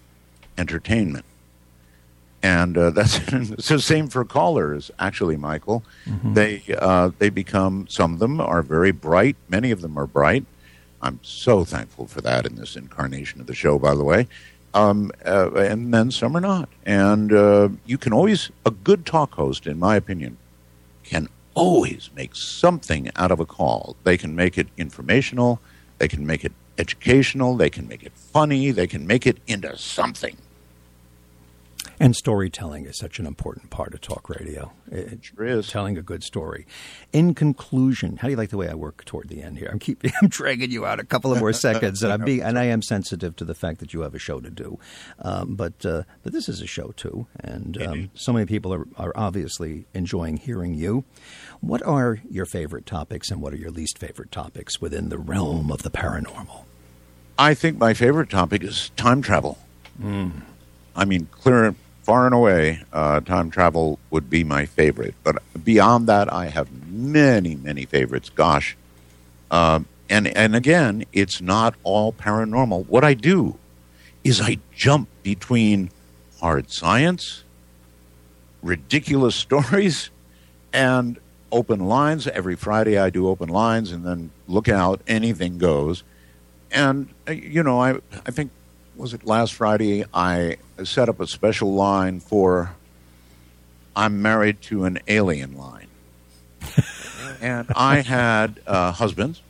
entertainment. 0.58 1.24
And 2.42 2.76
uh, 2.76 2.90
that's 2.98 3.18
the 3.18 3.80
same 3.80 4.08
for 4.08 4.24
callers, 4.24 4.90
actually, 4.98 5.36
Michael. 5.36 5.82
Mm-hmm. 6.06 6.34
They, 6.34 6.62
uh, 6.78 7.10
they 7.18 7.30
become, 7.30 7.86
some 7.88 8.14
of 8.14 8.18
them 8.18 8.40
are 8.40 8.62
very 8.62 8.92
bright, 8.92 9.36
many 9.48 9.70
of 9.70 9.82
them 9.82 9.98
are 9.98 10.06
bright. 10.06 10.44
I'm 11.02 11.20
so 11.22 11.64
thankful 11.64 12.06
for 12.06 12.20
that 12.22 12.46
in 12.46 12.56
this 12.56 12.76
incarnation 12.76 13.40
of 13.40 13.46
the 13.46 13.54
show, 13.54 13.78
by 13.78 13.94
the 13.94 14.04
way. 14.04 14.26
Um, 14.74 15.10
uh, 15.24 15.52
and 15.52 15.92
then 15.92 16.10
some 16.10 16.36
are 16.36 16.40
not. 16.40 16.68
And 16.84 17.32
uh, 17.32 17.68
you 17.86 17.98
can 17.98 18.12
always, 18.12 18.50
a 18.64 18.70
good 18.70 19.06
talk 19.06 19.34
host, 19.34 19.66
in 19.66 19.78
my 19.78 19.96
opinion, 19.96 20.36
can 21.02 21.28
always 21.56 22.10
make 22.14 22.36
something 22.36 23.10
out 23.16 23.32
of 23.32 23.40
a 23.40 23.46
call. 23.46 23.96
They 24.04 24.16
can 24.16 24.36
make 24.36 24.56
it 24.58 24.68
informational, 24.76 25.58
they 25.98 26.06
can 26.06 26.24
make 26.24 26.44
it 26.44 26.52
educational, 26.78 27.56
they 27.56 27.70
can 27.70 27.88
make 27.88 28.04
it 28.04 28.12
funny, 28.12 28.70
they 28.70 28.86
can 28.86 29.06
make 29.06 29.26
it 29.26 29.38
into 29.48 29.76
something. 29.76 30.36
And 31.98 32.14
storytelling 32.14 32.86
is 32.86 32.98
such 32.98 33.18
an 33.18 33.26
important 33.26 33.70
part 33.70 33.94
of 33.94 34.00
talk 34.00 34.28
radio. 34.28 34.72
It 34.90 35.24
sure 35.24 35.44
is. 35.44 35.68
Telling 35.68 35.96
a 35.96 36.02
good 36.02 36.22
story. 36.22 36.66
In 37.12 37.34
conclusion, 37.34 38.18
how 38.18 38.28
do 38.28 38.32
you 38.32 38.36
like 38.36 38.50
the 38.50 38.56
way 38.56 38.68
I 38.68 38.74
work 38.74 39.04
toward 39.04 39.28
the 39.28 39.42
end 39.42 39.58
here? 39.58 39.68
I'm 39.70 39.78
keeping 39.78 40.12
I'm 40.22 40.28
dragging 40.28 40.70
you 40.70 40.86
out 40.86 41.00
a 41.00 41.04
couple 41.04 41.32
of 41.32 41.38
more 41.38 41.52
seconds, 41.54 42.02
and 42.02 42.12
I'm 42.12 42.24
being 42.24 42.42
and 42.42 42.58
I 42.58 42.64
am 42.64 42.82
sensitive 42.82 43.36
to 43.36 43.44
the 43.44 43.54
fact 43.54 43.80
that 43.80 43.92
you 43.92 44.00
have 44.00 44.14
a 44.14 44.18
show 44.18 44.40
to 44.40 44.50
do. 44.50 44.78
Um, 45.20 45.54
but 45.54 45.84
uh, 45.84 46.02
but 46.22 46.32
this 46.32 46.48
is 46.48 46.60
a 46.60 46.66
show 46.66 46.92
too, 46.96 47.26
and 47.40 47.82
um, 47.82 48.10
so 48.14 48.32
many 48.32 48.46
people 48.46 48.72
are, 48.72 48.86
are 48.96 49.12
obviously 49.16 49.86
enjoying 49.94 50.36
hearing 50.36 50.74
you. 50.74 51.04
What 51.60 51.82
are 51.82 52.20
your 52.30 52.46
favorite 52.46 52.86
topics, 52.86 53.30
and 53.30 53.40
what 53.40 53.52
are 53.52 53.56
your 53.56 53.70
least 53.70 53.98
favorite 53.98 54.30
topics 54.30 54.80
within 54.80 55.08
the 55.08 55.18
realm 55.18 55.70
of 55.72 55.82
the 55.82 55.90
paranormal? 55.90 56.64
I 57.38 57.54
think 57.54 57.78
my 57.78 57.94
favorite 57.94 58.30
topic 58.30 58.62
is 58.62 58.90
time 58.96 59.20
travel. 59.20 59.58
Mm. 60.00 60.42
I 60.96 61.04
mean, 61.04 61.28
clear 61.30 61.74
far 62.02 62.24
and 62.26 62.34
away, 62.34 62.82
uh, 62.92 63.20
time 63.20 63.50
travel 63.50 63.98
would 64.10 64.30
be 64.30 64.44
my 64.44 64.64
favorite. 64.64 65.14
But 65.22 65.42
beyond 65.62 66.06
that, 66.06 66.32
I 66.32 66.46
have 66.46 66.68
many, 66.88 67.56
many 67.56 67.84
favorites. 67.84 68.30
Gosh, 68.30 68.76
uh, 69.50 69.80
and 70.08 70.28
and 70.28 70.56
again, 70.56 71.04
it's 71.12 71.40
not 71.40 71.74
all 71.82 72.12
paranormal. 72.12 72.86
What 72.86 73.04
I 73.04 73.14
do 73.14 73.58
is 74.24 74.40
I 74.40 74.58
jump 74.74 75.08
between 75.22 75.90
hard 76.40 76.70
science, 76.70 77.44
ridiculous 78.62 79.34
stories, 79.46 80.10
and 80.72 81.18
open 81.52 81.86
lines. 81.86 82.26
Every 82.26 82.56
Friday, 82.56 82.98
I 82.98 83.10
do 83.10 83.28
open 83.28 83.48
lines, 83.48 83.92
and 83.92 84.04
then 84.04 84.30
look 84.48 84.68
out, 84.68 85.00
anything 85.06 85.58
goes. 85.58 86.04
And 86.70 87.08
uh, 87.28 87.32
you 87.32 87.62
know, 87.62 87.80
I 87.80 87.98
I 88.24 88.30
think 88.30 88.50
was 88.96 89.14
it 89.14 89.24
last 89.26 89.54
Friday? 89.54 90.04
I 90.12 90.56
set 90.84 91.08
up 91.08 91.20
a 91.20 91.26
special 91.26 91.74
line 91.74 92.20
for 92.20 92.74
I'm 93.94 94.20
married 94.22 94.60
to 94.62 94.84
an 94.84 94.98
alien 95.08 95.56
line. 95.56 95.88
and 97.40 97.66
I 97.74 98.00
had 98.00 98.60
uh, 98.66 98.92
husbands 98.92 99.42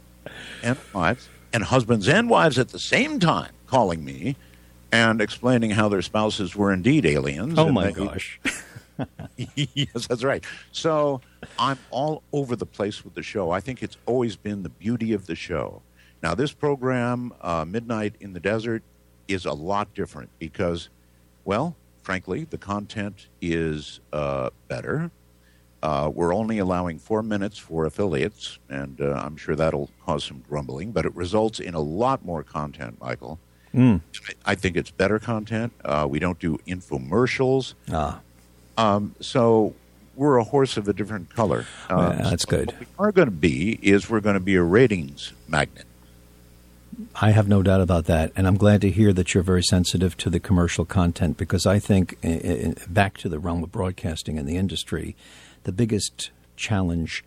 and 0.62 0.78
wives, 0.92 1.28
and 1.52 1.64
husbands 1.64 2.08
and 2.08 2.28
wives 2.28 2.58
at 2.58 2.68
the 2.68 2.78
same 2.78 3.18
time 3.20 3.52
calling 3.66 4.04
me 4.04 4.36
and 4.92 5.20
explaining 5.20 5.70
how 5.72 5.88
their 5.88 6.02
spouses 6.02 6.54
were 6.54 6.72
indeed 6.72 7.04
aliens. 7.04 7.58
Oh, 7.58 7.70
my 7.72 7.90
gosh. 7.90 8.40
yes, 9.36 10.06
that's 10.06 10.24
right. 10.24 10.44
So 10.72 11.20
I'm 11.58 11.78
all 11.90 12.22
over 12.32 12.56
the 12.56 12.66
place 12.66 13.04
with 13.04 13.14
the 13.14 13.22
show. 13.22 13.50
I 13.50 13.60
think 13.60 13.82
it's 13.82 13.96
always 14.06 14.36
been 14.36 14.62
the 14.62 14.68
beauty 14.68 15.12
of 15.12 15.26
the 15.26 15.34
show. 15.34 15.82
Now, 16.22 16.34
this 16.34 16.52
program, 16.52 17.32
uh, 17.40 17.64
Midnight 17.64 18.14
in 18.20 18.32
the 18.32 18.40
Desert, 18.40 18.82
is 19.28 19.44
a 19.44 19.52
lot 19.52 19.92
different 19.94 20.30
because, 20.38 20.88
well, 21.44 21.76
frankly, 22.02 22.44
the 22.44 22.58
content 22.58 23.28
is 23.40 24.00
uh, 24.12 24.50
better. 24.68 25.10
Uh, 25.82 26.10
we're 26.12 26.34
only 26.34 26.58
allowing 26.58 26.98
four 26.98 27.22
minutes 27.22 27.58
for 27.58 27.84
affiliates, 27.84 28.58
and 28.68 29.00
uh, 29.00 29.12
I'm 29.24 29.36
sure 29.36 29.54
that'll 29.54 29.90
cause 30.04 30.24
some 30.24 30.42
grumbling, 30.48 30.90
but 30.90 31.04
it 31.04 31.14
results 31.14 31.60
in 31.60 31.74
a 31.74 31.80
lot 31.80 32.24
more 32.24 32.42
content, 32.42 32.98
Michael. 33.00 33.38
Mm. 33.74 34.00
I 34.44 34.54
think 34.54 34.76
it's 34.76 34.90
better 34.90 35.18
content. 35.18 35.72
Uh, 35.84 36.06
we 36.08 36.18
don't 36.18 36.38
do 36.38 36.58
infomercials. 36.66 37.74
Ah. 37.92 38.20
Um, 38.78 39.14
so 39.20 39.74
we're 40.16 40.38
a 40.38 40.44
horse 40.44 40.76
of 40.76 40.88
a 40.88 40.92
different 40.92 41.34
color. 41.34 41.66
Um, 41.90 41.98
yeah, 41.98 42.30
that's 42.30 42.44
so 42.44 42.50
good. 42.50 42.68
What 42.68 42.80
we 42.80 42.86
are 42.98 43.12
going 43.12 43.28
to 43.28 43.32
be 43.32 43.78
is 43.82 44.08
we're 44.08 44.20
going 44.20 44.34
to 44.34 44.40
be 44.40 44.56
a 44.56 44.62
ratings 44.62 45.32
magnet. 45.46 45.86
I 47.14 47.30
have 47.30 47.48
no 47.48 47.62
doubt 47.62 47.80
about 47.80 48.06
that, 48.06 48.32
and 48.36 48.46
I'm 48.46 48.56
glad 48.56 48.80
to 48.80 48.90
hear 48.90 49.12
that 49.12 49.34
you're 49.34 49.42
very 49.42 49.62
sensitive 49.62 50.16
to 50.18 50.30
the 50.30 50.40
commercial 50.40 50.84
content 50.84 51.36
because 51.36 51.66
I 51.66 51.78
think, 51.78 52.18
back 52.88 53.18
to 53.18 53.28
the 53.28 53.38
realm 53.38 53.62
of 53.62 53.72
broadcasting 53.72 54.38
and 54.38 54.48
the 54.48 54.56
industry, 54.56 55.14
the 55.64 55.72
biggest 55.72 56.30
challenge 56.56 57.24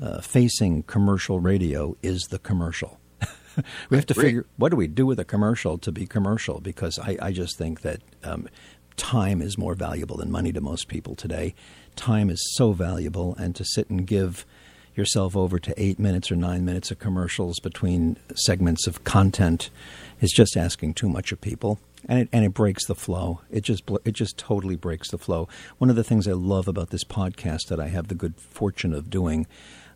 uh, 0.00 0.20
facing 0.20 0.82
commercial 0.82 1.38
radio 1.38 1.96
is 2.02 2.22
the 2.30 2.38
commercial. 2.38 2.98
we 3.90 3.96
have 3.96 4.06
to 4.06 4.14
figure 4.14 4.44
what 4.56 4.70
do 4.70 4.76
we 4.76 4.88
do 4.88 5.06
with 5.06 5.20
a 5.20 5.24
commercial 5.24 5.78
to 5.78 5.92
be 5.92 6.06
commercial 6.06 6.60
because 6.60 6.98
I, 6.98 7.16
I 7.22 7.32
just 7.32 7.56
think 7.56 7.82
that 7.82 8.00
um, 8.24 8.48
time 8.96 9.40
is 9.40 9.56
more 9.56 9.74
valuable 9.74 10.16
than 10.16 10.30
money 10.30 10.52
to 10.52 10.60
most 10.60 10.88
people 10.88 11.14
today. 11.14 11.54
Time 11.94 12.28
is 12.28 12.42
so 12.56 12.72
valuable, 12.72 13.34
and 13.38 13.54
to 13.56 13.64
sit 13.64 13.88
and 13.88 14.06
give 14.06 14.44
yourself 14.96 15.36
over 15.36 15.58
to 15.58 15.74
eight 15.76 15.98
minutes 15.98 16.30
or 16.30 16.36
nine 16.36 16.64
minutes 16.64 16.90
of 16.90 16.98
commercials 16.98 17.58
between 17.60 18.16
segments 18.34 18.86
of 18.86 19.04
content 19.04 19.70
is 20.20 20.32
just 20.32 20.56
asking 20.56 20.94
too 20.94 21.08
much 21.08 21.32
of 21.32 21.40
people. 21.40 21.78
And 22.08 22.20
it, 22.20 22.28
and 22.32 22.44
it 22.44 22.54
breaks 22.54 22.86
the 22.86 22.94
flow. 22.94 23.40
It 23.50 23.62
just 23.62 23.82
it 24.04 24.12
just 24.12 24.38
totally 24.38 24.76
breaks 24.76 25.10
the 25.10 25.18
flow. 25.18 25.48
One 25.78 25.90
of 25.90 25.96
the 25.96 26.04
things 26.04 26.28
I 26.28 26.32
love 26.32 26.68
about 26.68 26.90
this 26.90 27.02
podcast 27.02 27.66
that 27.68 27.80
I 27.80 27.88
have 27.88 28.08
the 28.08 28.14
good 28.14 28.36
fortune 28.36 28.94
of 28.94 29.10
doing 29.10 29.46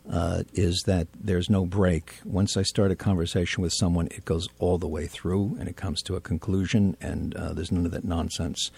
uh, 0.09 0.43
is 0.53 0.83
that 0.87 1.07
there's 1.17 1.49
no 1.49 1.65
break. 1.65 2.19
Once 2.25 2.57
I 2.57 2.63
start 2.63 2.91
a 2.91 2.95
conversation 2.95 3.61
with 3.61 3.71
someone, 3.73 4.07
it 4.07 4.25
goes 4.25 4.47
all 4.59 4.77
the 4.77 4.87
way 4.87 5.07
through 5.07 5.55
and 5.59 5.69
it 5.69 5.77
comes 5.77 6.01
to 6.03 6.15
a 6.15 6.21
conclusion, 6.21 6.97
and 6.99 7.35
uh, 7.35 7.53
there's 7.53 7.71
none 7.71 7.85
of 7.85 7.91
that 7.91 8.03
nonsense. 8.03 8.71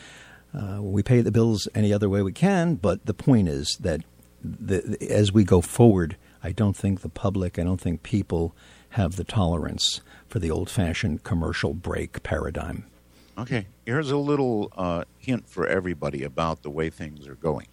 Uh, 0.53 0.79
we 0.81 1.01
pay 1.01 1.21
the 1.21 1.31
bills 1.31 1.67
any 1.73 1.91
other 1.91 2.09
way 2.09 2.21
we 2.21 2.31
can, 2.31 2.75
but 2.75 3.05
the 3.05 3.13
point 3.13 3.47
is 3.47 3.75
that 3.79 4.01
the, 4.43 4.97
as 5.09 5.31
we 5.31 5.43
go 5.43 5.61
forward, 5.61 6.17
I 6.43 6.51
don't 6.51 6.75
think 6.75 7.01
the 7.01 7.09
public, 7.09 7.57
I 7.57 7.63
don't 7.63 7.79
think 7.79 8.03
people 8.03 8.53
have 8.89 9.15
the 9.15 9.23
tolerance 9.23 10.01
for 10.27 10.39
the 10.39 10.51
old 10.51 10.69
fashioned 10.69 11.23
commercial 11.23 11.73
break 11.73 12.21
paradigm. 12.23 12.85
Okay, 13.37 13.65
here's 13.85 14.11
a 14.11 14.17
little 14.17 14.71
uh, 14.77 15.05
hint 15.17 15.49
for 15.49 15.65
everybody 15.65 16.23
about 16.23 16.61
the 16.61 16.69
way 16.69 16.89
things 16.89 17.27
are 17.27 17.35
going. 17.35 17.67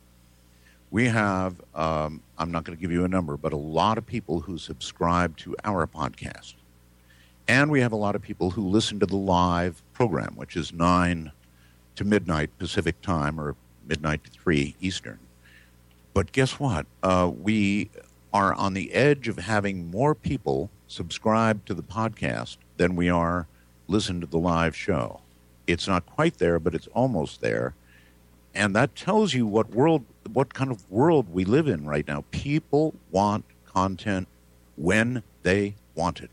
We 0.90 1.06
have, 1.08 1.60
um, 1.74 2.22
I'm 2.38 2.50
not 2.50 2.64
going 2.64 2.76
to 2.76 2.80
give 2.80 2.90
you 2.90 3.04
a 3.04 3.08
number, 3.08 3.36
but 3.36 3.52
a 3.52 3.58
lot 3.58 3.98
of 3.98 4.06
people 4.06 4.40
who 4.40 4.56
subscribe 4.56 5.36
to 5.38 5.54
our 5.62 5.86
podcast. 5.86 6.54
And 7.46 7.70
we 7.70 7.80
have 7.80 7.92
a 7.92 7.96
lot 7.96 8.14
of 8.14 8.22
people 8.22 8.50
who 8.50 8.66
listen 8.66 8.98
to 9.00 9.06
the 9.06 9.16
live 9.16 9.82
program, 9.92 10.34
which 10.36 10.56
is 10.56 10.72
9 10.72 11.32
to 11.96 12.04
midnight 12.04 12.56
Pacific 12.58 13.00
time 13.02 13.38
or 13.38 13.56
midnight 13.86 14.24
to 14.24 14.30
3 14.30 14.76
Eastern. 14.80 15.18
But 16.12 16.32
guess 16.32 16.58
what? 16.58 16.86
Uh, 17.02 17.30
we 17.34 17.90
are 18.32 18.54
on 18.54 18.74
the 18.74 18.92
edge 18.92 19.28
of 19.28 19.38
having 19.38 19.90
more 19.90 20.14
people 20.14 20.70
subscribe 20.86 21.64
to 21.66 21.74
the 21.74 21.82
podcast 21.82 22.56
than 22.76 22.96
we 22.96 23.08
are 23.08 23.46
listen 23.90 24.20
to 24.20 24.26
the 24.26 24.38
live 24.38 24.74
show. 24.74 25.20
It's 25.66 25.86
not 25.86 26.06
quite 26.06 26.38
there, 26.38 26.58
but 26.58 26.74
it's 26.74 26.86
almost 26.88 27.40
there. 27.40 27.74
And 28.54 28.74
that 28.74 28.96
tells 28.96 29.34
you 29.34 29.46
what 29.46 29.70
world 29.70 30.04
what 30.32 30.54
kind 30.54 30.70
of 30.70 30.88
world 30.90 31.32
we 31.32 31.44
live 31.44 31.66
in 31.66 31.86
right 31.86 32.06
now. 32.06 32.24
People 32.30 32.94
want 33.10 33.44
content 33.66 34.28
when 34.76 35.22
they 35.42 35.74
want 35.94 36.20
it. 36.20 36.30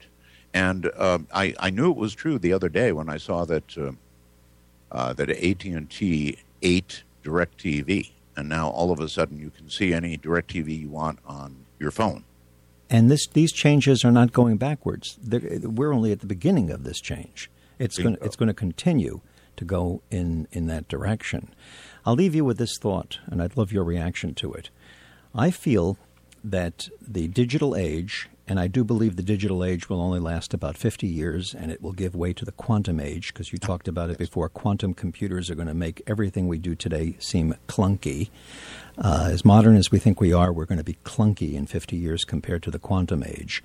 And 0.53 0.89
uh, 0.95 1.19
I, 1.33 1.53
I 1.59 1.69
knew 1.69 1.91
it 1.91 1.97
was 1.97 2.13
true 2.15 2.39
the 2.39 2.53
other 2.53 2.69
day 2.69 2.91
when 2.91 3.09
I 3.09 3.17
saw 3.17 3.45
that 3.45 3.77
uh, 3.77 3.91
uh, 4.91 5.13
that 5.13 5.29
AT 5.29 5.65
and 5.65 5.89
T 5.89 6.37
ate 6.61 7.03
Directv, 7.23 8.11
and 8.37 8.47
now 8.47 8.69
all 8.69 8.91
of 8.91 8.99
a 8.99 9.09
sudden 9.09 9.37
you 9.37 9.49
can 9.49 9.69
see 9.69 9.93
any 9.93 10.17
Directv 10.17 10.79
you 10.79 10.89
want 10.89 11.19
on 11.25 11.65
your 11.79 11.91
phone. 11.91 12.23
And 12.89 13.11
this, 13.11 13.27
these 13.27 13.51
changes 13.51 14.05
are 14.05 14.11
not 14.11 14.31
going 14.31 14.55
backwards. 14.57 15.17
They're, 15.21 15.59
we're 15.63 15.93
only 15.93 16.13
at 16.13 16.21
the 16.21 16.27
beginning 16.27 16.69
of 16.71 16.83
this 16.83 17.01
change. 17.01 17.49
It's 17.79 17.97
going, 17.97 18.17
it's 18.21 18.37
going 18.37 18.47
to 18.47 18.53
continue 18.53 19.21
to 19.57 19.65
go 19.65 20.01
in, 20.09 20.47
in 20.51 20.67
that 20.67 20.87
direction. 20.87 21.53
I'll 22.05 22.13
leave 22.13 22.33
you 22.33 22.45
with 22.45 22.57
this 22.57 22.77
thought, 22.77 23.19
and 23.25 23.41
I'd 23.41 23.57
love 23.57 23.71
your 23.71 23.83
reaction 23.83 24.33
to 24.35 24.53
it. 24.53 24.69
I 25.35 25.51
feel 25.51 25.97
that 26.43 26.87
the 27.05 27.27
digital 27.27 27.75
age, 27.75 28.29
and 28.47 28.59
I 28.59 28.67
do 28.67 28.83
believe 28.83 29.15
the 29.15 29.23
digital 29.23 29.63
age 29.63 29.89
will 29.89 30.01
only 30.01 30.19
last 30.19 30.53
about 30.53 30.77
50 30.77 31.05
years 31.05 31.53
and 31.53 31.69
it 31.69 31.81
will 31.81 31.91
give 31.91 32.15
way 32.15 32.31
to 32.33 32.45
the 32.45 32.53
quantum 32.53 32.99
age, 32.99 33.33
because 33.33 33.51
you 33.51 33.57
talked 33.57 33.87
about 33.87 34.09
it 34.09 34.17
before. 34.17 34.47
Quantum 34.47 34.93
computers 34.93 35.49
are 35.49 35.55
going 35.55 35.67
to 35.67 35.73
make 35.73 36.01
everything 36.07 36.47
we 36.47 36.57
do 36.57 36.73
today 36.73 37.17
seem 37.19 37.55
clunky. 37.67 38.29
Uh, 38.97 39.29
as 39.31 39.43
modern 39.43 39.75
as 39.75 39.91
we 39.91 39.99
think 39.99 40.21
we 40.21 40.31
are, 40.31 40.53
we're 40.53 40.65
going 40.65 40.77
to 40.77 40.83
be 40.83 40.97
clunky 41.03 41.55
in 41.55 41.67
50 41.67 41.97
years 41.97 42.23
compared 42.23 42.63
to 42.63 42.71
the 42.71 42.79
quantum 42.79 43.23
age. 43.23 43.61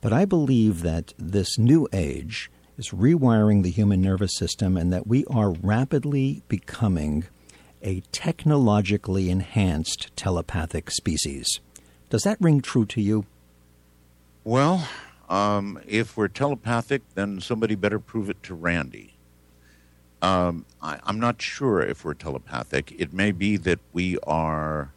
But 0.00 0.12
I 0.12 0.24
believe 0.24 0.82
that 0.82 1.14
this 1.18 1.56
new 1.56 1.86
age 1.92 2.50
is 2.76 2.90
rewiring 2.90 3.62
the 3.62 3.70
human 3.70 4.02
nervous 4.02 4.36
system 4.36 4.76
and 4.76 4.92
that 4.92 5.06
we 5.06 5.24
are 5.26 5.50
rapidly 5.50 6.42
becoming 6.48 7.24
a 7.82 8.00
technologically 8.10 9.30
enhanced 9.30 10.10
telepathic 10.16 10.90
species. 10.90 11.46
Does 12.10 12.22
that 12.22 12.40
ring 12.40 12.60
true 12.60 12.86
to 12.86 13.00
you? 13.00 13.24
Well, 14.46 14.86
um, 15.28 15.80
if 15.88 16.16
we're 16.16 16.28
telepathic, 16.28 17.02
then 17.16 17.40
somebody 17.40 17.74
better 17.74 17.98
prove 17.98 18.30
it 18.30 18.44
to 18.44 18.54
Randi. 18.54 19.16
Um, 20.22 20.66
I, 20.80 21.00
am 21.04 21.18
not 21.18 21.42
sure 21.42 21.80
if 21.80 22.04
we're 22.04 22.14
telepathic. 22.14 22.94
It 22.96 23.12
may 23.12 23.32
be 23.32 23.56
that 23.56 23.80
we 23.92 24.18
are 24.20 24.92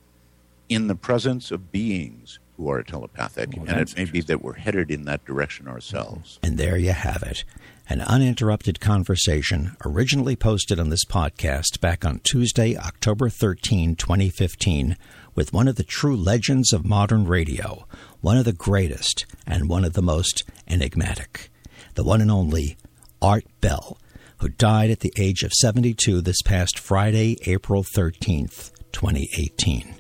in 0.70 0.86
the 0.86 0.94
presence 0.94 1.50
of 1.50 1.72
beings 1.72 2.38
who 2.58 2.70
are 2.70 2.84
telepathic, 2.84 3.50
well, 3.58 3.66
and 3.68 3.80
it 3.80 3.98
may 3.98 4.06
be 4.06 4.22
that 4.22 4.44
we're 4.44 4.54
headed 4.54 4.92
in 4.92 5.06
that 5.06 5.26
direction 5.26 5.68
ourselves. 5.68 6.38
And 6.44 6.60
there 6.60 6.78
you 6.78 6.92
have 6.92 7.24
it 7.24 7.44
an 7.90 8.02
uninterrupted 8.02 8.80
conversation 8.80 9.76
originally 9.84 10.36
posted 10.36 10.80
on 10.80 10.90
this 10.90 11.04
podcast 11.06 11.82
back 11.82 12.06
on 12.06 12.20
Tuesday, 12.20 12.78
October 12.78 13.30
13, 13.30 13.96
2015, 13.96 14.96
with 15.40 15.54
one 15.54 15.70
of 15.70 15.78
the 15.78 15.86
true 15.86 16.18
legends 16.18 16.74
of 16.74 16.86
modern 16.86 17.26
radio, 17.26 17.88
one 18.20 18.36
of 18.36 18.44
the 18.44 18.52
greatest 18.52 19.26
and 19.48 19.70
one 19.70 19.86
of 19.86 19.94
the 19.94 20.02
most 20.02 20.44
enigmatic, 20.68 21.50
the 21.96 22.04
one 22.04 22.20
and 22.20 22.30
only 22.30 22.76
Art 23.22 23.46
Bell 23.62 23.98
who 24.40 24.50
died 24.50 24.90
at 24.90 25.00
the 25.00 25.14
age 25.18 25.44
of 25.44 25.54
72 25.54 26.20
this 26.20 26.42
past 26.42 26.78
Friday, 26.78 27.38
April 27.46 27.86
13th, 27.86 28.74
2018. 28.92 29.96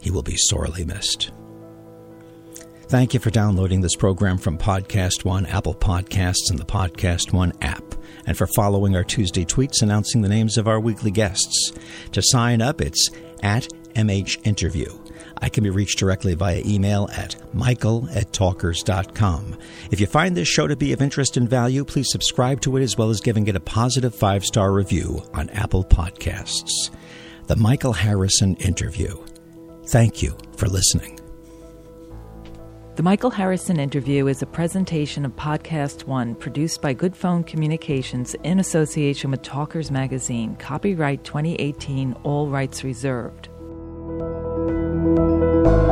He 0.00 0.10
will 0.10 0.24
be 0.24 0.36
sorely 0.36 0.84
missed. 0.84 1.30
Thank 2.88 3.14
you 3.14 3.20
for 3.20 3.30
downloading 3.30 3.82
this 3.82 3.94
program 3.94 4.36
from 4.36 4.58
Podcast 4.58 5.24
One, 5.24 5.46
Apple 5.46 5.74
Podcasts, 5.74 6.50
and 6.50 6.58
the 6.58 6.64
Podcast 6.64 7.32
One 7.32 7.52
app, 7.62 7.84
and 8.26 8.36
for 8.36 8.48
following 8.48 8.96
our 8.96 9.04
Tuesday 9.04 9.44
tweets 9.44 9.80
announcing 9.80 10.22
the 10.22 10.28
names 10.28 10.58
of 10.58 10.66
our 10.66 10.80
weekly 10.80 11.12
guests. 11.12 11.72
To 12.10 12.20
sign 12.20 12.60
up, 12.60 12.80
it's 12.80 13.10
at 13.44 13.68
MH 13.94 14.46
Interview. 14.46 14.86
I 15.38 15.48
can 15.48 15.64
be 15.64 15.70
reached 15.70 15.98
directly 15.98 16.34
via 16.34 16.62
email 16.64 17.08
at 17.12 17.36
michael 17.54 18.08
at 18.14 18.32
talkers.com. 18.32 19.56
If 19.90 20.00
you 20.00 20.06
find 20.06 20.36
this 20.36 20.48
show 20.48 20.66
to 20.66 20.76
be 20.76 20.92
of 20.92 21.02
interest 21.02 21.36
and 21.36 21.48
value, 21.48 21.84
please 21.84 22.10
subscribe 22.10 22.60
to 22.62 22.76
it 22.76 22.82
as 22.82 22.96
well 22.96 23.10
as 23.10 23.20
giving 23.20 23.46
it 23.46 23.56
a 23.56 23.60
positive 23.60 24.14
five 24.14 24.44
star 24.44 24.72
review 24.72 25.22
on 25.34 25.50
Apple 25.50 25.84
Podcasts. 25.84 26.90
The 27.46 27.56
Michael 27.56 27.92
Harrison 27.92 28.56
Interview. 28.56 29.16
Thank 29.86 30.22
you 30.22 30.36
for 30.56 30.66
listening. 30.68 31.20
The 32.96 33.04
Michael 33.04 33.30
Harrison 33.30 33.78
interview 33.78 34.26
is 34.26 34.42
a 34.42 34.46
presentation 34.46 35.24
of 35.24 35.34
Podcast 35.34 36.04
One 36.06 36.34
produced 36.34 36.82
by 36.82 36.92
Goodphone 36.92 37.46
Communications 37.46 38.34
in 38.42 38.58
association 38.58 39.30
with 39.30 39.42
Talkers 39.42 39.90
Magazine. 39.90 40.56
Copyright 40.56 41.24
2018, 41.24 42.14
all 42.24 42.48
rights 42.48 42.84
reserved. 42.84 43.48
thank 44.18 45.80
you 45.84 45.89